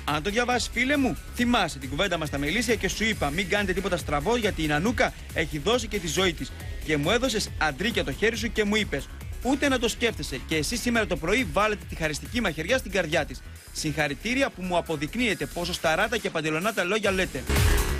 Αν 0.04 0.22
το 0.22 0.30
διαβάσεις, 0.30 0.70
φίλε 0.72 0.96
μου, 0.96 1.16
θυμάσαι 1.34 1.78
την 1.78 1.88
κουβέντα 1.88 2.18
μας 2.18 2.28
στα 2.28 2.38
Μελίσια 2.38 2.74
και 2.74 2.88
σου 2.88 3.04
είπα: 3.04 3.30
Μην 3.30 3.48
κάνετε 3.48 3.72
τίποτα 3.72 3.96
στραβό 3.96 4.36
γιατί 4.36 4.62
η 4.62 4.66
Νανούκα 4.66 5.12
έχει 5.34 5.58
δώσει 5.58 5.88
και 5.88 5.98
τη 5.98 6.06
ζωή 6.06 6.32
της. 6.32 6.52
Και 6.84 6.96
μου 6.96 7.10
έδωσες 7.10 7.50
αντρίκια 7.58 8.04
το 8.04 8.12
χέρι 8.12 8.36
σου 8.36 8.52
και 8.52 8.64
μου 8.64 8.76
είπες: 8.76 9.08
Ούτε 9.46 9.68
να 9.68 9.78
το 9.78 9.88
σκέφτεσαι. 9.88 10.40
Και 10.48 10.56
εσύ 10.56 10.76
σήμερα 10.76 11.06
το 11.06 11.16
πρωί 11.16 11.46
βάλετε 11.52 11.84
τη 11.88 11.94
χαριστική 11.94 12.40
μαχαιριά 12.40 12.78
στην 12.78 12.90
καρδιά 12.90 13.24
της. 13.24 13.42
Συγχαρητήρια 13.72 14.50
που 14.50 14.62
μου 14.62 14.76
αποδεικνύεται 14.76 15.46
πόσο 15.46 15.72
σταράτα 15.72 16.18
και 16.18 16.30
παντελονάτα 16.30 16.84
λόγια 16.84 17.10
λέτε. 17.10 17.42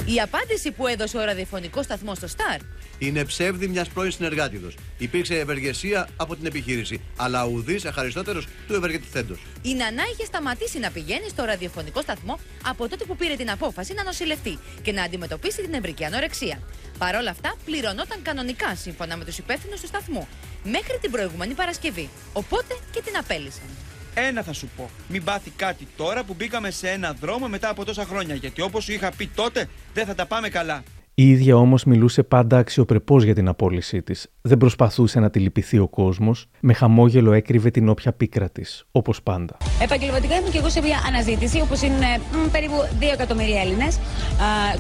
Η 0.07 0.21
απάντηση 0.21 0.71
που 0.71 0.87
έδωσε 0.87 1.19
ο 1.19 1.25
ραδιοφωνικός 1.25 1.85
σταθμός 1.85 2.17
στο 2.17 2.27
Σταρ 2.27 2.61
είναι 2.99 3.25
ψεύδι 3.25 3.69
μιας 3.69 3.89
πρώην 3.89 4.13
συνεργάτηδος. 4.13 4.75
Υπήρξε 4.99 5.39
ευεργεσία 5.39 6.09
από 6.17 6.37
την 6.37 6.47
επιχείρηση, 6.47 7.01
αλλά 7.17 7.45
ουδής 7.45 7.85
ευχαριστότερο 7.85 8.43
του 8.67 8.75
ευεργετηθέντο. 8.75 9.37
Η 9.63 9.75
Νανά 9.75 10.03
είχε 10.13 10.25
σταματήσει 10.25 10.79
να 10.79 10.91
πηγαίνει 10.91 11.29
στο 11.29 11.45
ραδιοφωνικό 11.45 12.03
σταθμό 12.03 12.39
από 12.67 12.89
τότε 12.89 13.05
που 13.05 13.17
πήρε 13.17 13.35
την 13.35 13.51
απόφαση 13.51 13.95
να 13.95 14.05
νοσηλευτεί 14.05 14.59
και 14.83 14.93
να 14.93 15.03
αντιμετωπίσει 15.03 15.63
την 15.63 15.75
ευρική 15.75 16.05
ανορεξία. 16.05 16.59
Παρ' 16.99 17.17
όλα 17.17 17.31
αυτά, 17.31 17.55
πληρωνόταν 17.65 18.23
κανονικά 18.23 18.75
σύμφωνα 18.75 19.17
με 19.17 19.25
τους 19.25 19.39
υπεύθυνους 19.39 19.81
του 19.81 19.87
σταθμού 19.87 20.29
μέχρι 20.65 20.99
την 21.01 21.11
προηγούμενη 21.11 21.55
Παρασκευή. 21.55 22.09
Οπότε 22.33 22.77
και 22.91 23.03
την 23.03 23.17
απέλησαν. 23.17 23.69
Ένα 24.15 24.43
θα 24.43 24.53
σου 24.53 24.69
πω. 24.77 24.91
Μην 25.09 25.25
πάθει 25.25 25.51
κάτι 25.51 25.89
τώρα 25.97 26.25
που 26.25 26.35
μπήκαμε 26.35 26.71
σε 26.71 26.91
ένα 26.91 27.13
δρόμο 27.13 27.49
μετά 27.49 27.69
από 27.69 27.85
τόσα 27.85 28.05
χρόνια. 28.05 28.35
Γιατί 28.35 28.61
όπως 28.61 28.85
σου 28.85 28.93
είχα 28.93 29.11
πει 29.17 29.27
τότε, 29.27 29.69
δεν 29.95 30.07
θα 30.07 30.15
τα 30.15 30.27
πάμε 30.27 30.49
καλά. 30.49 30.83
Η 31.17 31.31
ίδια 31.31 31.57
όμως 31.57 31.85
μιλούσε 31.85 32.23
πάντα 32.23 32.59
αξιοπρεπώς 32.59 33.25
για 33.25 33.35
την 33.35 33.49
απόλυσή 33.49 34.03
της. 34.03 34.27
Δεν 34.43 34.59
προσπαθούσε 34.59 35.21
να 35.21 35.31
τη 35.31 35.39
λυπηθεί 35.39 35.79
ο 35.79 35.89
κόσμος, 35.89 36.47
με 36.61 36.73
χαμόγελο 36.73 37.33
έκρυβε 37.33 37.71
την 37.71 37.89
όποια 37.89 38.13
πίκρα 38.13 38.51
της, 38.51 38.87
όπως 38.91 39.23
πάντα. 39.23 39.57
Επαγγελματικά 39.83 40.37
ήμουν 40.37 40.51
και 40.51 40.59
εγώ 40.59 40.69
σε 40.69 40.81
μια 40.81 40.99
αναζήτηση, 41.07 41.61
όπως 41.61 41.83
είναι 41.83 42.07
μ, 42.33 42.51
περίπου 42.51 42.75
2 43.01 43.13
εκατομμύρια 43.13 43.61
Έλληνες. 43.61 43.99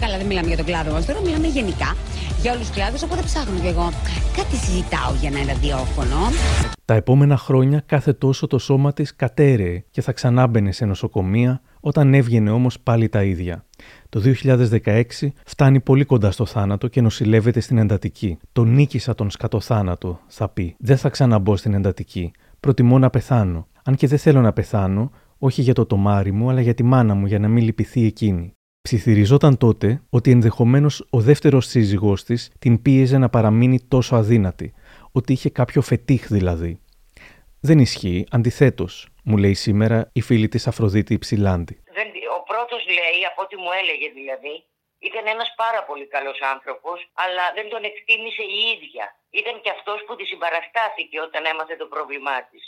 Καλά, 0.00 0.16
δεν 0.16 0.26
μιλάμε 0.26 0.46
για 0.46 0.56
τον 0.56 0.66
κλάδο 0.66 0.92
μας 0.92 1.06
τώρα, 1.06 1.20
μιλάμε 1.20 1.46
γενικά 1.46 1.96
για 2.42 2.52
όλους 2.52 2.66
τους 2.66 2.76
κλάδους. 2.76 3.02
Οπότε 3.02 3.22
ψάχνω 3.22 3.60
κι 3.60 3.66
εγώ. 3.66 3.92
Κάτι 4.36 4.56
συζητάω 4.56 5.14
για 5.20 5.30
ένα 5.32 5.52
ραδιόφωνο. 5.52 6.16
Τα 6.84 6.94
επόμενα 6.94 7.36
χρόνια 7.36 7.82
κάθε 7.86 8.12
τόσο 8.12 8.46
το 8.46 8.58
σώμα 8.58 8.92
της 8.92 9.16
κατέρεε 9.16 9.84
και 9.90 10.00
θα 10.02 10.12
ξανάμπαινε 10.12 10.72
σε 10.72 10.84
νοσοκομεία, 10.84 11.60
όταν 11.80 12.14
έβγαινε 12.14 12.50
όμως 12.50 12.80
πάλι 12.80 13.08
τα 13.08 13.22
ίδια. 13.22 13.64
Το 14.14 14.22
2016 14.84 15.02
φτάνει 15.44 15.80
πολύ 15.80 16.04
κοντά 16.04 16.30
στο 16.30 16.46
θάνατο 16.46 16.88
και 16.88 17.00
νοσηλεύεται 17.00 17.60
στην 17.60 17.78
εντατική. 17.78 18.38
Τον 18.52 18.74
νίκησα 18.74 19.14
τον 19.14 19.30
σκατοθάνατο, 19.30 20.20
θα 20.26 20.48
πει. 20.48 20.76
Δεν 20.78 20.96
θα 20.96 21.08
ξαναμπω 21.08 21.56
στην 21.56 21.74
εντατική. 21.74 22.30
Προτιμώ 22.60 22.98
να 22.98 23.10
πεθάνω. 23.10 23.66
Αν 23.84 23.94
και 23.94 24.06
δεν 24.06 24.18
θέλω 24.18 24.40
να 24.40 24.52
πεθάνω, 24.52 25.10
όχι 25.38 25.62
για 25.62 25.74
το 25.74 25.86
τομάρι 25.86 26.32
μου, 26.32 26.50
αλλά 26.50 26.60
για 26.60 26.74
τη 26.74 26.82
μάνα 26.82 27.14
μου, 27.14 27.26
για 27.26 27.38
να 27.38 27.48
μην 27.48 27.64
λυπηθεί 27.64 28.06
εκείνη. 28.06 28.52
Ψιθυριζόταν 28.82 29.56
τότε 29.56 30.02
ότι 30.08 30.30
ενδεχομένως 30.30 31.06
ο 31.10 31.20
δεύτερος 31.20 31.66
σύζυγός 31.66 32.24
της 32.24 32.50
την 32.58 32.82
πίεζε 32.82 33.18
να 33.18 33.28
παραμείνει 33.28 33.80
τόσο 33.88 34.16
αδύνατη, 34.16 34.72
ότι 35.12 35.32
είχε 35.32 35.50
κάποιο 35.50 35.82
φετίχ 35.82 36.28
δηλαδή. 36.28 36.78
Δεν 37.60 37.78
ισχύει, 37.78 38.26
αντιθέτως, 38.30 39.08
μου 39.24 39.36
λέει 39.36 39.54
σήμερα 39.54 40.10
η 40.12 40.20
φίλη 40.20 40.48
της 40.48 40.66
Αφροδίτη 40.66 41.14
Υψηλάντη. 41.14 41.78
Δεν, 42.46 42.56
ο 42.56 42.66
πρώτος 42.66 42.86
λέει, 42.86 43.26
από 43.26 43.42
ό,τι 43.42 43.56
μου 43.56 43.72
έλεγε 43.72 44.08
δηλαδή, 44.08 44.64
ήταν 44.98 45.26
ένας 45.26 45.54
πάρα 45.56 45.84
πολύ 45.84 46.06
καλός 46.06 46.40
άνθρωπος, 46.40 47.10
αλλά 47.14 47.52
δεν 47.52 47.68
τον 47.68 47.84
εκτίμησε 47.84 48.42
η 48.42 48.58
ίδια. 48.74 49.16
Ήταν 49.30 49.60
και 49.60 49.70
αυτός 49.70 50.04
που 50.04 50.16
τη 50.16 50.24
συμπαραστάθηκε 50.24 51.20
όταν 51.20 51.44
έμαθε 51.44 51.76
το 51.76 51.86
πρόβλημά 51.86 52.42
της. 52.42 52.64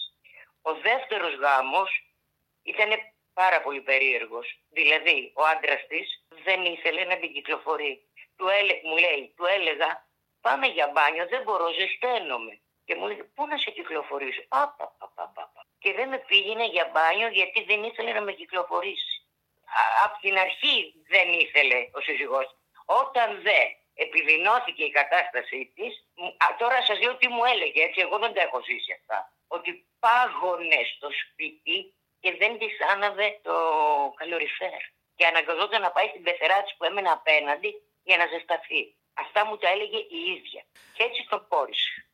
Ο 0.62 0.74
δεύτερος 0.74 1.34
γάμος 1.34 1.90
ήταν 2.62 2.90
πάρα 3.34 3.62
πολύ 3.62 3.80
περίεργος. 3.80 4.58
Δηλαδή, 4.70 5.32
ο 5.34 5.42
άντρας 5.42 5.86
της 5.86 6.26
δεν 6.44 6.64
ήθελε 6.64 7.04
να 7.04 7.16
την 7.16 7.32
κυκλοφορεί. 7.32 8.08
Του 8.36 8.48
έλε, 8.48 8.80
μου 8.84 8.96
λέει, 8.96 9.32
του 9.36 9.44
έλεγα, 9.44 10.08
πάμε 10.40 10.66
για 10.66 10.90
μπάνιο, 10.92 11.26
δεν 11.28 11.42
μπορώ, 11.42 11.72
ζεσταίνομαι. 11.72 12.60
Και 12.84 12.94
μου 12.94 13.06
λέει, 13.06 13.30
πού 13.34 13.46
να 13.46 13.58
σε 13.58 13.70
κυκλοφορήσω; 13.70 14.42
Πα, 14.48 14.76
Και 15.78 15.92
δεν 15.92 16.08
με 16.08 16.18
πήγαινε 16.18 16.66
για 16.66 16.90
μπάνιο 16.92 17.28
γιατί 17.28 17.64
δεν 17.64 17.82
ήθελε 17.82 18.12
να 18.12 18.20
με 18.20 18.32
κυκλοφορήσει. 18.32 19.15
Από 20.04 20.18
την 20.20 20.38
αρχή 20.38 20.94
δεν 21.08 21.32
ήθελε 21.32 21.88
ο 21.92 22.00
σύζυγός. 22.00 22.56
Όταν 22.84 23.42
δε 23.42 23.60
επιδεινώθηκε 23.94 24.84
η 24.84 24.90
κατάστασή 24.90 25.72
της, 25.74 25.92
τώρα 26.58 26.82
σας 26.82 27.00
λέω 27.00 27.16
τι 27.16 27.28
μου 27.28 27.44
έλεγε, 27.44 27.82
έτσι, 27.82 28.00
εγώ 28.00 28.18
δεν 28.18 28.34
τα 28.34 28.42
έχω 28.42 28.62
ζήσει 28.62 28.92
αυτά. 28.92 29.32
Ότι 29.46 29.86
πάγωνε 29.98 30.80
στο 30.96 31.08
σπίτι 31.22 31.94
και 32.20 32.36
δεν 32.36 32.58
της 32.58 32.80
άναβε 32.92 33.40
το 33.42 33.56
καλοριφέρ. 34.16 34.82
Και 35.16 35.26
αναγκαζόταν 35.26 35.80
να 35.80 35.90
πάει 35.90 36.08
στην 36.08 36.22
πεθερά 36.22 36.62
της 36.62 36.74
που 36.76 36.84
έμενε 36.84 37.10
απέναντι 37.10 37.82
για 38.02 38.16
να 38.16 38.26
ζεσταθεί. 38.26 38.94
Αυτά 39.14 39.46
μου 39.46 39.56
τα 39.56 39.68
έλεγε 39.68 39.96
η 39.96 40.20
ίδια. 40.36 40.64
Και 40.94 41.02
έτσι 41.02 41.26
τον 41.28 41.46
πόρισε. 41.48 42.05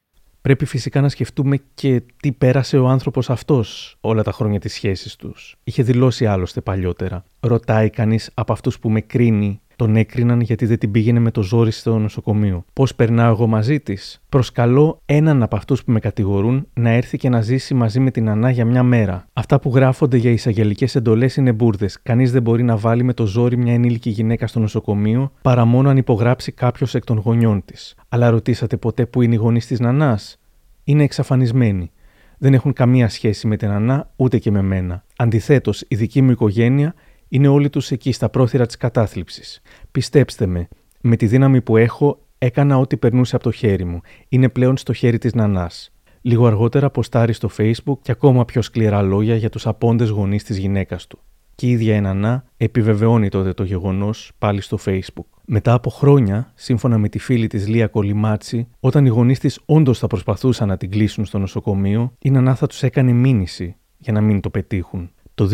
Πρέπει 0.43 0.65
φυσικά 0.65 1.01
να 1.01 1.09
σκεφτούμε 1.09 1.59
και 1.75 2.03
τι 2.23 2.33
πέρασε 2.33 2.79
ο 2.79 2.89
άνθρωπος 2.89 3.31
αυτός 3.31 3.97
όλα 4.01 4.23
τα 4.23 4.33
χρόνια 4.33 4.61
της 4.61 4.73
σχέσης 4.73 5.17
τους. 5.17 5.57
Είχε 5.65 5.83
δηλώσει 5.83 6.27
άλλωστε 6.27 6.61
παλιότερα. 6.61 7.25
Ρωτάει 7.41 7.91
κανείς 7.91 8.31
από 8.35 8.53
αυτούς 8.53 8.79
που 8.79 8.91
με 8.91 9.01
κρίνει 9.01 9.61
τον 9.83 9.97
έκριναν 9.97 10.41
γιατί 10.41 10.67
δεν 10.67 10.79
την 10.79 10.91
πήγαινε 10.91 11.19
με 11.19 11.31
το 11.31 11.43
ζόρι 11.43 11.71
στο 11.71 11.99
νοσοκομείο. 11.99 12.65
Πώς 12.73 12.95
περνάω 12.95 13.31
εγώ 13.31 13.47
μαζί 13.47 13.81
της; 13.81 14.23
Προσκαλώ 14.29 15.01
έναν 15.05 15.43
από 15.43 15.57
αυτούς 15.57 15.85
που 15.85 15.93
με 15.93 16.01
κατηγορούν 16.01 16.67
να 16.75 16.91
έρθει 16.91 17.17
και 17.19 17.29
να 17.29 17.41
ζήσει 17.41 17.75
μαζί 17.75 18.01
με 18.01 18.11
την 18.11 18.29
Ανά 18.29 18.51
για 18.51 18.65
μια 18.65 18.83
μέρα. 18.83 19.29
Αυτά 19.33 19.61
που 19.61 19.73
γράφονται 19.75 20.17
για 20.17 20.31
εισαγγελικές 20.31 20.95
εντολές 20.95 21.37
είναι 21.37 21.53
μπουρδες. 21.53 22.03
Κανείς 22.03 22.33
δεν 22.33 22.43
μπορεί 22.43 22.63
να 22.63 22.77
βάλει 22.77 23.03
με 23.03 23.13
το 23.13 23.27
ζόρι 23.27 23.57
μια 23.57 23.73
ενήλικη 23.73 24.11
γυναίκα 24.11 24.47
στο 24.47 24.61
νοσοκομείο 24.61 25.33
παρά 25.43 25.65
μόνο 25.65 25.89
αν 25.89 25.97
υπογράψει 25.97 26.53
κάποιος 26.53 26.95
εκ 26.95 27.05
των 27.05 27.19
γονιών 27.19 27.65
της. 27.65 27.95
Αλλά 28.09 28.31
ρωτήσατε 28.31 28.77
ποτέ 28.77 29.07
που 29.07 29.23
είναι 29.23 29.35
οι 29.35 29.39
γονείς 29.39 29.67
της 29.67 29.81
Νανάς; 29.81 30.41
Είναι 30.85 31.03
εξαφανισμένοι. 31.03 31.91
Δεν 32.39 32.55
έχουν 32.55 32.73
καμία 32.73 33.09
σχέση 33.09 33.47
με 33.47 33.57
την 33.57 33.71
Ανά 33.71 34.11
ούτε 34.17 34.39
και 34.39 34.51
με 34.51 34.63
μένα. 34.63 35.05
Αντιθέτως, 35.17 35.85
η 35.89 35.97
δική 35.97 36.23
μου 36.23 36.31
οικογένεια 36.31 36.95
είναι 37.35 37.49
όλοι 37.49 37.71
τους 37.71 37.91
εκεί 37.91 38.13
στα 38.13 38.29
πρόθυρα 38.29 38.67
της 38.67 38.77
κατάθλιψης. 38.77 39.61
Πιστέψτε 39.91 40.47
με, 40.47 40.69
με 41.01 41.17
τη 41.17 41.27
δύναμη 41.27 41.61
που 41.61 41.77
έχω 41.77 42.19
έκανα 42.39 42.79
ό,τι 42.79 42.97
περνούσε 42.97 43.35
από 43.35 43.45
το 43.45 43.51
χέρι 43.51 43.85
μου. 43.85 44.01
Είναι 44.29 44.49
πλέον 44.49 44.77
στο 44.77 44.93
χέρι 44.93 45.19
της 45.19 45.35
Νανάς. 45.35 45.93
Λίγο 46.21 46.47
αργότερα 46.47 46.87
αποστάρει 46.87 47.33
στο 47.33 47.49
facebook 47.59 47.99
και 48.03 48.13
ακόμα 48.13 48.45
πιο 48.45 48.63
σκληρά 48.63 49.03
λόγια 49.03 49.37
για 49.37 49.49
τους 49.49 49.67
απόντες 49.67 50.09
γονείς 50.09 50.45
της 50.45 50.59
γυναίκας 50.59 51.07
του. 51.07 51.19
Και 51.55 51.67
η 51.67 51.71
ίδια 51.71 51.97
η 51.97 52.01
Νανά 52.01 52.45
επιβεβαιώνει 52.57 53.29
τότε 53.29 53.53
το 53.53 53.65
γεγονός 53.65 54.33
πάλι 54.39 54.61
στο 54.61 54.79
facebook. 54.85 55.27
Μετά 55.47 55.73
από 55.73 55.91
χρόνια, 55.91 56.53
σύμφωνα 56.55 56.99
με 56.99 57.09
τη 57.09 57.19
φίλη 57.19 57.47
της 57.47 57.69
Λία 57.69 57.87
Κολυμάτση, 57.87 58.69
όταν 58.81 59.07
οι 59.07 59.09
γονείς 59.09 59.39
της 59.39 59.61
όντως 59.65 59.99
θα 59.99 60.07
προσπαθούσαν 60.07 60.69
να 60.69 60.77
την 60.77 60.91
κλείσουν 60.91 61.25
στο 61.25 61.39
νοσοκομείο, 61.39 62.13
η 62.19 62.31
Νανά 62.31 62.55
θα 62.55 62.67
τους 62.67 62.83
έκανε 62.83 63.13
μήνυση 63.13 63.77
για 63.99 64.13
να 64.13 64.21
μην 64.21 64.41
το 64.41 64.51
πετύχουν. 64.51 65.11
Το 65.43 65.49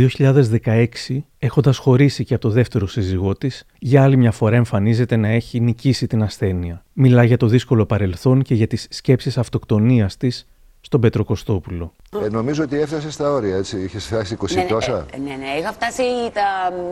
2016, 0.65 1.25
έχοντας 1.39 1.79
χωρίσει 1.79 2.25
και 2.25 2.35
από 2.35 2.43
το 2.43 2.51
δεύτερο 2.51 2.87
σύζυγό 2.87 3.35
της, 3.35 3.65
για 3.79 4.03
άλλη 4.03 4.17
μια 4.17 4.33
φορά 4.33 4.57
εμφανίζεται 4.57 5.17
να 5.17 5.29
έχει 5.29 5.61
νικήσει 5.61 6.07
την 6.07 6.23
ασθένεια. 6.23 6.85
Μιλά 6.93 7.25
για 7.25 7.37
το 7.37 7.47
δύσκολο 7.47 7.87
παρελθόν 7.87 8.43
και 8.43 8.55
για 8.55 8.67
τις 8.67 8.87
σκέψεις 8.91 9.39
αυτοκτονίας 9.39 10.17
της 10.17 10.47
στον 10.81 11.01
Πέτρο 11.01 11.25
Κωστόπουλο. 11.25 11.93
Ε, 12.25 12.29
νομίζω 12.29 12.63
ότι 12.63 12.81
έφτασε 12.81 13.11
στα 13.11 13.33
όρια, 13.33 13.57
έτσι. 13.57 13.81
Είχες 13.81 14.05
φτάσει 14.05 14.37
20 14.41 14.55
ναι, 14.55 14.63
ναι, 14.63 14.69
τόσα; 14.69 15.07
Ε, 15.15 15.19
ναι, 15.19 15.35
ναι, 15.35 15.59
είχα 15.59 15.73
φτάσει 15.73 16.03
τα 16.33 16.43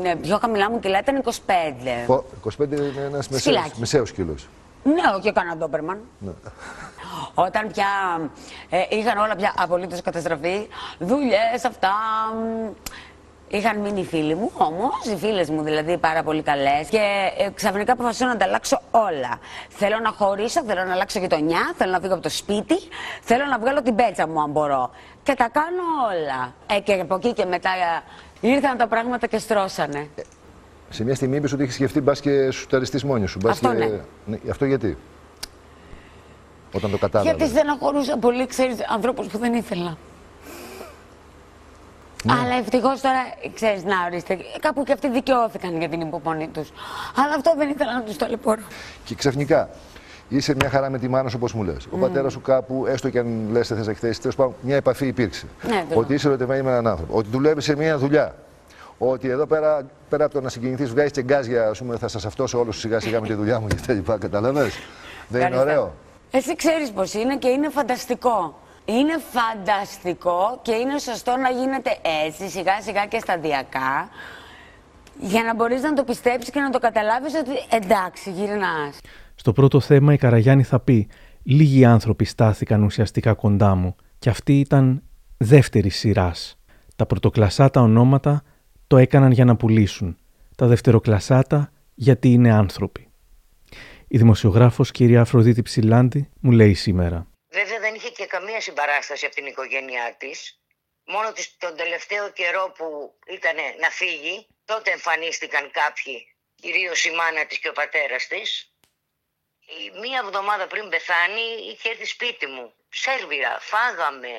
ναι, 0.03 0.17
πιο 0.17 0.39
χαμηλά 0.39 0.71
μου 0.71 0.79
κιλά, 0.79 0.99
ήταν 0.99 1.23
25. 1.25 1.31
25 2.59 2.67
είναι 2.67 2.93
ένας 3.07 3.29
μεσαίος 3.79 4.13
κιλός. 4.13 4.47
Ναι, 4.95 5.17
όχι 5.19 5.33
κανένα 5.33 5.57
ντόπερμαν. 5.57 6.01
Ναι. 6.19 6.33
Όταν 7.35 7.71
πια 7.73 7.87
ε, 8.71 8.83
είχαν 8.89 9.19
όλα 9.19 9.37
πια 9.37 9.55
απολύτως 9.57 10.03
καταστραφεί, 10.03 10.69
δουλειές 10.99 11.65
αυτά, 11.65 11.93
Είχαν 13.49 13.79
μείνει 13.79 14.01
οι 14.01 14.05
φίλοι 14.05 14.35
μου, 14.35 14.51
όμως 14.55 15.05
οι 15.13 15.17
φίλες 15.17 15.51
μου 15.51 15.63
δηλαδή 15.63 15.99
πάρα 15.99 16.23
πολύ 16.23 16.43
καλές. 16.43 16.89
Και 16.89 16.99
ε, 17.39 17.51
ξαφνικά 17.55 17.93
αποφασίζω 17.93 18.29
να 18.29 18.37
τα 18.37 18.45
αλλάξω 18.45 18.81
όλα. 18.91 19.39
Θέλω 19.69 19.99
να 19.99 20.11
χωρίσω, 20.11 20.65
θέλω 20.65 20.85
να 20.85 20.93
αλλάξω 20.93 21.19
γειτονιά, 21.19 21.75
θέλω 21.77 21.91
να 21.93 22.01
φύγω 22.01 22.13
από 22.13 22.23
το 22.23 22.29
σπίτι, 22.29 22.75
θέλω 23.21 23.45
να 23.45 23.59
βγάλω 23.59 23.83
την 23.83 23.95
πέτσα 23.95 24.27
μου 24.29 24.41
αν 24.41 24.51
μπορώ. 24.51 24.91
Και 25.23 25.35
τα 25.35 25.49
κάνω 25.49 25.83
όλα. 26.13 26.55
Ε, 26.67 26.81
και 26.81 26.93
από 26.93 27.15
εκεί 27.15 27.33
και 27.33 27.45
μετά 27.45 27.71
ε, 27.71 28.49
ήρθαν 28.49 28.77
τα 28.77 28.87
πράγματα 28.87 29.27
και 29.27 29.39
στρώσανε. 29.39 30.09
Σε 30.91 31.05
μια 31.05 31.15
στιγμή 31.15 31.37
είπες 31.37 31.53
ότι 31.53 31.63
είχε 31.63 31.73
σκεφτεί 31.73 32.01
μπας 32.01 32.21
και 32.21 32.51
σου 32.51 32.67
ταριστεί 32.67 33.07
μόνοι 33.07 33.27
σου. 33.27 33.39
Αυτό 33.49 33.69
και... 33.69 33.77
ναι. 33.77 34.01
ναι. 34.27 34.39
Αυτό 34.51 34.65
γιατί; 34.65 34.97
Όταν 36.73 36.91
το 36.91 36.99
κατάλαβα. 36.99 37.37
Γιατί 37.37 37.51
στεναχωρούσα 37.53 38.17
πολύ, 38.17 38.47
ξέρεις, 38.47 38.77
ανθρώπους 38.89 39.27
που 39.27 39.39
δεν 39.39 39.55
ήθελα. 39.55 39.97
Ναι. 42.25 42.33
Αλλά 42.33 42.55
ευτυχώς 42.55 43.01
τώρα, 43.01 43.19
ξέρεις, 43.55 43.85
να 43.85 43.95
ορίστε, 44.07 44.39
κάπου 44.61 44.83
και 44.83 44.93
αυτοί 44.93 45.11
δικαιώθηκαν 45.11 45.79
για 45.79 45.89
την 45.89 46.01
υπομονή 46.01 46.49
τους. 46.49 46.69
Αλλά 47.17 47.35
αυτό 47.35 47.55
δεν 47.57 47.69
ήθελα 47.69 47.93
να 47.93 48.03
τους 48.03 48.17
ταλαιπωρώ. 48.17 48.63
Και 49.05 49.15
ξαφνικά 49.15 49.69
είσαι 50.29 50.55
μια 50.55 50.71
χαρά 50.71 50.91
με 50.91 50.99
τη 50.99 51.09
μάνα 51.09 51.29
σου, 51.29 51.37
όπως 51.39 51.53
μου 51.53 51.63
λες. 51.63 51.87
Ο 51.91 51.97
πατέρας 51.97 52.33
σου 52.33 52.41
κάπου, 52.41 52.87
έστω 52.87 53.11
και 53.11 53.19
αν 53.19 53.49
λες, 53.51 53.69
θες 53.69 53.89
εκθέσει, 53.89 54.21
τέλος 54.21 54.37
πάντων, 54.37 54.55
μια 54.61 54.77
επαφή 54.77 55.07
υπήρξε. 55.07 55.47
Ναι, 55.69 55.85
ότι 55.95 56.15
είσαι 56.15 56.29
ερωτευμένη 56.29 56.63
με 56.63 56.71
έναν 56.71 56.87
άνθρωπο. 56.87 57.17
Ότι 57.17 57.29
δουλεύεις 57.31 57.65
σε 57.65 57.77
μια 57.77 57.99
δουλειά. 57.99 58.35
Ότι 58.99 59.29
εδώ 59.29 59.47
πέρα, 59.47 59.87
πέρα 60.09 60.25
από 60.25 60.35
το 60.35 60.41
να 60.41 60.49
συγκινηθείς, 60.49 60.91
βγάζεις 60.91 61.13
και 61.13 61.23
γκάζια, 61.23 61.69
ας 61.69 61.79
πούμε, 61.79 61.97
θα 61.97 62.09
σας 62.09 62.27
αυτό 62.27 62.45
όλους 62.55 62.79
σιγά 62.79 63.01
σιγά 63.01 63.21
με 63.21 63.27
τη 63.27 63.35
δουλειά 63.35 63.61
μου 63.61 63.67
και 63.67 63.75
τα 63.87 63.93
λοιπά. 63.93 64.19
Καταλαβέ. 64.19 64.71
δεν 65.29 65.47
είναι 65.47 65.59
ωραίο. 65.59 65.95
Εσύ 66.31 66.57
ξέρεις 66.57 66.91
πώς 66.91 67.15
είναι 67.15 67.37
και 67.37 67.49
είναι 67.49 67.69
φανταστικό. 67.69 68.59
Είναι 68.85 69.19
φανταστικό 69.31 70.59
και 70.63 70.73
είναι 70.73 70.99
σωστό 70.99 71.37
να 71.37 71.51
γίνεται 71.51 71.91
έτσι 72.27 72.49
σιγά 72.49 72.81
σιγά 72.81 73.07
και 73.07 73.19
σταδιακά 73.19 74.09
για 75.21 75.43
να 75.43 75.55
μπορείς 75.55 75.83
να 75.83 75.93
το 75.93 76.05
πιστέψεις 76.05 76.51
και 76.51 76.61
να 76.61 76.71
το 76.71 76.79
καταλάβεις 76.79 77.35
ότι 77.35 77.51
εντάξει 77.71 78.31
γυρνάς. 78.31 79.01
Στο 79.35 79.53
πρώτο 79.53 79.81
θέμα 79.81 80.13
η 80.13 80.17
Καραγιάννη 80.17 80.63
θα 80.63 80.81
πει 80.81 81.09
«Λίγοι 81.43 81.85
άνθρωποι 81.85 82.25
στάθηκαν 82.25 82.83
ουσιαστικά 82.83 83.35
κοντά 83.35 83.75
μου 83.75 83.97
και 84.19 84.29
αυτή 84.31 84.61
ήταν 84.61 85.03
δεύτερη 85.37 85.89
σειράς. 85.89 86.59
Τα 86.97 87.07
πρωτοκλασάτα 87.07 87.81
ονόματα 87.81 88.43
το 88.87 88.97
έκαναν 88.97 89.31
για 89.31 89.45
να 89.45 89.57
πουλήσουν. 89.57 90.19
Τα 90.57 90.67
δευτεροκλασάτα 90.67 91.73
γιατί 91.95 92.29
είναι 92.29 92.53
άνθρωποι». 92.53 93.11
Η 94.09 94.19
δημοσιογράφος 94.19 94.91
κυρία 94.91 95.21
Αφροδίτη 95.21 95.63
Ψηλάντη 95.63 96.31
μου 96.41 96.51
λέει 96.51 96.75
σήμερα 96.75 97.27
Βέβαια 97.59 97.81
δεν 97.81 97.95
είχε 97.95 98.11
και 98.11 98.27
καμία 98.27 98.61
συμπαράσταση 98.61 99.27
από 99.27 99.35
την 99.35 99.47
οικογένειά 99.47 100.15
της. 100.19 100.61
Μόνο 101.05 101.33
τον 101.59 101.77
τελευταίο 101.77 102.31
καιρό 102.31 102.73
που 102.77 102.87
ήταν 103.37 103.57
να 103.81 103.91
φύγει, 103.91 104.47
τότε 104.65 104.91
εμφανίστηκαν 104.91 105.71
κάποιοι, 105.71 106.17
κυρίως 106.55 107.05
η 107.05 107.11
μάνα 107.11 107.47
της 107.47 107.59
και 107.59 107.69
ο 107.69 107.73
πατέρας 107.73 108.27
της. 108.27 108.49
Μία 110.03 110.21
εβδομάδα 110.25 110.67
πριν 110.67 110.89
πεθάνει 110.89 111.47
είχε 111.71 111.89
έρθει 111.89 112.05
σπίτι 112.05 112.47
μου. 112.47 112.73
Σέρβιρα, 112.89 113.59
φάγαμε. 113.61 114.35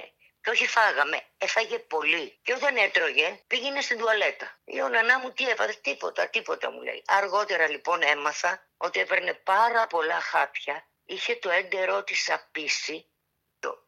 Και 0.47 0.53
όχι 0.53 0.67
φάγαμε, 0.67 1.21
έφαγε 1.37 1.79
πολύ. 1.79 2.39
Και 2.43 2.53
όταν 2.53 2.77
έτρωγε, 2.77 3.39
πήγαινε 3.47 3.81
στην 3.81 3.97
τουαλέτα. 3.97 4.59
Η 4.65 4.77
νανά 4.77 5.19
μου 5.19 5.31
τι 5.31 5.49
έφαγε, 5.49 5.73
τίποτα, 5.73 6.29
τίποτα 6.29 6.71
μου 6.71 6.81
λέει. 6.81 7.03
Αργότερα 7.07 7.69
λοιπόν 7.69 8.01
έμαθα 8.01 8.67
ότι 8.77 8.99
έπαιρνε 8.99 9.33
πάρα 9.33 9.87
πολλά 9.87 10.19
χάπια 10.19 10.87
είχε 11.05 11.35
το 11.35 11.49
έντερό 11.49 12.03
της 12.03 12.29
απίσει, 12.29 13.05
το, 13.59 13.87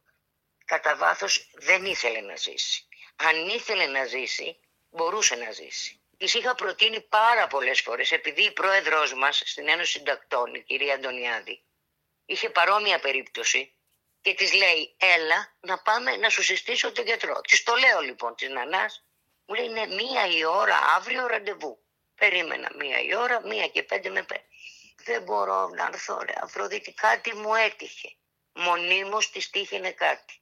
κατά 0.66 0.96
βάθος 0.96 1.50
δεν 1.54 1.86
ήθελε 1.86 2.20
να 2.22 2.36
ζήσει. 2.36 2.88
Αν 3.16 3.48
ήθελε 3.48 3.86
να 3.86 4.06
ζήσει, 4.06 4.60
μπορούσε 4.90 5.36
να 5.36 5.52
ζήσει. 5.52 6.02
Της 6.18 6.34
είχα 6.34 6.56
προτείνει 6.56 7.02
πάρα 7.02 7.48
πολλές 7.48 7.82
φορές, 7.82 8.12
επειδή 8.12 8.44
η 8.44 8.52
πρόεδρός 8.52 9.14
μας 9.14 9.42
στην 9.46 9.68
Ένωση 9.68 9.92
Συντακτών, 9.92 10.54
η 10.54 10.62
κυρία 10.62 10.94
Αντωνιάδη, 10.94 11.64
είχε 12.26 12.50
παρόμοια 12.50 13.00
περίπτωση 13.00 13.74
και 14.22 14.34
της 14.34 14.54
λέει: 14.54 14.96
Έλα 14.98 15.56
να 15.60 15.78
πάμε 15.80 16.18
να 16.18 16.30
σου 16.30 16.44
συστήσω 16.44 16.92
τον 16.92 17.06
γιατρό. 17.06 17.42
Της 17.42 17.64
το 17.64 17.76
λέω 17.76 18.00
λοιπόν 18.00 18.36
της 18.36 18.50
Νανάς, 18.50 19.06
μου 19.46 19.56
λέει: 19.56 19.66
Είναι 19.66 19.86
μία 19.86 20.28
η 20.28 20.46
ώρα 20.46 20.78
αύριο 20.96 21.28
ραντεβού. 21.28 21.84
Περίμενα 22.16 22.70
μία 22.76 23.00
η 23.00 23.16
ώρα, 23.16 23.42
μία 23.48 23.68
και 23.68 23.84
πέντε 23.84 24.10
με 24.10 24.24
πέντε 24.24 24.44
δεν 25.10 25.24
μπορώ 25.24 25.68
να 25.68 25.86
έρθω 25.86 26.22
ρε 26.22 26.34
Αφροδίτη, 26.42 26.94
κάτι 26.94 27.36
μου 27.36 27.56
έτυχε. 27.56 28.16
Μονίμως 28.54 29.32
της 29.32 29.50
τύχαινε 29.50 29.92
κάτι. 29.92 30.42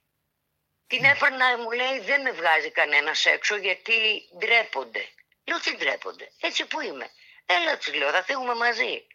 Την 0.86 1.04
έπαιρνα, 1.04 1.58
μου 1.58 1.70
λέει, 1.70 2.00
δεν 2.00 2.20
με 2.22 2.30
βγάζει 2.30 2.70
κανένας 2.70 3.26
έξω 3.26 3.56
γιατί 3.56 4.28
ντρέπονται. 4.38 5.08
Λέω, 5.44 5.60
τι 5.60 5.76
ντρέπονται, 5.76 6.32
έτσι 6.40 6.66
που 6.66 6.80
είμαι. 6.80 7.10
Έλα, 7.46 7.76
της 7.76 7.94
λέω, 7.94 8.10
θα 8.10 8.22
φύγουμε 8.22 8.54
μαζί. 8.54 9.06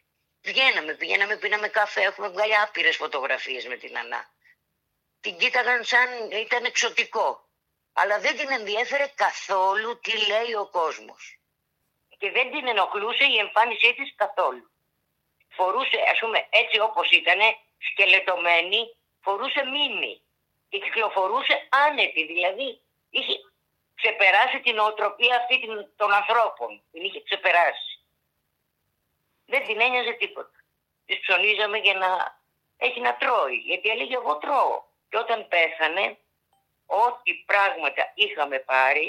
Βγαίναμε, 0.42 0.94
πηγαίναμε, 0.94 1.36
πίναμε 1.38 1.68
καφέ, 1.68 2.02
έχουμε 2.02 2.30
βγάλει 2.30 2.56
άπειρες 2.58 2.96
φωτογραφίες 2.96 3.66
με 3.66 3.78
την 3.78 3.98
Ανά. 3.98 4.32
Την 5.24 5.38
κοίταγαν 5.38 5.84
σαν 5.84 6.10
ήταν 6.32 6.64
εξωτικό. 6.66 7.28
Αλλά 7.94 8.20
δεν 8.20 8.38
την 8.38 8.52
ενδιέφερε 8.52 9.08
καθόλου 9.16 10.00
τι 10.00 10.14
λέει 10.32 10.54
ο 10.64 10.66
κόσμος. 10.72 11.40
Και 12.18 12.32
δεν 12.32 12.52
την 12.52 12.68
ενοχλούσε 12.68 13.24
η 13.24 13.38
εμφάνισή 13.38 13.94
της 13.94 14.16
καθόλου 14.16 14.74
φορούσε, 15.56 16.00
ας 16.12 16.20
πούμε, 16.20 16.48
έτσι 16.50 16.80
όπως 16.80 17.12
ήταν, 17.12 17.40
σκελετωμένη, 17.78 18.96
φορούσε 19.22 19.64
μίμη 19.74 20.22
και 20.70 20.80
κυκλοφορούσε 20.80 21.68
άνετη, 21.70 22.26
δηλαδή 22.26 22.82
είχε 23.10 23.36
ξεπεράσει 23.96 24.60
την 24.60 24.80
οτροπία 24.80 25.36
αυτή 25.36 25.56
των 25.96 26.14
ανθρώπων, 26.14 26.82
την 26.92 27.04
είχε 27.04 27.22
ξεπεράσει. 27.24 27.94
Δεν 29.46 29.64
την 29.68 29.82
ένοιαζε 29.82 30.12
τίποτα. 30.12 30.58
Της 31.06 31.20
ψωνίζαμε 31.20 31.78
για 31.78 31.94
να 31.94 32.42
έχει 32.78 33.00
να 33.00 33.16
τρώει, 33.16 33.56
γιατί 33.56 33.90
έλεγε 33.90 34.16
εγώ 34.16 34.38
τρώω. 34.38 34.84
Και 35.14 35.22
όταν 35.26 35.48
πέθανε, 35.54 36.06
ό,τι 37.06 37.32
πράγματα 37.52 38.04
είχαμε 38.24 38.58
πάρει 38.60 39.08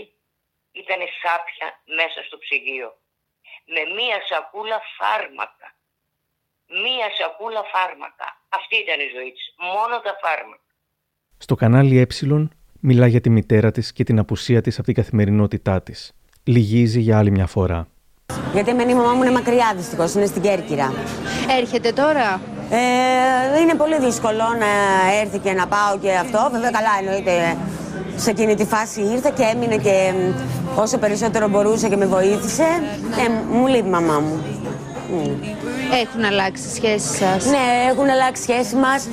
ήταν 0.72 1.00
σάπια 1.20 1.68
μέσα 1.98 2.18
στο 2.26 2.36
ψυγείο. 2.38 2.90
Με 3.74 3.82
μία 3.96 4.18
σακούλα 4.28 4.78
φάρμακα 4.98 5.68
μία 6.82 7.08
σακούλα 7.18 7.62
φάρμακα. 7.72 8.26
Αυτή 8.48 8.76
ήταν 8.84 8.98
η 9.06 9.08
ζωή 9.16 9.30
της. 9.36 9.44
Μόνο 9.74 9.94
τα 10.06 10.12
φάρμακα. 10.22 10.68
Στο 11.38 11.54
κανάλι 11.54 11.98
Ε 11.98 12.06
μιλά 12.80 13.06
για 13.06 13.20
τη 13.20 13.30
μητέρα 13.30 13.70
της 13.70 13.92
και 13.92 14.04
την 14.04 14.18
απουσία 14.18 14.60
της 14.60 14.74
από 14.78 14.86
την 14.86 14.94
καθημερινότητά 14.94 15.82
της. 15.82 16.12
Λυγίζει 16.44 17.00
για 17.00 17.18
άλλη 17.18 17.30
μια 17.30 17.46
φορά. 17.46 17.88
Γιατί 18.52 18.70
εμένα 18.70 18.90
η 18.90 18.94
μαμά 18.94 19.12
μου 19.12 19.22
είναι 19.22 19.32
μακριά 19.32 19.72
δυστυχώς, 19.76 20.14
είναι 20.14 20.26
στην 20.26 20.42
Κέρκυρα. 20.42 20.92
Έρχεται 21.58 21.92
τώρα. 21.92 22.53
Ε, 22.70 23.60
είναι 23.60 23.74
πολύ 23.74 23.98
δύσκολο 23.98 24.44
να 24.58 24.70
έρθει 25.22 25.38
και 25.38 25.52
να 25.52 25.66
πάω 25.66 25.98
και 26.00 26.12
αυτό. 26.12 26.48
Βέβαια 26.52 26.70
καλά 26.70 26.94
εννοείται 27.00 27.56
σε 28.16 28.30
εκείνη 28.30 28.54
τη 28.54 28.64
φάση 28.64 29.00
ήρθε 29.00 29.32
και 29.36 29.42
έμεινε 29.54 29.76
και 29.76 30.12
όσο 30.74 30.98
περισσότερο 30.98 31.48
μπορούσε 31.48 31.88
και 31.88 31.96
με 31.96 32.06
βοήθησε. 32.06 32.66
Ε, 33.26 33.54
μου 33.56 33.66
λείπει 33.66 33.86
η 33.86 33.90
μαμά 33.90 34.18
μου. 34.20 34.44
Έχουν 36.02 36.24
αλλάξει 36.24 36.62
οι 36.62 36.74
σχέσεις 36.74 37.16
σας; 37.16 37.44
Ναι, 37.46 37.90
έχουν 37.90 38.08
αλλάξει 38.08 38.42
σχέσεις 38.42 38.74
μας 38.74 39.08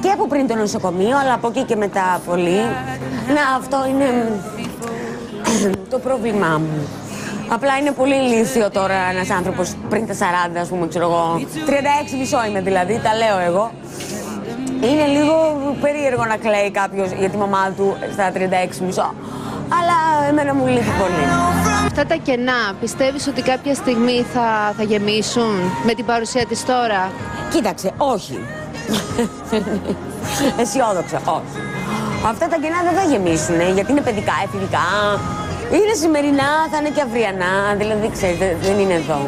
και 0.00 0.08
από 0.08 0.26
πριν 0.26 0.46
το 0.46 0.54
νοσοκομείο, 0.54 1.18
αλλά 1.18 1.32
από 1.32 1.48
εκεί 1.48 1.62
και 1.62 1.76
μετά 1.76 2.20
πολύ. 2.26 2.60
Ναι, 3.28 3.40
αυτό 3.56 3.86
είναι 3.88 4.32
το 5.90 5.98
πρόβλημά 5.98 6.58
μου. 6.58 6.88
Απλά 7.48 7.76
είναι 7.78 7.90
πολύ 7.90 8.14
ηλίθιο 8.14 8.70
τώρα 8.70 8.94
ένας 9.10 9.30
άνθρωπος 9.30 9.74
πριν 9.88 10.06
τα 10.06 10.14
40, 10.14 10.60
ας 10.60 10.68
πούμε, 10.68 10.86
ξέρω 10.86 11.04
εγώ. 11.04 11.40
36 11.66 12.18
μισό 12.18 12.38
είμαι 12.48 12.60
δηλαδή, 12.60 13.00
τα 13.02 13.14
λέω 13.14 13.38
εγώ. 13.38 13.70
Είναι 14.80 15.06
λίγο 15.06 15.34
περίεργο 15.80 16.24
να 16.24 16.36
κλαίει 16.36 16.70
κάποιος 16.70 17.10
για 17.10 17.28
τη 17.28 17.36
μαμά 17.36 17.72
του 17.76 17.96
στα 18.12 18.32
36 18.34 18.38
μισό. 18.86 19.14
Αλλά 19.78 20.28
εμένα 20.28 20.54
μου 20.54 20.66
λείπει 20.66 20.92
πολύ. 21.00 21.24
Αυτά 21.86 22.06
τα 22.06 22.14
κενά, 22.14 22.74
πιστεύεις 22.80 23.26
ότι 23.26 23.42
κάποια 23.42 23.74
στιγμή 23.74 24.26
θα, 24.32 24.74
θα 24.76 24.82
γεμίσουν 24.82 25.54
με 25.84 25.94
την 25.94 26.04
παρουσία 26.04 26.46
της 26.46 26.64
τώρα; 26.64 27.10
Κοίταξε, 27.50 27.90
όχι. 27.96 28.38
Αισιόδοξα, 30.60 31.20
όχι. 31.24 31.58
Αυτά 32.26 32.48
τα 32.48 32.56
κενά 32.56 32.76
δεν 32.84 32.94
θα 33.00 33.04
γεμίσουν, 33.10 33.74
γιατί 33.74 33.92
είναι 33.92 34.00
παιδικά, 34.00 34.32
εφηβικά. 34.44 34.78
Είναι 35.74 35.94
σημερινά, 36.02 36.50
θα 36.70 36.76
είναι 36.80 36.92
και 36.96 37.02
αυριανά, 37.08 37.54
δηλαδή 37.80 38.06
ξέρετε, 38.16 38.46
δεν 38.62 38.78
είναι 38.82 38.96
εδώ. 39.02 39.20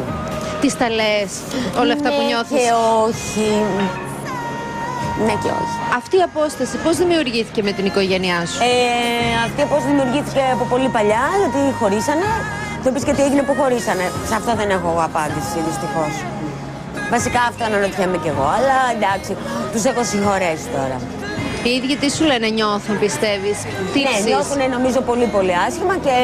Τι 0.61 0.69
τα 0.81 0.87
λες, 0.97 1.31
όλα 1.81 1.93
αυτά 1.97 2.09
που 2.15 2.21
Ναι 2.21 2.27
νιώθεις; 2.29 2.55
και 2.57 2.71
όχι. 3.07 3.49
Ναι 5.25 5.35
και 5.43 5.51
όχι. 5.61 5.77
Αυτή 5.99 6.15
η 6.21 6.23
απόσταση 6.29 6.75
πώς 6.85 6.93
δημιουργήθηκε 7.03 7.61
με 7.67 7.71
την 7.77 7.85
οικογένειά 7.89 8.39
σου; 8.49 8.57
Ε, 8.69 8.73
αυτή 9.45 9.61
πώς 9.71 9.81
δημιουργήθηκε 9.89 10.43
από 10.55 10.63
πολύ 10.73 10.89
παλιά, 10.95 11.23
γιατί 11.41 11.59
χωρίσανε. 11.79 12.29
Το 12.83 12.89
πεις 12.93 13.03
και 13.07 13.13
τι 13.15 13.21
έγινε 13.27 13.41
που 13.47 13.53
χωρίσανε. 13.59 14.05
Σε 14.29 14.35
αυτό 14.39 14.51
δεν 14.59 14.69
έχω 14.77 14.89
απάντηση, 15.09 15.57
δυστυχώς. 15.67 16.13
Βασικά 17.15 17.41
αυτό 17.49 17.61
αναρωτιέμαι 17.69 18.17
κι 18.23 18.29
εγώ, 18.33 18.47
αλλά 18.57 18.77
εντάξει, 18.95 19.31
τους 19.71 19.83
έχω 19.91 20.01
συγχωρέσει 20.11 20.67
τώρα. 20.77 20.97
Οι 21.63 21.69
ίδιοι 21.69 21.95
τι 21.95 22.11
σου 22.11 22.25
λένε 22.25 22.47
νιώθουν, 22.47 22.99
πιστεύεις. 22.99 23.57
Τι 23.93 23.99
ναι, 23.99 24.09
ψεις; 24.09 24.25
νιώθουν 24.25 24.69
νομίζω 24.69 25.01
πολύ 25.01 25.25
πολύ 25.25 25.55
άσχημα 25.67 25.97
και 25.97 26.15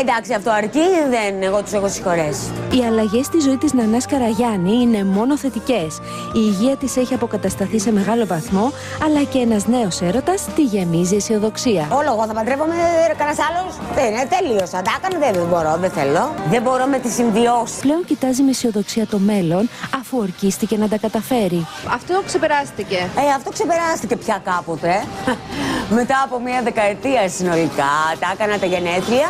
Εντάξει, 0.00 0.34
αυτό 0.34 0.50
αρκεί, 0.50 0.86
δεν, 1.08 1.42
εγώ 1.42 1.62
τους 1.62 1.72
έχω 1.72 1.88
συγχωρέσει. 1.88 2.52
Οι 2.70 2.84
αλλαγές 2.86 3.26
στη 3.26 3.40
ζωή 3.40 3.56
της 3.56 3.72
Νανάς 3.72 4.06
Καραγιάννη 4.06 4.72
είναι 4.72 5.04
μόνο 5.04 5.38
θετικές. 5.38 5.96
Η 6.32 6.40
υγεία 6.50 6.76
της 6.76 6.96
έχει 6.96 7.14
αποκατασταθεί 7.14 7.78
σε 7.80 7.92
μεγάλο 7.92 8.26
βαθμό, 8.26 8.72
αλλά 9.04 9.22
και 9.22 9.38
ένας 9.38 9.66
νέος 9.66 10.00
έρωτας 10.00 10.46
τη 10.54 10.62
γεμίζει 10.62 11.16
αισιοδοξία. 11.16 11.88
Όλο 11.90 12.12
εγώ 12.12 12.26
θα 12.26 12.32
παντρεύομαι, 12.32 12.74
κανένας 13.18 13.38
άλλος. 13.48 13.74
Δεν 13.94 14.06
είναι, 14.06 14.28
τέλειωσα. 14.38 14.82
Τα 14.82 14.92
έκανα, 14.98 15.32
δεν 15.32 15.46
μπορώ, 15.46 15.76
δεν 15.80 15.90
θέλω. 15.90 16.34
Δεν 16.50 16.62
μπορώ 16.62 16.86
με 16.86 16.98
τη 16.98 17.08
συμβιώσεις. 17.08 17.78
Πλέον 17.78 18.04
κοιτάζει 18.04 18.42
με 18.42 18.50
αισιοδοξία 18.50 19.06
το 19.06 19.18
μέλλον, 19.18 19.68
αφού 20.00 20.18
ορκίστηκε 20.18 20.76
να 20.76 20.88
τα 20.88 20.98
καταφέρει. 20.98 21.66
Αυτό 21.94 22.22
ξεπεράστηκε. 22.26 22.96
Ε, 22.96 23.32
αυτό 23.36 23.50
ξεπεράστηκε 23.50 24.16
πια 24.16 24.42
κάποτε. 24.44 25.04
Μετά 25.90 26.22
από 26.24 26.40
μία 26.40 26.62
δεκαετία 26.62 27.28
συνολικά, 27.28 27.92
τα 28.20 28.30
έκανα 28.32 28.58
τα 28.58 28.66
γενέθλια, 28.66 29.28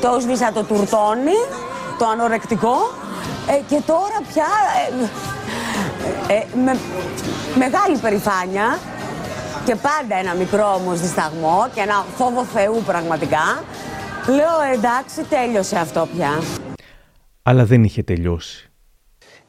το 0.00 0.20
σβήσα 0.20 0.52
το 0.52 0.62
τουρτόνι, 0.62 1.38
το 1.98 2.06
ανορεκτικό 2.06 2.76
ε, 3.48 3.60
και 3.68 3.82
τώρα 3.86 4.18
πια 4.28 4.46
ε, 6.28 6.34
ε, 6.34 6.46
με 6.64 6.78
μεγάλη 7.56 7.96
περηφάνεια 8.00 8.78
και 9.64 9.74
πάντα 9.74 10.16
ένα 10.18 10.34
μικρό 10.34 10.74
όμως 10.74 11.00
δισταγμό 11.00 11.68
και 11.74 11.80
ένα 11.80 12.04
φόβο 12.16 12.44
Θεού 12.44 12.82
πραγματικά 12.86 13.64
λέω 14.26 14.72
εντάξει 14.74 15.22
τέλειωσε 15.22 15.76
αυτό 15.76 16.08
πια. 16.16 16.42
Αλλά 17.42 17.64
δεν 17.64 17.84
είχε 17.84 18.02
τελειώσει. 18.02 18.70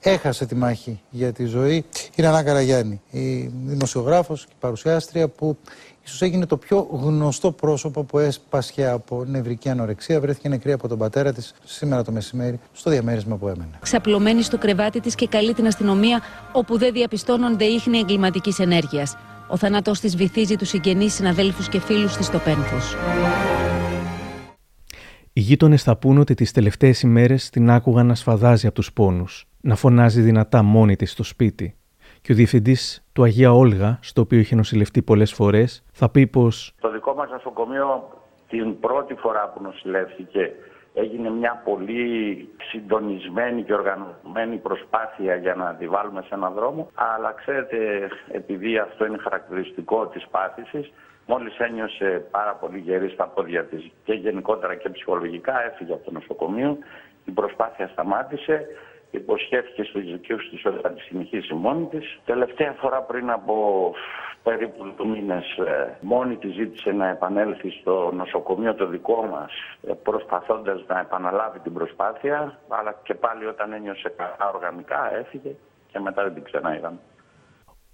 Έχασε 0.03 0.45
τη 0.45 0.55
μάχη 0.55 1.01
για 1.09 1.31
τη 1.31 1.45
ζωή 1.45 1.85
η 2.15 2.21
Νανά 2.21 2.43
Καραγιάννη, 2.43 3.01
η 3.09 3.51
δημοσιογράφος 3.65 4.45
και 4.45 4.53
παρουσιάστρια 4.59 5.27
που 5.27 5.57
ίσως 6.05 6.21
έγινε 6.21 6.45
το 6.45 6.57
πιο 6.57 6.87
γνωστό 6.91 7.51
πρόσωπο 7.51 8.03
που 8.03 8.19
έσπασχε 8.19 8.87
από 8.87 9.23
νευρική 9.25 9.69
ανορεξία. 9.69 10.19
Βρέθηκε 10.19 10.49
νεκρή 10.49 10.71
από 10.71 10.87
τον 10.87 10.97
πατέρα 10.97 11.33
της 11.33 11.53
σήμερα 11.63 12.03
το 12.03 12.11
μεσημέρι 12.11 12.59
στο 12.71 12.89
διαμέρισμα 12.89 13.35
που 13.35 13.47
έμενε. 13.47 13.69
Ξαπλωμένη 13.79 14.41
στο 14.41 14.57
κρεβάτι 14.57 14.99
της 14.99 15.15
και 15.15 15.27
καλεί 15.27 15.53
την 15.53 15.67
αστυνομία 15.67 16.21
όπου 16.51 16.77
δεν 16.77 16.93
διαπιστώνονται 16.93 17.65
ίχνη 17.65 17.97
εγκληματικής 17.97 18.59
ενέργειας. 18.59 19.17
Ο 19.47 19.57
θάνατός 19.57 19.99
της 19.99 20.15
βυθίζει 20.15 20.55
τους 20.55 20.69
συγγενείς, 20.69 21.13
συναδέλφους 21.13 21.69
και 21.69 21.79
φίλους 21.79 22.17
της 22.17 22.25
στο 22.25 22.37
πένθος. 22.37 22.95
Οι 25.33 25.39
γείτονες 25.39 25.83
θα 25.83 25.97
πούν 25.97 26.17
ότι 26.17 26.33
τις 26.33 26.51
τελευταίες 26.51 27.01
ημέρες 27.01 27.49
την 27.49 27.69
άκουγαν 27.69 28.05
να 28.05 28.15
σφαδάζει 28.15 28.65
από 28.65 28.75
τους 28.75 28.93
πόνους, 28.93 29.47
να 29.61 29.75
φωνάζει 29.75 30.21
δυνατά 30.21 30.63
μόνη 30.63 30.95
της 30.95 31.11
στο 31.11 31.23
σπίτι. 31.23 31.75
Και 32.21 32.31
ο 32.31 32.35
διευθυντής 32.35 33.03
του 33.13 33.23
Αγία 33.23 33.51
Όλγα, 33.53 33.99
στο 34.01 34.21
οποίο 34.21 34.39
είχε 34.39 34.55
νοσηλευτεί 34.55 35.01
πολλές 35.01 35.33
φορές, 35.33 35.83
θα 35.93 36.09
πει 36.09 36.27
πως. 36.27 36.73
Το 36.81 36.91
δικό 36.91 37.13
μας 37.13 37.29
νοσοκομείο 37.29 38.09
την 38.49 38.79
πρώτη 38.79 39.13
φορά 39.13 39.49
που 39.49 39.61
νοσηλεύτηκε 39.61 40.51
έγινε 40.93 41.29
μια 41.29 41.61
πολύ 41.65 42.49
συντονισμένη 42.69 43.63
και 43.63 43.73
οργανωμένη 43.73 44.57
προσπάθεια 44.57 45.35
για 45.35 45.55
να 45.55 45.75
τη 45.75 45.87
βάλουμε 45.87 46.21
σε 46.21 46.29
έναν 46.31 46.53
δρόμο. 46.53 46.91
Αλλά 46.93 47.31
ξέρετε, 47.31 48.09
επειδή 48.31 48.77
αυτό 48.77 49.05
είναι 49.05 49.17
χαρακτηριστικό 49.17 50.07
της 50.07 50.27
πάθησης, 50.31 50.91
μόλις 51.27 51.57
ένιωσε 51.57 52.25
πάρα 52.31 52.53
πολύ 52.55 52.77
γερή 52.79 53.09
στα 53.09 53.25
πόδια 53.27 53.65
της 53.65 53.91
και 54.03 54.13
γενικότερα 54.13 54.75
και 54.75 54.89
ψυχολογικά 54.89 55.65
έφυγε 55.65 55.93
από 55.93 56.05
το 56.05 56.11
νοσοκομείο. 56.11 56.77
Η 57.25 57.31
προσπάθεια 57.31 57.87
σταμάτησε 57.87 58.65
υποσχέθηκε 59.11 59.83
στους 59.83 60.03
δικαίους 60.11 60.49
της 60.49 60.65
ότι 60.65 60.79
θα 60.81 60.89
της 60.89 61.03
συνεχίσει 61.03 61.53
μόνη 61.53 61.85
της. 61.85 62.19
Τελευταία 62.25 62.71
φορά 62.71 63.01
πριν 63.01 63.29
από 63.29 63.55
περίπου 64.43 64.83
δύο 64.83 65.05
μήνες 65.05 65.45
ε, 65.57 65.97
μόνη 66.01 66.35
της 66.35 66.53
ζήτησε 66.53 66.91
να 66.91 67.07
επανέλθει 67.07 67.69
στο 67.69 68.11
νοσοκομείο 68.15 68.75
το 68.75 68.87
δικό 68.87 69.27
μας 69.31 69.51
ε, 69.87 69.93
προσπαθώντας 69.93 70.83
να 70.87 70.99
επαναλάβει 70.99 71.59
την 71.59 71.73
προσπάθεια 71.73 72.59
αλλά 72.67 72.99
και 73.03 73.13
πάλι 73.13 73.45
όταν 73.45 73.73
ένιωσε 73.73 74.13
καλά 74.17 74.51
οργανικά 74.53 75.15
έφυγε 75.15 75.55
και 75.91 75.99
μετά 75.99 76.23
δεν 76.23 76.33
την 76.33 76.43
ξαναείδαμε. 76.43 76.97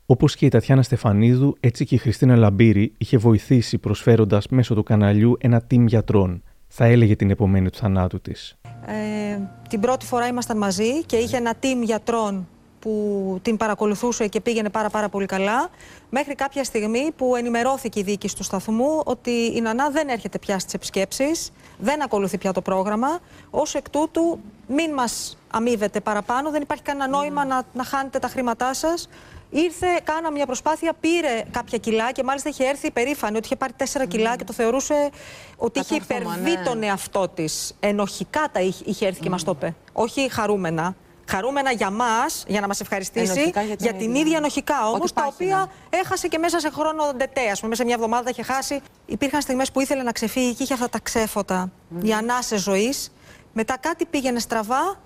Όπως 0.06 0.36
και 0.36 0.46
η 0.46 0.50
Τατιάνα 0.50 0.82
Στεφανίδου, 0.82 1.58
έτσι 1.60 1.86
και 1.86 1.96
η 1.96 1.98
Χριστίνα 1.98 2.36
Λαμπύρη 2.36 2.94
είχε 2.98 3.18
βοηθήσει 3.18 3.78
προσφέροντας 3.78 4.48
μέσω 4.48 4.76
του 4.76 4.84
καναλιού 4.84 5.38
ένα 5.40 5.68
team 5.72 5.86
γιατρών. 5.86 6.44
Θα 6.68 6.86
έλεγε 6.86 7.16
την 7.16 7.30
επομένη 7.30 7.70
του 7.70 7.78
θανάτου 7.78 8.22
της. 8.22 8.58
Ε, 8.86 9.40
την 9.70 9.80
πρώτη 9.80 10.06
φορά 10.06 10.28
ήμασταν 10.28 10.58
μαζί 10.58 11.04
και 11.06 11.16
είχε 11.16 11.38
ένα 11.38 11.54
team 11.62 11.82
γιατρών 11.84 12.48
που 12.80 13.40
την 13.42 13.58
παρακολουθούσε 13.58 14.28
και 14.28 14.42
πήγαινε 14.42 14.70
πάρα 14.70 14.90
πάρα 14.90 15.10
πολύ 15.10 15.26
καλά 15.26 15.70
μέχρι 16.10 16.36
κάποια 16.36 16.64
στιγμή 16.64 17.12
που 17.16 17.36
ενημερώθηκε 17.36 18.00
η 18.00 18.04
δίκη 18.04 18.30
του 18.36 18.44
σταθμού 18.44 19.02
ότι 19.06 19.32
η 19.56 19.62
Νανά 19.62 19.90
δεν 19.90 20.08
έρχεται 20.08 20.40
πια 20.40 20.60
στις 20.60 20.74
επισκέψεις, 20.74 21.52
δεν 21.78 22.04
ακολουθεί 22.04 22.38
πια 22.38 22.52
το 22.52 22.62
πρόγραμμα. 22.62 23.20
Ως 23.50 23.76
εκ 23.76 23.90
τούτου 23.90 24.40
μην 24.68 24.94
μας 24.94 25.38
αμείβετε 25.48 26.00
παραπάνω, 26.00 26.52
δεν 26.52 26.62
υπάρχει 26.62 26.84
κανένα 26.84 27.08
νόημα 27.08 27.46
να, 27.46 27.64
να 27.74 27.84
χάνετε 27.84 28.20
τα 28.20 28.28
χρήματά 28.28 28.74
σας. 28.74 29.10
Ήρθε, 29.50 29.88
κάνα 30.04 30.32
μια 30.32 30.46
προσπάθεια, 30.46 30.94
πήρε 31.00 31.44
κάποια 31.52 31.78
κιλά 31.78 32.12
και 32.12 32.24
μάλιστα 32.24 32.50
είχε 32.50 32.64
έρθει 32.66 32.88
υπερήφανη 32.88 33.38
ότι 33.38 33.46
είχε 33.46 33.56
πάρει 33.56 33.74
4 33.78 34.08
κιλά 34.08 34.36
και 34.36 34.44
το 34.44 34.54
θεωρούσε 34.54 35.10
ότι 35.58 35.80
είχε 35.80 35.96
υπερβεί 35.96 36.52
ναι. 36.52 36.64
τον 36.66 36.84
εαυτό 36.84 37.28
της. 37.28 37.76
Ενοχικά 37.80 38.50
τα 38.52 38.60
είχε, 38.60 38.84
είχε 38.88 39.08
έρθει 39.08 39.20
και 39.22 39.30
μας 39.30 39.44
το 39.44 39.52
είπε. 39.56 39.76
Όχι 39.94 40.30
χαρούμενα. 40.32 40.96
Χαρούμενα 41.30 41.72
για 41.72 41.90
μας, 41.90 42.44
για 42.48 42.62
να 42.62 42.68
μας 42.68 42.80
ευχαριστήσει, 42.80 43.32
Ενοχικά 43.32 43.62
για 43.62 43.76
την 43.76 43.86
για 43.86 43.94
την 43.94 44.10
ίδια. 44.10 44.22
ίδια 44.22 44.38
ενοχικά 44.38 44.88
όμως, 44.88 45.00
Ότι 45.02 45.14
τα 45.14 45.22
πάχυνα. 45.22 45.62
οποία 45.62 45.72
έχασε 46.00 46.28
και 46.28 46.38
μέσα 46.38 46.60
σε 46.60 46.70
χρόνο 46.70 47.04
ντετέ. 47.16 47.42
Ας 47.42 47.54
πούμε, 47.54 47.68
μέσα 47.70 47.76
σε 47.76 47.84
μια 47.84 47.94
εβδομάδα 47.96 48.24
τα 48.24 48.30
είχε 48.30 48.44
χάσει. 48.44 48.82
Υπήρχαν 49.06 49.42
στιγμές 49.42 49.72
που 49.72 49.80
ήθελε 49.82 50.04
να 50.04 50.12
ξεφύγει 50.12 50.54
και 50.54 50.64
είχε 50.64 50.74
αυτά 50.74 50.90
τα 50.90 51.00
ξέφωτα, 51.00 51.72
οι 52.02 52.14
ανάσες 52.14 52.62
ζωής. 52.62 53.12
Μετά 53.54 53.78
κάτι 53.78 54.06
πήγαινε 54.06 54.40
στραβά 54.40 55.00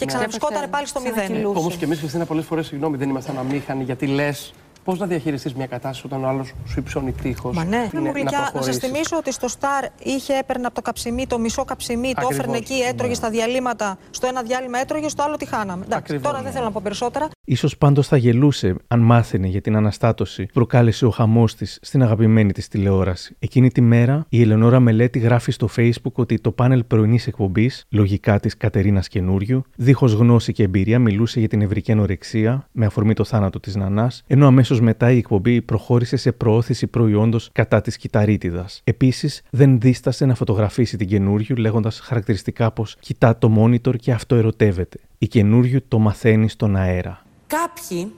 και 0.00 0.06
ξαναβρισκόταν 0.06 0.70
πάλι 0.70 0.86
στο 0.86 1.00
μηδέν. 1.00 1.46
Όμως 1.46 1.76
και 1.76 1.84
εμείς, 1.84 1.98
Χριστίνα, 1.98 2.24
πολλές 2.24 2.44
φορές, 2.44 2.66
συγγνώμη, 2.66 2.96
δεν 2.96 3.08
ήμασταν 3.08 3.38
αμήχανοι 3.38 3.84
γιατί 3.84 4.06
λες 4.06 4.52
πώς 4.90 4.98
να 4.98 5.06
διαχειριστείς 5.06 5.54
μια 5.54 5.66
κατάσταση 5.66 6.06
όταν 6.06 6.24
ο 6.24 6.28
άλλος 6.28 6.52
σου 6.66 6.78
υψώνει 6.78 7.12
τείχος. 7.12 7.56
Μα 7.56 7.64
ναι, 7.64 7.88
μου 7.92 8.10
γλυκιά, 8.14 8.50
να 8.54 8.62
σας 8.62 8.76
θυμίσω 8.76 9.16
ότι 9.16 9.32
στο 9.32 9.48
Star 9.58 9.88
είχε 10.02 10.34
έπαιρνε 10.34 10.66
από 10.66 10.74
το 10.74 10.82
καψιμί 10.82 11.26
το 11.26 11.38
μισό 11.38 11.64
καψιμί, 11.64 12.02
το 12.02 12.12
Ακριβώς, 12.14 12.38
έφερνε 12.38 12.56
εκεί, 12.56 12.74
έτρωγε 12.74 13.08
ναι. 13.08 13.14
στα 13.14 13.30
διαλύματα. 13.30 13.98
Στο 14.10 14.26
ένα 14.26 14.42
διάλειμμα 14.42 14.78
έτρωγε, 14.78 15.08
στο 15.08 15.22
άλλο 15.22 15.36
τι 15.36 15.46
χάναμε. 15.46 15.84
Εντάξει, 15.84 15.96
Ακριβώς, 15.96 16.22
τώρα 16.22 16.36
ναι. 16.36 16.42
δεν 16.42 16.52
θέλω 16.52 16.64
να 16.64 16.70
πω 16.70 16.80
περισσότερα. 16.82 17.28
Ίσως 17.44 17.76
πάντως 17.76 18.06
θα 18.06 18.16
γελούσε 18.16 18.74
αν 18.86 19.00
μάθαινε 19.00 19.46
για 19.46 19.60
την 19.60 19.76
αναστάτωση 19.76 20.44
που 20.44 20.52
προκάλεσε 20.52 21.06
ο 21.06 21.10
χαμός 21.10 21.54
της 21.54 21.78
στην 21.82 22.02
αγαπημένη 22.02 22.52
της 22.52 22.68
τηλεόραση. 22.68 23.36
Εκείνη 23.38 23.70
τη 23.70 23.80
μέρα 23.80 24.26
η 24.28 24.42
Ελεονόρα 24.42 24.80
Μελέτη 24.80 25.18
γράφει 25.18 25.52
στο 25.52 25.68
facebook 25.76 26.12
ότι 26.12 26.40
το 26.40 26.50
πάνελ 26.52 26.84
πρωινής 26.84 27.26
εκπομπής, 27.26 27.84
λογικά 27.88 28.40
της 28.40 28.56
Κατερίνας 28.56 29.08
Καινούριου, 29.08 29.62
δίχως 29.76 30.12
γνώση 30.12 30.52
και 30.52 30.62
εμπειρία 30.62 30.98
μιλούσε 30.98 31.38
για 31.38 31.48
την 31.48 31.58
νευρική 31.58 31.92
ανορεξία 31.92 32.68
με 32.72 32.86
αφορμή 32.86 33.14
το 33.14 33.24
θάνατο 33.24 33.60
της 33.60 33.76
Νανάς, 33.76 34.22
ενώ 34.26 34.46
αμέσως 34.46 34.79
μετά 34.80 35.10
η 35.10 35.16
εκπομπή 35.16 35.62
προχώρησε 35.62 36.16
σε 36.16 36.32
προώθηση 36.32 36.86
προϊόντος 36.86 37.50
κατά 37.52 37.80
της 37.80 37.96
κυταρίτιδας. 37.96 38.80
Επίσης 38.84 39.42
δεν 39.50 39.80
δίστασε 39.80 40.26
να 40.26 40.34
φωτογραφίσει 40.34 40.96
την 40.96 41.08
Καινούριου 41.08 41.56
λέγοντας 41.56 42.00
χαρακτηριστικά 42.00 42.70
πως 42.70 42.96
κοιτά 43.00 43.38
το 43.38 43.54
monitor 43.58 43.96
και 43.96 44.12
αυτό 44.12 44.34
ερωτεύεται. 44.34 44.98
Η 45.18 45.26
Καινούριου 45.26 45.80
το 45.88 45.98
μαθαίνει 45.98 46.48
στον 46.48 46.76
αέρα. 46.76 47.24
Κάποιοι, 47.46 48.12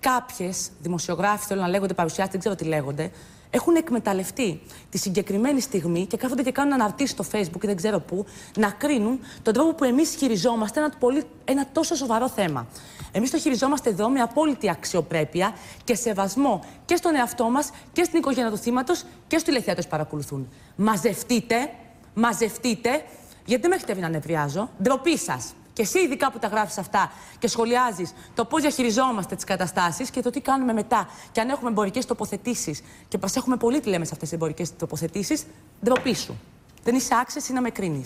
κάποιες 0.00 0.68
δημοσιογράφοι, 0.82 1.46
θέλω 1.46 1.60
να 1.60 1.68
λέγονται 1.68 1.94
παρουσιάστες, 1.94 2.32
δεν 2.32 2.40
ξέρω 2.40 2.54
τι 2.54 2.64
λέγονται, 2.64 3.10
έχουν 3.50 3.76
εκμεταλλευτεί 3.76 4.60
τη 4.90 4.98
συγκεκριμένη 4.98 5.60
στιγμή 5.60 6.06
και 6.06 6.16
κάθονται 6.16 6.42
και 6.42 6.52
κάνουν 6.52 6.72
αναρτήσεις 6.72 7.10
στο 7.10 7.24
Facebook 7.32 7.62
ή 7.62 7.66
δεν 7.66 7.76
ξέρω 7.76 8.00
πού, 8.00 8.26
να 8.56 8.70
κρίνουν 8.70 9.20
τον 9.42 9.52
τρόπο 9.52 9.74
που 9.74 9.84
εμείς 9.84 10.14
χειριζόμαστε 10.14 10.80
ένα, 10.80 10.90
πολύ, 10.98 11.22
ένα 11.44 11.66
τόσο 11.72 11.94
σοβαρό 11.94 12.28
θέμα. 12.28 12.66
Εμείς 13.12 13.30
το 13.30 13.38
χειριζόμαστε 13.38 13.90
εδώ 13.90 14.08
με 14.08 14.20
απόλυτη 14.20 14.70
αξιοπρέπεια 14.70 15.54
και 15.84 15.94
σεβασμό 15.94 16.64
και 16.84 16.96
στον 16.96 17.14
εαυτό 17.14 17.50
μας 17.50 17.70
και 17.92 18.04
στην 18.04 18.18
οικογένεια 18.18 18.50
του 18.50 18.56
θύματος 18.56 19.02
και 19.26 19.38
στους 19.38 19.42
τηλεθεατές 19.42 19.84
που 19.84 19.90
παρακολουθούν. 19.90 20.48
Μαζευτείτε, 20.76 21.70
μαζευτείτε, 22.14 23.02
γιατί 23.44 23.62
δεν 23.62 23.70
με 23.70 23.76
έχετε 23.76 23.94
δει 23.94 24.00
να 24.00 24.08
νευριάζω; 24.08 24.70
Ντροπή 24.82 25.18
σας. 25.18 25.54
Και 25.78 25.84
εσύ, 25.84 25.98
ειδικά 26.00 26.30
που 26.30 26.38
τα 26.38 26.46
γράφεις 26.48 26.78
αυτά 26.78 27.12
και 27.38 27.48
σχολιάζεις 27.48 28.12
το 28.34 28.44
πώς 28.44 28.60
διαχειριζόμαστε 28.60 29.34
τις 29.34 29.44
καταστάσεις 29.44 30.10
και 30.10 30.22
το 30.22 30.30
τι 30.30 30.40
κάνουμε 30.40 30.72
μετά. 30.72 31.08
Και 31.32 31.40
αν 31.40 31.48
έχουμε 31.48 31.70
εμπορικές 31.70 32.06
τοποθετήσεις 32.06 32.82
και 33.08 33.18
προσέχουμε 33.18 33.56
πολύ 33.56 33.80
τι 33.80 33.88
λέμε 33.88 34.04
σε 34.04 34.10
αυτές 34.12 34.28
τις 34.28 34.36
εμπορικές 34.38 34.76
τοποθετήσεις, 34.76 35.46
ντροπή 35.84 36.14
σου. 36.14 36.38
Δεν 36.84 36.94
είσαι 36.94 37.14
άξιος 37.20 37.48
να 37.48 37.60
με 37.60 37.70
κρίνει. 37.70 38.04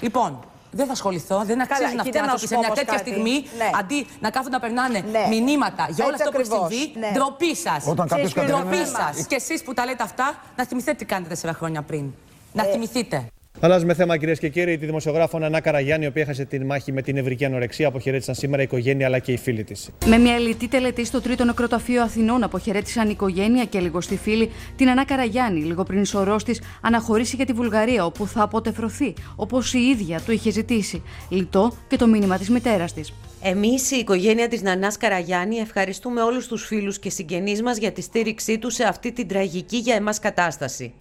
Λοιπόν, 0.00 0.38
δεν 0.70 0.86
θα 0.86 0.92
ασχοληθώ, 0.92 1.42
δεν 1.44 1.60
αξίζει 1.60 1.82
να 1.82 1.88
κοίτα, 2.02 2.02
φτιάξω 2.04 2.30
να 2.32 2.38
σου 2.38 2.46
σε 2.46 2.54
πω 2.54 2.60
μια 2.60 2.68
όμως 2.68 2.78
τέτοια 2.78 2.96
κάτι. 2.98 3.10
στιγμή 3.10 3.44
Ναι. 3.56 3.70
αντί 3.80 4.06
να 4.20 4.30
κάθονται 4.30 4.54
να 4.54 4.60
περνάνε 4.60 4.98
Ναι. 5.10 5.26
μηνύματα 5.28 5.86
για 5.90 6.04
όλα 6.04 6.14
Έτσι 6.14 6.22
αυτά 6.26 6.30
που 6.36 6.40
έχει 6.40 6.50
ακριβώς. 6.54 6.72
συμβεί. 6.72 6.98
Ναι. 6.98 7.10
Ντροπή 7.14 7.56
σας. 7.56 7.86
Όταν 7.86 8.08
κάποιος 8.08 8.32
Ντροπή 8.34 8.50
κατεβαίνει- 8.52 8.86
σας. 8.86 9.26
Και 9.26 9.34
εσείς 9.34 9.62
που 9.62 9.74
τα 9.74 9.84
λέτε 9.84 10.02
αυτά, 10.02 10.34
να 10.56 10.64
θυμηθείτε 10.66 10.94
τι 10.94 11.04
κάνετε 11.04 11.28
τέσσερα 11.28 11.52
χρόνια 11.52 11.82
πριν. 11.82 12.04
Να 12.52 12.62
Ε, 12.66 12.70
θυμηθείτε. 12.70 13.26
Αλλάζουμε 13.60 13.94
θέμα, 13.94 14.16
κυρίες 14.16 14.38
και 14.38 14.48
κύριοι. 14.48 14.78
Τη 14.78 14.86
δημοσιογράφο 14.86 15.38
Νανά 15.38 15.60
Καραγιάννη, 15.60 16.04
η 16.04 16.08
οποία 16.08 16.22
έχασε 16.22 16.44
τη 16.44 16.64
μάχη 16.64 16.92
με 16.92 17.02
την 17.02 17.16
ευρική 17.16 17.44
ανορεξία, 17.44 17.88
αποχαιρέτησαν 17.88 18.34
σήμερα 18.34 18.62
η 18.62 18.64
οικογένεια 18.64 19.06
αλλά 19.06 19.18
και 19.18 19.32
οι 19.32 19.36
φίλοι 19.36 19.64
της. 19.64 19.90
Με 20.06 20.18
μια 20.18 20.34
ελιτή 20.34 20.68
τελετή 20.68 21.04
στο 21.04 21.20
τρίτο 21.20 21.44
νεκροταφείο 21.44 22.02
Αθηνών, 22.02 22.42
αποχαιρέτησαν 22.42 23.06
η 23.06 23.10
οικογένεια 23.12 23.64
και 23.64 23.80
λιγοστή 23.80 24.16
φίλη 24.16 24.50
την 24.76 24.86
Νανά 24.86 25.04
Καραγιάννη, 25.04 25.60
λίγο 25.60 25.82
πριν 25.82 26.02
η 26.02 26.06
σωρό 26.06 26.36
της 26.36 26.62
αναχωρήσει 26.80 27.36
για 27.36 27.46
τη 27.46 27.52
Βουλγαρία, 27.52 28.04
όπου 28.04 28.26
θα 28.26 28.42
αποτεφρωθεί, 28.42 29.14
όπως 29.36 29.74
η 29.74 29.78
ίδια 29.78 30.20
του 30.20 30.32
είχε 30.32 30.50
ζητήσει. 30.50 31.02
Λιτό 31.28 31.72
και 31.88 31.96
το 31.96 32.06
μήνυμα 32.06 32.38
της 32.38 32.50
μητέρας 32.50 32.92
της. 32.92 33.12
Εμείς, 33.42 33.90
η 33.90 33.96
οικογένεια 33.96 34.48
της 34.48 34.62
Νανάς 34.62 34.96
Καραγιάννη, 34.96 35.56
ευχαριστούμε 35.56 36.22
όλους 36.22 36.46
τους 36.46 36.66
φίλους 36.66 36.98
και 36.98 37.10
συγγενείς 37.10 37.62
μας 37.62 37.76
για 37.76 37.92
τη 37.92 38.00
στήριξή 38.00 38.58
τους 38.58 38.74
σε 38.74 38.84
αυτή 38.84 39.12
την 39.12 39.28
τραγική 39.28 39.76
για 39.76 39.94
εμάς 39.94 40.18
κατάσταση. 40.18 40.92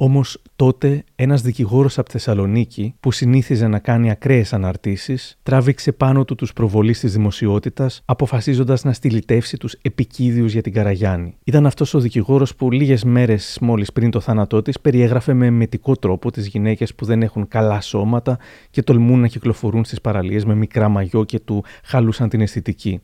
Όμως 0.00 0.42
τότε 0.56 1.04
ένας 1.14 1.42
δικηγόρος 1.42 1.98
από 1.98 2.10
Θεσσαλονίκη, 2.10 2.94
που 3.00 3.12
συνήθιζε 3.12 3.66
να 3.66 3.78
κάνει 3.78 4.10
ακραίες 4.10 4.52
αναρτήσεις, 4.52 5.38
τράβηξε 5.42 5.92
πάνω 5.92 6.24
του 6.24 6.34
τους 6.34 6.52
προβολείς 6.52 7.00
της 7.00 7.12
δημοσιότητας, 7.12 8.02
αποφασίζοντας 8.04 8.84
να 8.84 8.92
στυλιτεύσει 8.92 9.56
τους 9.56 9.76
επικίδιους 9.82 10.52
για 10.52 10.62
την 10.62 10.72
Καραγιάννη. 10.72 11.36
Ήταν 11.44 11.66
αυτός 11.66 11.94
ο 11.94 12.00
δικηγόρος 12.00 12.54
που 12.54 12.70
λίγες 12.70 13.04
μέρες 13.04 13.58
μόλις 13.60 13.92
πριν 13.92 14.10
το 14.10 14.20
θάνατό 14.20 14.62
της 14.62 14.80
περιέγραφε 14.80 15.32
με 15.32 15.50
μετικό 15.50 15.96
τρόπο 15.96 16.30
τις 16.30 16.46
γυναίκες 16.46 16.94
που 16.94 17.04
δεν 17.04 17.22
έχουν 17.22 17.48
καλά 17.48 17.80
σώματα 17.80 18.38
και 18.70 18.82
τολμούν 18.82 19.20
να 19.20 19.26
κυκλοφορούν 19.26 19.84
στις 19.84 20.00
παραλίες 20.00 20.44
με 20.44 20.54
μικρά 20.54 20.88
μαγιό 20.88 21.24
και 21.24 21.38
του 21.38 21.64
χαλούσαν 21.84 22.28
την 22.28 22.40
αισθητική. 22.40 23.00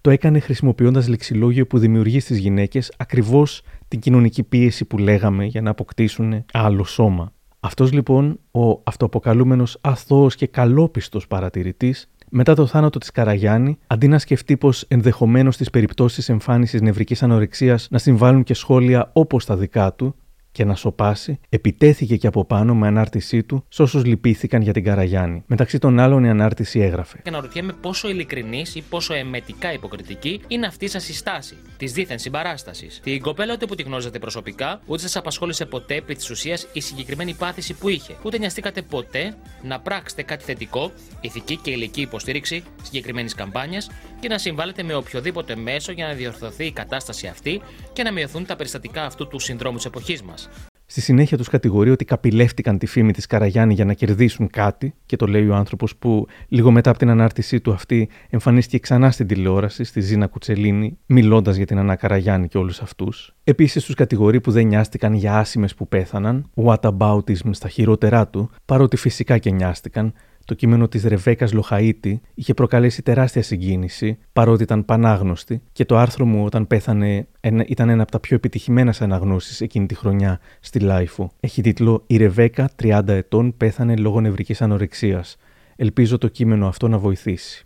Το 0.00 0.10
έκανε 0.10 0.38
χρησιμοποιώντας 0.38 1.08
λεξιλόγιο 1.08 1.66
που 1.66 1.78
δημιουργεί 1.78 2.20
στις 2.20 2.38
γυναίκες 2.38 2.92
ακριβώς 2.96 3.62
την 3.88 4.00
κοινωνική 4.00 4.42
πίεση 4.42 4.84
που 4.84 4.98
λέγαμε 4.98 5.44
για 5.44 5.62
να 5.62 5.70
αποκτήσουν 5.70 6.44
άλλο 6.52 6.84
σώμα. 6.84 7.32
Αυτός 7.60 7.92
λοιπόν 7.92 8.38
ο 8.50 8.80
αυτοαποκαλούμενος 8.84 9.78
αθώος 9.80 10.34
και 10.34 10.46
καλόπιστος 10.46 11.26
παρατηρητής 11.26 12.10
μετά 12.30 12.54
το 12.54 12.66
θάνατο 12.66 12.98
της 12.98 13.10
Καραγιάννη, 13.10 13.78
αντί 13.86 14.08
να 14.08 14.18
σκεφτεί 14.18 14.56
πως 14.56 14.84
ενδεχομένως 14.88 15.54
στι 15.54 15.64
περιπτώσεις 15.72 16.28
εμφάνισης 16.28 16.80
νευρικής 16.80 17.22
ανορεξίας 17.22 17.88
να 17.90 17.98
συμβάλλουν 17.98 18.42
και 18.42 18.54
σχόλια 18.54 19.10
όπως 19.12 19.44
τα 19.44 19.56
δικά 19.56 19.92
του, 19.92 20.14
και 20.56 20.64
να 20.64 20.74
σοπάσει, 20.74 21.40
επιτέθηκε 21.48 22.16
και 22.16 22.26
από 22.26 22.44
πάνω 22.44 22.74
με 22.74 22.86
ανάρτησή 22.86 23.42
του 23.42 23.64
σε 23.68 23.82
όσους 23.82 24.04
λυπήθηκαν 24.04 24.62
για 24.62 24.72
την 24.72 24.84
Καραγιάννη. 24.84 25.42
Μεταξύ 25.46 25.78
των 25.78 25.98
άλλων, 25.98 26.24
η 26.24 26.28
ανάρτηση 26.28 26.80
έγραφε. 26.80 27.20
Και 27.24 27.30
να 27.30 27.40
ρωτιέμαι 27.40 27.72
πόσο 27.72 28.08
ειλικρινής 28.08 28.74
ή 28.74 28.82
πόσο 28.82 29.14
εμετικά 29.14 29.72
υποκριτική 29.72 30.40
είναι 30.48 30.66
αυτή 30.66 30.88
σας 30.88 31.08
η 31.08 31.14
στάση 31.14 31.56
της 31.76 31.92
δίθεν 31.92 32.18
συμπαράστασης. 32.18 33.00
Την 33.02 33.20
κοπέλα 33.20 33.52
ούτε 33.52 33.66
που 33.66 33.74
τη 33.74 33.82
γνώριζατε 33.82 34.18
προσωπικά, 34.18 34.80
ούτε 34.86 35.00
σας 35.00 35.16
απασχόλησε 35.16 35.64
ποτέ 35.64 35.94
επί 35.94 36.14
της 36.14 36.30
ουσίας 36.30 36.66
η 36.72 36.80
συγκεκριμένη 36.80 37.34
πάθηση 37.34 37.74
που 37.74 37.88
είχε. 37.88 38.14
Ούτε 38.22 38.38
νοιαστήκατε 38.38 38.82
ποτέ 38.82 39.34
να 39.62 39.80
πράξετε 39.80 40.22
κάτι 40.22 40.44
θετικό, 40.44 40.92
ηθική 41.20 41.56
και 41.56 41.70
ηλική 41.70 42.00
υποστήριξη 42.00 42.62
συγκεκριμένης 42.82 43.34
καμπάνιας 43.34 43.90
και 44.20 44.28
να 44.28 44.38
συμβάλλετε 44.38 44.82
με 44.82 44.94
οποιοδήποτε 44.94 45.56
μέσο 45.56 45.92
για 45.92 46.06
να 46.06 46.12
διορθωθεί 46.12 46.64
η 46.64 46.72
κατάσταση 46.72 47.26
αυτή 47.26 47.60
και 47.92 48.02
να 48.02 48.12
μειωθούν 48.12 48.46
τα 48.46 48.56
περιστατικά 48.56 49.04
αυτού 49.04 49.26
του 49.26 49.38
συνδρόμου 49.38 49.76
της 49.76 49.84
εποχής 49.84 50.22
μας. 50.22 50.45
Στη 50.88 51.00
συνέχεια 51.00 51.36
τους 51.36 51.48
κατηγορεί 51.48 51.90
ότι 51.90 52.04
καπηλεύτηκαν 52.04 52.78
τη 52.78 52.86
φήμη 52.86 53.12
της 53.12 53.26
Καραγιάννη 53.26 53.74
για 53.74 53.84
να 53.84 53.92
κερδίσουν 53.92 54.50
κάτι, 54.50 54.94
και 55.06 55.16
το 55.16 55.26
λέει 55.26 55.48
ο 55.48 55.54
άνθρωπος 55.54 55.96
που 55.96 56.26
λίγο 56.48 56.70
μετά 56.70 56.90
από 56.90 56.98
την 56.98 57.10
ανάρτησή 57.10 57.60
του 57.60 57.72
αυτή 57.72 58.08
εμφανίστηκε 58.28 58.78
ξανά 58.78 59.10
στην 59.10 59.26
τηλεόραση, 59.26 59.84
στη 59.84 60.00
Ζήνα 60.00 60.26
Κουτσελίνη, 60.26 60.98
μιλώντας 61.06 61.56
για 61.56 61.66
την 61.66 61.78
Ανά 61.78 61.96
Καραγιάννη 61.96 62.48
και 62.48 62.58
όλους 62.58 62.80
αυτούς. 62.80 63.34
Επίσης 63.44 63.84
τους 63.84 63.94
κατηγορεί 63.94 64.40
που 64.40 64.50
δεν 64.50 64.66
νοιάστηκαν 64.66 65.14
για 65.14 65.38
άσημες 65.38 65.74
που 65.74 65.88
πέθαναν, 65.88 66.50
whataboutism 66.54 67.50
στα 67.50 67.68
χειρότερά 67.68 68.28
του, 68.28 68.50
παρότι 68.64 68.96
φυσικά 68.96 69.38
και 69.38 69.50
νοιάστηκαν, 69.50 70.12
το 70.46 70.54
κείμενο 70.54 70.88
της 70.88 71.04
Ρεβέκας 71.04 71.52
Λοχαίτη 71.52 72.20
είχε 72.34 72.54
προκαλέσει 72.54 73.02
τεράστια 73.02 73.42
συγκίνηση, 73.42 74.18
παρότι 74.32 74.62
ήταν 74.62 74.84
πανάγνωστη, 74.84 75.62
και 75.72 75.84
το 75.84 75.96
άρθρο 75.96 76.24
μου 76.24 76.44
όταν 76.44 76.66
πέθανε 76.66 77.26
ήταν 77.66 77.88
ένα 77.88 78.02
από 78.02 78.10
τα 78.10 78.20
πιο 78.20 78.36
επιτυχημένα 78.36 78.92
σε 78.92 79.04
αναγνώσεις 79.04 79.60
εκείνη 79.60 79.86
τη 79.86 79.94
χρονιά 79.94 80.40
στη 80.60 80.78
LiFO. 80.78 81.30
Έχει 81.40 81.62
τίτλο 81.62 82.02
Η 82.06 82.16
Ρεβέκα, 82.16 82.70
30 82.82 83.08
ετών, 83.08 83.56
πέθανε 83.56 83.96
λόγω 83.96 84.20
νευρικής 84.20 84.62
ανορεξίας. 84.62 85.36
Ελπίζω 85.76 86.18
το 86.18 86.28
κείμενο 86.28 86.66
αυτό 86.66 86.88
να 86.88 86.98
βοηθήσει. 86.98 87.64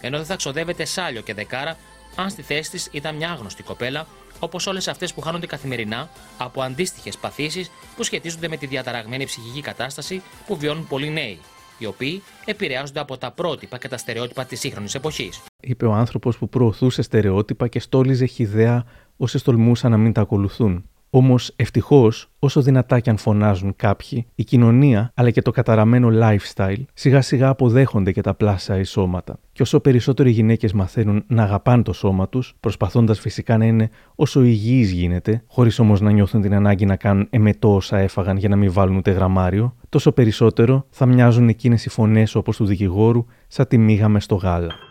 Ενώ 0.00 0.16
δεν 0.16 0.26
θα 0.26 0.36
ξοδεύεται 0.36 0.84
σάλιο 0.84 1.20
και 1.20 1.34
δεκάρα, 1.34 1.76
αν 2.16 2.30
στη 2.30 2.42
θέση 2.42 2.70
της 2.70 2.88
ήταν 2.92 3.16
μια 3.16 3.30
άγνωστη 3.30 3.62
κοπέλα, 3.62 4.06
όπως 4.38 4.66
όλες 4.66 4.88
αυτές 4.88 5.14
που 5.14 5.20
χάνονται 5.20 5.46
καθημερινά 5.46 6.08
από 6.38 6.62
αντίστοιχες 6.62 7.16
παθήσεις 7.16 7.70
που 7.96 8.02
σχετίζονται 8.02 8.48
με 8.48 8.56
τη 8.56 8.66
διαταραγμένη 8.66 9.24
ψυχική 9.24 9.60
κατάσταση 9.60 10.22
που 10.46 10.56
βιώνουν 10.56 10.86
πολλοί 10.86 11.10
νέοι 11.10 11.38
οι 11.80 11.86
οποίοι 11.86 12.22
επηρεάζονται 12.44 13.00
από 13.00 13.16
τα 13.16 13.30
πρότυπα 13.30 13.78
και 13.78 13.88
τα 13.88 13.96
στερεότυπα 13.96 14.44
της 14.44 14.60
σύγχρονης 14.60 14.94
εποχής. 14.94 15.40
Είπε 15.60 15.86
ο 15.86 15.92
άνθρωπος 15.92 16.38
που 16.38 16.48
προωθούσε 16.48 17.02
στερεότυπα 17.02 17.68
και 17.68 17.80
στόλιζε 17.80 18.24
χιδέα 18.24 18.84
όσοι 19.16 19.44
τολμούσαν 19.44 19.90
να 19.90 19.96
μην 19.96 20.12
τα 20.12 20.20
ακολουθούν. 20.20 20.84
Όμως, 21.12 21.52
ευτυχώς, 21.56 22.30
όσο 22.38 22.62
δυνατά 22.62 23.00
κι 23.00 23.10
αν 23.10 23.16
φωνάζουν 23.16 23.76
κάποιοι, 23.76 24.26
η 24.34 24.44
κοινωνία 24.44 25.12
αλλά 25.14 25.30
και 25.30 25.42
το 25.42 25.50
καταραμένο 25.50 26.08
lifestyle 26.12 26.82
σιγά 26.94 27.20
σιγά 27.20 27.48
αποδέχονται 27.48 28.12
και 28.12 28.20
τα 28.20 28.34
πλάσια 28.34 28.78
εισώματα. 28.78 29.38
Και 29.52 29.62
όσο 29.62 29.80
περισσότερο 29.80 30.28
οι 30.28 30.32
γυναίκες 30.32 30.72
μαθαίνουν 30.72 31.24
να 31.26 31.42
αγαπάνε 31.42 31.82
το 31.82 31.92
σώμα 31.92 32.28
τους, 32.28 32.54
προσπαθώντας 32.60 33.20
φυσικά 33.20 33.58
να 33.58 33.64
είναι 33.64 33.90
όσο 34.14 34.42
υγιείς 34.42 34.90
γίνεται, 34.90 35.42
χωρίς 35.46 35.78
όμως 35.78 36.00
να 36.00 36.10
νιώθουν 36.10 36.40
την 36.40 36.54
ανάγκη 36.54 36.84
να 36.84 36.96
κάνουν 36.96 37.26
εμετό 37.30 37.74
όσα 37.74 37.98
έφαγαν 37.98 38.36
για 38.36 38.48
να 38.48 38.56
μην 38.56 38.72
βάλουν 38.72 38.96
ούτε 38.96 39.10
γραμμάριο, 39.10 39.74
τόσο 39.88 40.12
περισσότερο 40.12 40.86
θα 40.90 41.06
μοιάζουν 41.06 41.48
εκείνες 41.48 41.84
οι 41.84 41.88
φωνές 41.88 42.34
όπως 42.34 42.56
του 42.56 42.64
δικηγόρου, 42.64 43.26
σαν 43.48 43.66
τη 43.68 43.78
μίγα 43.78 44.08
με 44.08 44.20
στο 44.20 44.34
γάλα. 44.34 44.89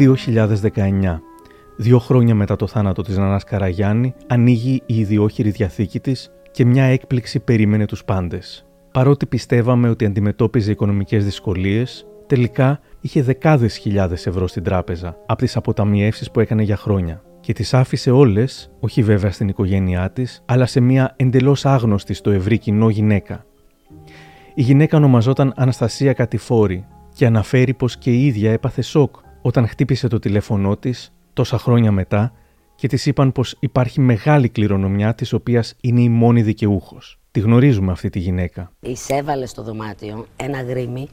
2019. 0.00 1.20
Δύο 1.76 1.98
χρόνια 1.98 2.34
μετά 2.34 2.56
το 2.56 2.66
θάνατο 2.66 3.02
της 3.02 3.16
Νανάς 3.16 3.44
Καραγιάννη, 3.44 4.14
ανοίγει 4.26 4.82
η 4.86 4.98
ιδιόχειρη 4.98 5.50
διαθήκη 5.50 6.00
της 6.00 6.30
και 6.50 6.64
μια 6.64 6.84
έκπληξη 6.84 7.40
περίμενε 7.40 7.86
τους 7.86 8.04
πάντες. 8.04 8.66
Παρότι 8.92 9.26
πιστεύαμε 9.26 9.88
ότι 9.88 10.04
αντιμετώπιζε 10.04 10.70
οικονομικές 10.70 11.24
δυσκολίες, 11.24 12.06
τελικά 12.26 12.80
είχε 13.00 13.22
δεκάδες 13.22 13.76
χιλιάδες 13.76 14.26
ευρώ 14.26 14.46
στην 14.46 14.62
τράπεζα 14.62 15.16
από 15.26 15.40
τις 15.40 15.56
αποταμιεύσεις 15.56 16.30
που 16.30 16.40
έκανε 16.40 16.62
για 16.62 16.76
χρόνια 16.76 17.22
και 17.40 17.52
τις 17.52 17.74
άφησε 17.74 18.10
όλες, 18.10 18.70
όχι 18.80 19.02
βέβαια 19.02 19.30
στην 19.30 19.48
οικογένειά 19.48 20.10
της, 20.10 20.42
αλλά 20.46 20.66
σε 20.66 20.80
μια 20.80 21.14
εντελώς 21.16 21.66
άγνωστη 21.66 22.14
στο 22.14 22.30
ευρύ 22.30 22.58
κοινό 22.58 22.88
γυναίκα. 22.88 23.44
Η 24.54 24.62
γυναίκα 24.62 24.96
ονομαζόταν 24.96 25.52
Αναστασία 25.56 26.12
Κατηφόρη 26.12 26.86
και 27.14 27.26
αναφέρει 27.26 27.74
πως 27.74 27.96
και 27.96 28.10
η 28.10 28.26
ίδια 28.26 28.52
έπαθε 28.52 28.82
σοκ 28.82 29.14
όταν 29.42 29.68
χτύπησε 29.68 30.08
το 30.08 30.18
τηλέφωνό 30.18 30.76
της 30.76 31.12
τόσα 31.32 31.58
χρόνια 31.58 31.92
μετά 31.92 32.32
και 32.74 32.88
της 32.88 33.06
είπαν 33.06 33.32
πως 33.32 33.56
υπάρχει 33.60 34.00
μεγάλη 34.00 34.48
κληρονομιά 34.48 35.14
της 35.14 35.32
οποίας 35.32 35.74
είναι 35.80 36.00
η 36.00 36.08
μόνη 36.08 36.42
δικαιούχος. 36.42 37.18
Τη 37.30 37.40
γνωρίζουμε 37.40 37.92
αυτή 37.92 38.10
τη 38.10 38.18
γυναίκα. 38.18 38.72
Εισέβαλε 38.80 39.46
στο 39.46 39.62
δωμάτιο 39.62 40.26
ένα 40.36 40.62
γρήμι, 40.62 41.08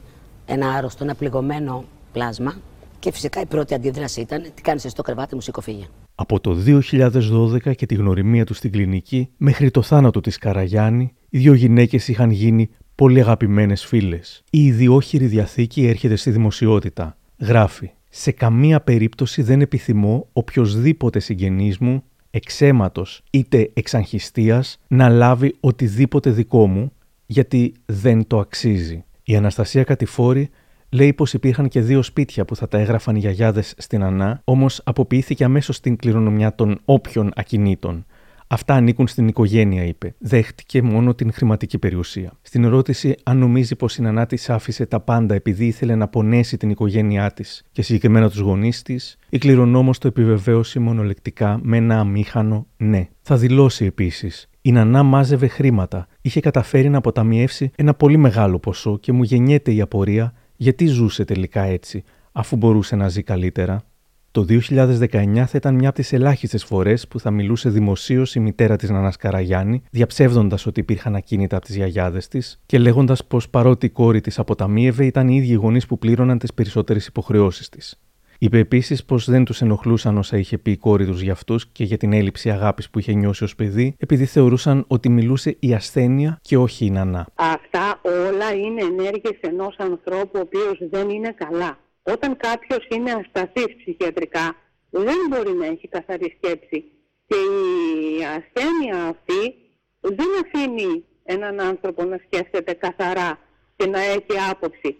ένα 0.46 0.70
άρρωστο, 0.70 1.04
ένα 1.04 1.14
πληγωμένο 1.14 1.84
πλάσμα 2.12 2.56
και 2.98 3.12
φυσικά 3.12 3.40
η 3.40 3.46
πρώτη 3.46 3.74
αντίδραση 3.74 4.20
ήταν 4.20 4.42
τι 4.54 4.62
κάνεις 4.62 4.82
στο 4.82 5.02
κρεβάτι 5.02 5.34
μου, 5.34 5.40
σηκωφίγια. 5.40 5.86
Από 6.14 6.40
το 6.40 6.56
2012 6.66 7.74
και 7.74 7.86
τη 7.86 7.94
γνωριμία 7.94 8.44
του 8.44 8.54
στην 8.54 8.72
κλινική 8.72 9.28
μέχρι 9.36 9.70
το 9.70 9.82
θάνατο 9.82 10.20
της 10.20 10.38
Καραγιάννη, 10.38 11.12
οι 11.28 11.38
δύο 11.38 11.52
γυναίκες 11.52 12.08
είχαν 12.08 12.30
γίνει 12.30 12.70
πολύ 12.94 13.20
αγαπημένες 13.20 13.84
φίλες. 13.84 14.42
Η 14.50 14.64
ιδιόχειρη 14.64 15.26
διαθήκη 15.26 15.86
έρχεται 15.86 16.16
στη 16.16 16.30
δημοσιότητα. 16.30 17.16
Γράφει 17.38 17.90
σε 18.08 18.30
καμία 18.30 18.80
περίπτωση 18.80 19.42
δεν 19.42 19.60
επιθυμώ 19.60 20.28
οποιοδήποτε 20.32 21.18
συγγενής 21.18 21.78
μου, 21.78 22.02
εξέματος 22.30 23.22
είτε 23.30 23.70
εξαγχιστίας, 23.74 24.78
να 24.88 25.08
λάβει 25.08 25.56
οτιδήποτε 25.60 26.30
δικό 26.30 26.66
μου, 26.66 26.92
γιατί 27.26 27.72
δεν 27.86 28.26
το 28.26 28.38
αξίζει. 28.38 29.04
Η 29.22 29.36
Αναστασία 29.36 29.84
Κατηφόρη 29.84 30.50
λέει 30.90 31.12
πως 31.12 31.32
υπήρχαν 31.32 31.68
και 31.68 31.80
δύο 31.80 32.02
σπίτια 32.02 32.44
που 32.44 32.56
θα 32.56 32.68
τα 32.68 32.78
έγραφαν 32.78 33.16
οι 33.16 33.18
γιαγιάδες 33.18 33.74
στην 33.76 34.02
Ανά, 34.02 34.40
όμως 34.44 34.80
αποποιήθηκε 34.84 35.44
αμέσως 35.44 35.76
στην 35.76 35.96
κληρονομιά 35.96 36.54
των 36.54 36.80
όποιων 36.84 37.32
ακινήτων. 37.34 38.06
Αυτά 38.50 38.74
ανήκουν 38.74 39.06
στην 39.06 39.28
οικογένεια, 39.28 39.84
είπε. 39.84 40.14
Δέχτηκε 40.18 40.82
μόνο 40.82 41.14
την 41.14 41.32
χρηματική 41.32 41.78
περιουσία. 41.78 42.32
Στην 42.42 42.64
ερώτηση 42.64 43.14
αν 43.22 43.38
νομίζει 43.38 43.76
πως 43.76 43.96
η 43.96 44.02
νανά 44.02 44.26
της 44.26 44.50
άφησε 44.50 44.86
τα 44.86 45.00
πάντα 45.00 45.34
επειδή 45.34 45.66
ήθελε 45.66 45.94
να 45.94 46.08
πονέσει 46.08 46.56
την 46.56 46.70
οικογένειά 46.70 47.32
της 47.32 47.64
και 47.72 47.82
συγκεκριμένα 47.82 48.30
τους 48.30 48.38
γονείς 48.38 48.82
της, 48.82 49.16
η 49.28 49.38
κληρονόμος 49.38 49.98
το 49.98 50.08
επιβεβαίωσε 50.08 50.80
μονολεκτικά 50.80 51.58
με 51.62 51.76
ένα 51.76 51.98
αμήχανο 51.98 52.66
ναι. 52.76 53.08
Θα 53.22 53.36
δηλώσει 53.36 53.84
επίσης. 53.84 54.48
Η 54.62 54.72
Νανά 54.72 55.02
μάζευε 55.02 55.46
χρήματα. 55.46 56.06
Είχε 56.20 56.40
καταφέρει 56.40 56.88
να 56.88 56.98
αποταμιεύσει 56.98 57.70
ένα 57.76 57.94
πολύ 57.94 58.16
μεγάλο 58.16 58.58
ποσό 58.58 58.98
και 58.98 59.12
μου 59.12 59.22
γεννιέται 59.22 59.72
η 59.72 59.80
απορία 59.80 60.32
γιατί 60.56 60.86
ζούσε 60.86 61.24
τελικά 61.24 61.62
έτσι, 61.62 62.04
αφού 62.32 62.56
μπορούσε 62.56 62.96
να 62.96 63.08
ζει 63.08 63.22
καλύτερα. 63.22 63.82
Το 64.30 64.44
2019 64.48 65.44
θα 65.46 65.50
ήταν 65.54 65.74
μια 65.74 65.88
από 65.88 65.98
τις 65.98 66.12
ελάχιστες 66.12 66.64
φορές 66.64 67.08
που 67.08 67.20
θα 67.20 67.30
μιλούσε 67.30 67.68
δημοσίως 67.68 68.34
η 68.34 68.40
μητέρα 68.40 68.76
της 68.76 68.90
Νανάς 68.90 69.16
Καραγιάννη, 69.16 69.82
διαψεύδοντας 69.90 70.66
ότι 70.66 70.80
υπήρχαν 70.80 71.14
ακίνητα 71.14 71.56
από 71.56 71.64
τις 71.64 71.76
γιαγιάδες 71.76 72.28
της 72.28 72.60
και 72.66 72.78
λέγοντας 72.78 73.24
πως 73.24 73.48
παρότι 73.48 73.86
η 73.86 73.90
κόρη 73.90 74.20
της 74.20 74.38
αποταμίευε, 74.38 75.04
ήταν 75.04 75.28
οι 75.28 75.36
ίδιοι 75.36 75.52
γονείς 75.52 75.86
που 75.86 75.98
πλήρωναν 75.98 76.38
τις 76.38 76.54
περισσότερες 76.54 77.06
υποχρεώσεις 77.06 77.68
της. 77.68 78.00
Είπε 78.38 78.58
επίσης 78.58 79.04
πως 79.04 79.30
δεν 79.30 79.44
τους 79.44 79.60
ενοχλούσαν 79.60 80.18
όσα 80.18 80.36
είχε 80.36 80.58
πει 80.58 80.70
η 80.70 80.76
κόρη 80.76 81.06
τους 81.06 81.20
για 81.20 81.32
αυτούς 81.32 81.66
και 81.66 81.84
για 81.84 81.96
την 81.96 82.12
έλλειψη 82.12 82.50
αγάπης 82.50 82.90
που 82.90 82.98
είχε 82.98 83.12
νιώσει 83.12 83.44
ως 83.44 83.54
παιδί, 83.54 83.94
επειδή 83.98 84.24
θεωρούσαν 84.24 84.84
ότι 84.86 85.08
μιλούσε 85.08 85.56
η 85.58 85.74
ασθένεια 85.74 86.38
και 86.42 86.56
όχι 86.56 86.86
η 86.86 86.90
νανά. 86.90 87.26
Αυτά 87.34 88.00
όλα 88.02 88.52
είναι 88.54 88.82
ενέργειες 88.82 89.38
ενός 89.40 89.76
ανθρώπου 89.78 90.30
ο 90.34 90.40
οποίος 90.40 90.78
δεν 90.90 91.08
είναι 91.08 91.34
καλά. 91.36 91.78
Όταν 92.12 92.36
κάποιος 92.36 92.86
είναι 92.88 93.12
ασταθής 93.12 93.76
ψυχιατρικά, 93.76 94.56
δεν 94.90 95.16
μπορεί 95.28 95.52
να 95.52 95.66
έχει 95.66 95.88
καθαρή 95.88 96.36
σκέψη. 96.36 96.84
Και 97.26 97.36
η 97.36 98.24
ασθένεια 98.24 99.04
αυτή 99.04 99.54
δεν 100.00 100.26
αφήνει 100.44 101.04
έναν 101.24 101.60
άνθρωπο 101.60 102.04
να 102.04 102.20
σκέφτεται 102.26 102.72
καθαρά 102.72 103.38
και 103.76 103.86
να 103.86 104.00
έχει 104.00 104.50
άποψη. 104.50 104.96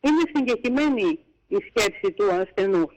Είναι 0.00 0.22
συγκεκριμένη 0.34 1.18
η 1.48 1.56
σκέψη 1.68 2.12
του 2.12 2.32
ασθενούς. 2.32 2.94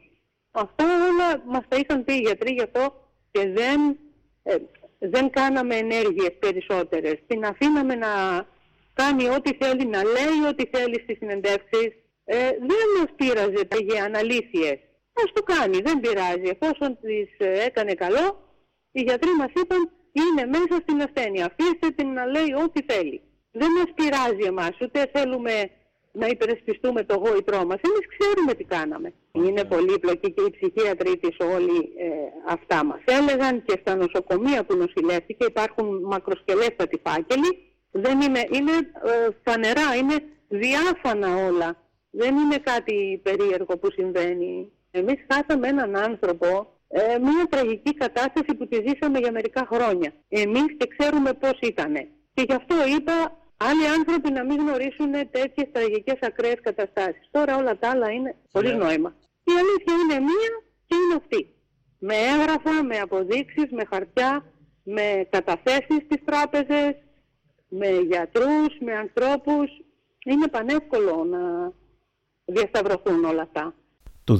Αυτά 0.52 0.86
όλα 0.86 1.43
μας 1.45 1.64
τα 1.68 1.78
είχαν 1.78 2.04
πει 2.04 2.14
οι 2.14 2.20
γιατροί 2.20 2.54
γι' 2.54 2.62
αυτό 2.62 3.10
και 3.32 3.39
δεν, 3.39 3.97
ε, 4.43 4.56
δεν 5.00 5.30
κάναμε 5.30 5.76
ενέργειες 5.76 6.34
περισσότερες. 6.39 7.16
Την 7.28 7.45
αφήναμε 7.45 7.95
να 7.95 8.08
κάνει 8.93 9.30
ό,τι 9.30 9.58
θέλει, 9.62 9.86
να 9.86 10.04
λέει 10.04 10.50
ό,τι 10.50 10.66
θέλει 10.78 11.00
στις 11.04 11.18
συνεντεύξεις. 11.18 11.93
Ε, 12.32 12.50
δεν 12.72 12.86
μας 12.98 13.10
πείραζε 13.16 13.64
για 13.90 14.04
αναλήθειες. 14.04 14.78
Ας 15.22 15.30
το 15.34 15.42
κάνει, 15.44 15.78
δεν 15.88 16.00
πειράζει. 16.00 16.48
Εφόσον 16.56 16.98
τις 17.02 17.30
ε, 17.38 17.64
έκανε 17.68 17.94
καλό, 17.94 18.26
οι 18.92 19.02
γιατροί 19.02 19.32
μας 19.40 19.52
είπαν 19.62 19.92
είναι 20.12 20.44
μέσα 20.46 20.76
στην 20.82 21.02
ασθένεια. 21.02 21.46
Αφήστε 21.46 21.88
την 21.96 22.08
να 22.14 22.26
λέει 22.26 22.52
ό,τι 22.64 22.94
θέλει. 22.94 23.22
Δεν 23.52 23.72
μας 23.72 23.90
πειράζει 23.96 24.46
εμάς, 24.48 24.74
ούτε 24.82 25.12
θέλουμε 25.14 25.54
να 26.12 26.28
υπερασπιστούμε 26.28 27.04
το 27.04 27.16
γόητρό 27.18 27.66
μας. 27.66 27.80
Εμείς 27.88 28.06
ξέρουμε 28.14 28.54
τι 28.54 28.64
κάναμε. 28.64 29.14
Είναι 29.32 29.64
πολύπλοκη 29.64 30.32
και 30.32 30.44
οι 30.48 30.56
ψυχίατροι 30.58 31.18
της 31.18 31.36
όλοι 31.56 31.78
ε, 31.98 32.08
αυτά 32.48 32.86
μας 32.86 33.02
έλεγαν 33.06 33.64
και 33.66 33.80
στα 33.82 33.96
νοσοκομεία 33.96 34.64
που 34.66 34.76
νοσηλεύτηκε 34.76 35.46
υπάρχουν 35.46 36.02
μακροσκελέστατοι 36.04 37.02
φάκελοι. 37.06 37.52
Δεν 37.92 38.22
είναι, 38.22 38.44
είναι 38.52 38.76
ε, 39.12 39.28
φανερά, 39.46 39.96
είναι 40.00 40.18
διάφανα 40.48 41.30
όλα. 41.50 41.89
Δεν 42.10 42.38
είναι 42.38 42.57
κάτι 42.57 43.20
περίεργο 43.24 43.78
που 43.78 43.91
συμβαίνει. 43.91 44.72
Εμείς 44.91 45.26
χάσαμε 45.30 45.68
έναν 45.68 45.95
άνθρωπο 45.95 46.80
ε, 46.91 47.18
μια 47.20 47.47
τραγική 47.49 47.93
κατάσταση 47.93 48.55
που 48.57 48.68
τη 48.68 48.76
ζήσαμε 48.88 49.20
για 49.20 49.32
μερικά 49.32 49.68
χρόνια. 49.72 50.14
Εμείς 50.30 50.76
και 50.78 50.88
ξέρουμε 50.97 51.34
πώς 51.34 51.60
ήτανε. 51.62 52.07
Και 52.34 52.43
γι' 52.47 52.53
αυτό 52.53 52.76
είπα 52.97 53.38
άλλοι 53.57 53.88
άνθρωποι 53.97 54.32
να 54.32 54.43
μην 54.45 54.57
γνωρίσουν 54.60 55.12
τέτοιες 55.12 55.68
τραγικές 55.72 56.18
ακραίες 56.22 56.60
καταστάσεις. 56.62 57.28
Τώρα 57.32 57.57
όλα 57.57 57.78
τα 57.78 57.89
άλλα 57.89 58.12
είναι 58.12 58.36
χωρίς 58.51 58.74
νόημα. 58.74 59.16
Η 59.43 59.51
αλήθεια 59.62 59.93
είναι 60.01 60.20
μία 60.20 60.51
και 60.86 60.95
είναι 60.95 61.16
αυτή. 61.16 61.53
Με 61.99 62.16
έγγραφα, 62.16 62.84
με 62.84 62.99
αποδείξεις, 62.99 63.70
με 63.72 63.84
χαρτιά, 63.89 64.43
με 64.84 65.28
καταθέσεις 65.30 66.01
στις 66.05 66.24
τράπεζες, 66.26 66.95
με 67.70 67.88
γιατρούς, 67.88 68.78
με 68.80 68.93
ανθρώπους. 68.93 69.70
Είναι 70.26 70.47
πανεύκολο 70.47 71.24
να 71.24 71.72
διασταυρωθούν 72.54 73.24
όλα 73.24 73.41
αυτά. 73.41 73.74
Το 74.30 74.39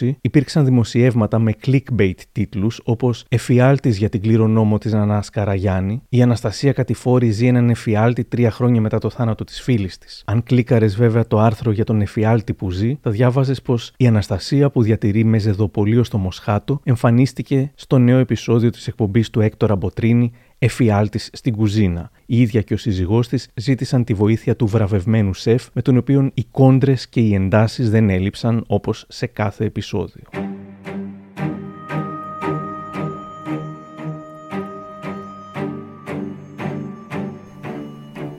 2020 0.00 0.10
υπήρξαν 0.20 0.64
δημοσιεύματα 0.64 1.38
με 1.38 1.52
clickbait 1.66 2.14
τίτλους 2.32 2.80
όπως 2.84 3.24
«Εφιάλτης 3.28 3.98
για 3.98 4.08
την 4.08 4.20
κληρονόμο 4.20 4.78
της 4.78 4.92
Νανάς 4.92 5.30
Καραγιάννη», 5.30 6.02
«Η 6.08 6.22
Αναστασία 6.22 6.72
Κατηφόρη 6.72 7.30
ζει 7.30 7.46
έναν 7.46 7.70
εφιάλτη 7.70 8.24
τρία 8.24 8.50
χρόνια 8.50 8.80
μετά 8.80 8.98
το 8.98 9.10
θάνατο 9.10 9.44
της 9.44 9.62
φίλης 9.62 9.98
της». 9.98 10.22
Αν 10.26 10.42
κλίκαρες 10.42 10.96
βέβαια 10.96 11.26
το 11.26 11.38
άρθρο 11.38 11.70
για 11.70 11.84
τον 11.84 12.00
εφιάλτη 12.00 12.54
που 12.54 12.70
ζει, 12.70 12.98
θα 13.02 13.10
διάβαζες 13.10 13.62
πως 13.62 13.92
η 13.96 14.06
Αναστασία 14.06 14.70
που 14.70 14.82
διατηρεί 14.82 15.24
με 15.24 15.38
ζεδοπολείο 15.38 16.04
στο 16.04 16.18
Μοσχάτο 16.18 16.80
εμφανίστηκε 16.84 17.72
στο 17.74 17.98
νέο 17.98 18.18
επεισόδιο 18.18 18.70
της 18.70 18.86
εκπομπής 18.86 19.30
του 19.30 19.40
Έκτορα 19.40 19.76
Μποτρίνη 19.76 20.32
εφιάλτης 20.64 21.30
στην 21.32 21.56
κουζίνα. 21.56 22.10
Η 22.26 22.40
ίδια 22.40 22.62
και 22.62 22.74
ο 22.74 22.76
σύζυγός 22.76 23.28
της 23.28 23.48
ζήτησαν 23.54 24.04
τη 24.04 24.14
βοήθεια 24.14 24.56
του 24.56 24.66
βραβευμένου 24.66 25.34
σεφ, 25.34 25.66
με 25.72 25.82
τον 25.82 25.96
οποίο 25.96 26.30
οι 26.34 26.44
κόντρες 26.50 27.08
και 27.08 27.20
οι 27.20 27.34
εντάσεις 27.34 27.90
δεν 27.90 28.10
έλειψαν 28.10 28.64
όπως 28.66 29.04
σε 29.08 29.26
κάθε 29.26 29.64
επεισόδιο. 29.64 30.22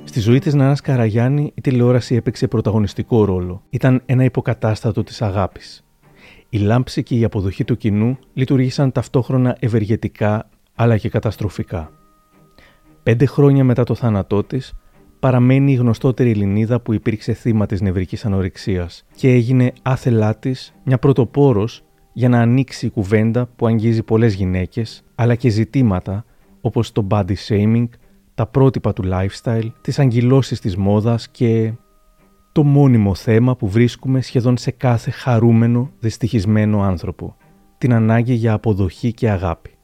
Στη 0.03 0.19
ζωή 0.19 0.39
της 0.39 0.53
Νανάς 0.53 0.82
Καραγιάννη 0.82 1.51
η 1.55 1.61
τηλεόραση 1.61 2.15
έπαιξε 2.15 2.47
πρωταγωνιστικό 2.47 3.26
ρόλο. 3.26 3.61
Ήταν 3.69 4.01
ένα 4.05 4.23
υποκατάστατο 4.23 5.03
της 5.03 5.21
αγάπης. 5.21 5.84
Η 6.49 6.57
λάμψη 6.57 7.03
και 7.03 7.15
η 7.15 7.23
αποδοχή 7.23 7.63
του 7.63 7.78
κοινού 7.78 8.17
λειτουργήσαν 8.34 8.91
ταυτόχρονα 8.91 9.57
ευεργετικά 9.59 10.49
αλλά 10.76 10.97
και 10.97 11.09
καταστροφικά. 11.09 11.91
Πέντε 13.06 13.26
χρόνια 13.26 13.64
μετά 13.64 13.84
το 13.84 13.95
θάνατό 13.95 14.43
της, 14.43 14.74
παραμένει 15.20 15.72
η 15.72 15.76
γνωστότερη 15.76 16.30
Ελληνίδα 16.30 16.80
που 16.80 16.93
υπήρξε 16.93 17.34
θύμα 17.34 17.66
της 17.66 17.82
νευρικής 17.82 18.26
ανορεξίας 18.26 19.06
και 19.16 19.30
έγινε 19.30 19.74
άθελά 19.82 20.36
της 20.36 20.74
μια 20.84 20.97
πρωτοπόρος 20.97 21.84
για 22.14 22.30
να 22.30 22.39
ανοίξει 22.39 22.86
η 22.86 22.89
κουβέντα 22.89 23.49
που 23.56 23.66
αγγίζει 23.66 24.03
πολλές 24.03 24.34
γυναίκες, 24.34 25.03
αλλά 25.16 25.36
και 25.36 25.49
ζητήματα 25.49 26.26
όπως 26.62 26.91
το 26.91 27.08
body 27.10 27.34
shaming, 27.47 27.88
τα 28.34 28.45
πρότυπα 28.45 28.93
του 28.93 29.03
lifestyle, 29.12 29.72
τις 29.82 29.99
αγκυλώσεις 29.99 30.60
της 30.60 30.76
μόδας 30.76 31.30
και 31.30 31.74
το 32.51 32.64
μόνιμο 32.64 33.16
θέμα 33.16 33.56
που 33.56 33.68
βρίσκουμε 33.68 34.22
σχεδόν 34.22 34.58
σε 34.58 34.72
κάθε 34.72 35.12
χαρούμενο, 35.12 35.91
δυστυχισμένο 35.99 36.82
άνθρωπο, 36.82 37.36
την 37.78 37.93
ανάγκη 37.93 38.34
για 38.34 38.53
αποδοχή 38.53 39.14
και 39.14 39.30
αγάπη. 39.30 39.74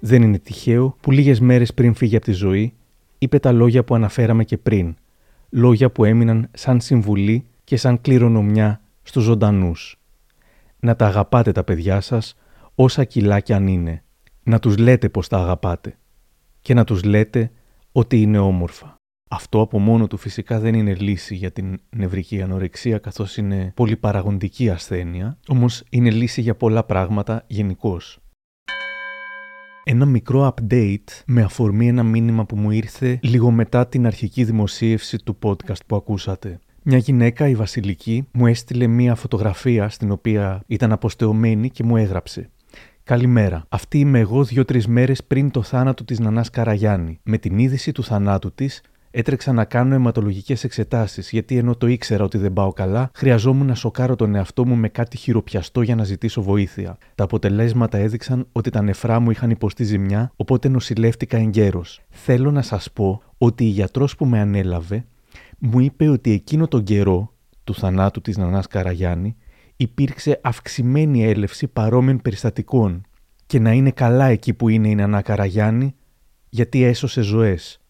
Δεν 0.00 0.22
είναι 0.22 0.38
τυχαίο 0.38 0.96
που 1.00 1.10
λίγες 1.10 1.40
μέρες 1.40 1.74
πριν 1.74 1.94
φύγει 1.94 2.16
από 2.16 2.24
τη 2.24 2.32
ζωή, 2.32 2.74
είπε 3.18 3.38
τα 3.38 3.52
λόγια 3.52 3.84
που 3.84 3.94
αναφέραμε 3.94 4.44
και 4.44 4.58
πριν. 4.58 4.94
Λόγια 5.50 5.90
που 5.90 6.04
έμειναν 6.04 6.48
σαν 6.52 6.80
συμβουλή 6.80 7.46
και 7.64 7.76
σαν 7.76 8.00
κληρονομιά 8.00 8.80
στους 9.02 9.24
ζωντανούς. 9.24 10.00
Να 10.80 10.96
τα 10.96 11.06
αγαπάτε 11.06 11.52
τα 11.52 11.64
παιδιά 11.64 12.00
σας 12.00 12.34
όσα 12.74 13.04
κιλά 13.04 13.40
κι 13.40 13.52
αν 13.52 13.66
είναι. 13.66 14.02
Να 14.42 14.58
τους 14.58 14.78
λέτε 14.78 15.08
πως 15.08 15.28
τα 15.28 15.38
αγαπάτε. 15.38 15.98
Και 16.60 16.74
να 16.74 16.84
τους 16.84 17.04
λέτε 17.04 17.50
ότι 17.92 18.20
είναι 18.20 18.38
όμορφα. 18.38 18.94
Αυτό 19.28 19.60
από 19.60 19.78
μόνο 19.78 20.06
του 20.06 20.16
φυσικά 20.16 20.58
δεν 20.58 20.74
είναι 20.74 20.94
λύση 20.94 21.34
για 21.34 21.50
την 21.50 21.80
νευρική 21.96 22.42
ανορεξία 22.42 22.98
καθώς 22.98 23.36
είναι 23.36 23.72
πολυπαραγοντική 23.74 24.70
ασθένεια, 24.70 25.38
όμως 25.48 25.82
είναι 25.90 26.10
λύση 26.10 26.40
για 26.40 26.54
πολλά 26.54 26.84
πράγματα 26.84 27.44
γενικώς 27.46 28.20
ένα 29.88 30.06
μικρό 30.06 30.54
update 30.54 31.22
με 31.26 31.42
αφορμή 31.42 31.88
ένα 31.88 32.02
μήνυμα 32.02 32.44
που 32.44 32.56
μου 32.56 32.70
ήρθε 32.70 33.18
λίγο 33.22 33.50
μετά 33.50 33.86
την 33.86 34.06
αρχική 34.06 34.44
δημοσίευση 34.44 35.18
του 35.18 35.38
podcast 35.42 35.86
που 35.86 35.96
ακούσατε. 35.96 36.58
Μια 36.82 36.98
γυναίκα, 36.98 37.48
η 37.48 37.54
Βασιλική, 37.54 38.28
μου 38.32 38.46
έστειλε 38.46 38.86
μία 38.86 39.14
φωτογραφία 39.14 39.88
στην 39.88 40.10
οποία 40.10 40.62
ήταν 40.66 40.92
αποστεωμένη 40.92 41.70
και 41.70 41.84
μου 41.84 41.96
έγραψε. 41.96 42.50
Καλημέρα. 43.02 43.64
Αυτή 43.68 43.98
είμαι 43.98 44.18
εγώ 44.18 44.44
δύο-τρεις 44.44 44.86
μέρες 44.86 45.24
πριν 45.24 45.50
το 45.50 45.62
θάνατο 45.62 46.04
της 46.04 46.18
Νανάς 46.18 46.50
Καραγιάννη. 46.50 47.18
Με 47.22 47.38
την 47.38 47.58
είδηση 47.58 47.92
του 47.92 48.04
θανάτου 48.04 48.52
της, 48.52 48.82
έτρεξα 49.18 49.52
να 49.52 49.64
κάνω 49.64 49.94
αιματολογικές 49.94 50.64
εξετάσεις, 50.64 51.30
γιατί 51.30 51.56
ενώ 51.56 51.76
το 51.76 51.86
ήξερα 51.86 52.24
ότι 52.24 52.38
δεν 52.38 52.52
πάω 52.52 52.72
καλά, 52.72 53.10
χρειαζόμουν 53.14 53.66
να 53.66 53.74
σοκάρω 53.74 54.16
τον 54.16 54.34
εαυτό 54.34 54.66
μου 54.66 54.76
με 54.76 54.88
κάτι 54.88 55.16
χειροπιαστό 55.16 55.82
για 55.82 55.94
να 55.94 56.04
ζητήσω 56.04 56.42
βοήθεια. 56.42 56.96
Τα 57.14 57.24
αποτελέσματα 57.24 57.98
έδειξαν 57.98 58.46
ότι 58.52 58.70
τα 58.70 58.82
νεφρά 58.82 59.20
μου 59.20 59.30
είχαν 59.30 59.50
υποστεί 59.50 59.84
ζημιά, 59.84 60.32
οπότε 60.36 60.68
νοσηλεύτηκα 60.68 61.36
εγκαίρως. 61.36 62.00
Θέλω 62.08 62.50
να 62.50 62.62
σας 62.62 62.90
πω 62.92 63.22
ότι 63.38 63.64
η 63.64 63.68
γιατρός 63.68 64.16
που 64.16 64.26
με 64.26 64.40
ανέλαβε 64.40 65.04
μου 65.58 65.80
είπε 65.80 66.08
ότι 66.08 66.32
εκείνο 66.32 66.68
τον 66.68 66.82
καιρό 66.82 67.32
του 67.64 67.74
θανάτου 67.74 68.20
της 68.20 68.36
Νανάς 68.36 68.66
Καραγιάννη 68.66 69.36
υπήρξε 69.76 70.40
αυξημένη 70.42 71.24
έλευση 71.24 71.66
παρόμοιων 71.66 72.20
περιστατικών 72.22 73.06
και 73.46 73.58
να 73.58 73.72
είναι 73.72 73.90
καλά 73.90 74.26
εκεί 74.26 74.54
που 74.54 74.68
είναι 74.68 74.88
η 74.88 74.94
Νανά 74.94 75.22
Καραγιάννη 75.22 75.94
γιατί 76.48 76.82
έσωσε 76.82 77.20
ζωές. 77.20 77.80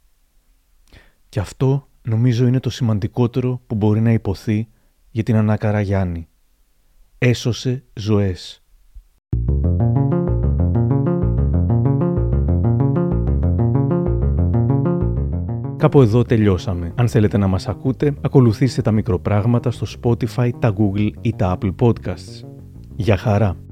Και 1.36 1.42
αυτό 1.42 1.88
νομίζω 2.02 2.46
είναι 2.46 2.60
το 2.60 2.70
σημαντικότερο 2.70 3.60
που 3.66 3.74
μπορεί 3.74 4.00
να 4.00 4.12
υποθεί 4.12 4.68
για 5.10 5.22
την 5.22 5.36
Ανάκαρα 5.36 5.80
Γιάννη. 5.80 6.28
Έσωσε 7.18 7.84
ζωές. 7.94 8.62
Κάπου 15.76 16.02
εδώ 16.02 16.22
τελειώσαμε. 16.22 16.92
Αν 16.96 17.08
θέλετε 17.08 17.38
να 17.38 17.46
μας 17.46 17.68
ακούτε, 17.68 18.14
ακολουθήστε 18.20 18.82
τα 18.82 18.90
μικροπράγματα 18.90 19.70
στο 19.70 19.86
Spotify, 20.00 20.50
τα 20.58 20.74
Google 20.78 21.10
ή 21.20 21.34
τα 21.36 21.58
Apple 21.58 21.74
Podcasts. 21.80 22.44
Για 22.96 23.16
χαρά. 23.16 23.65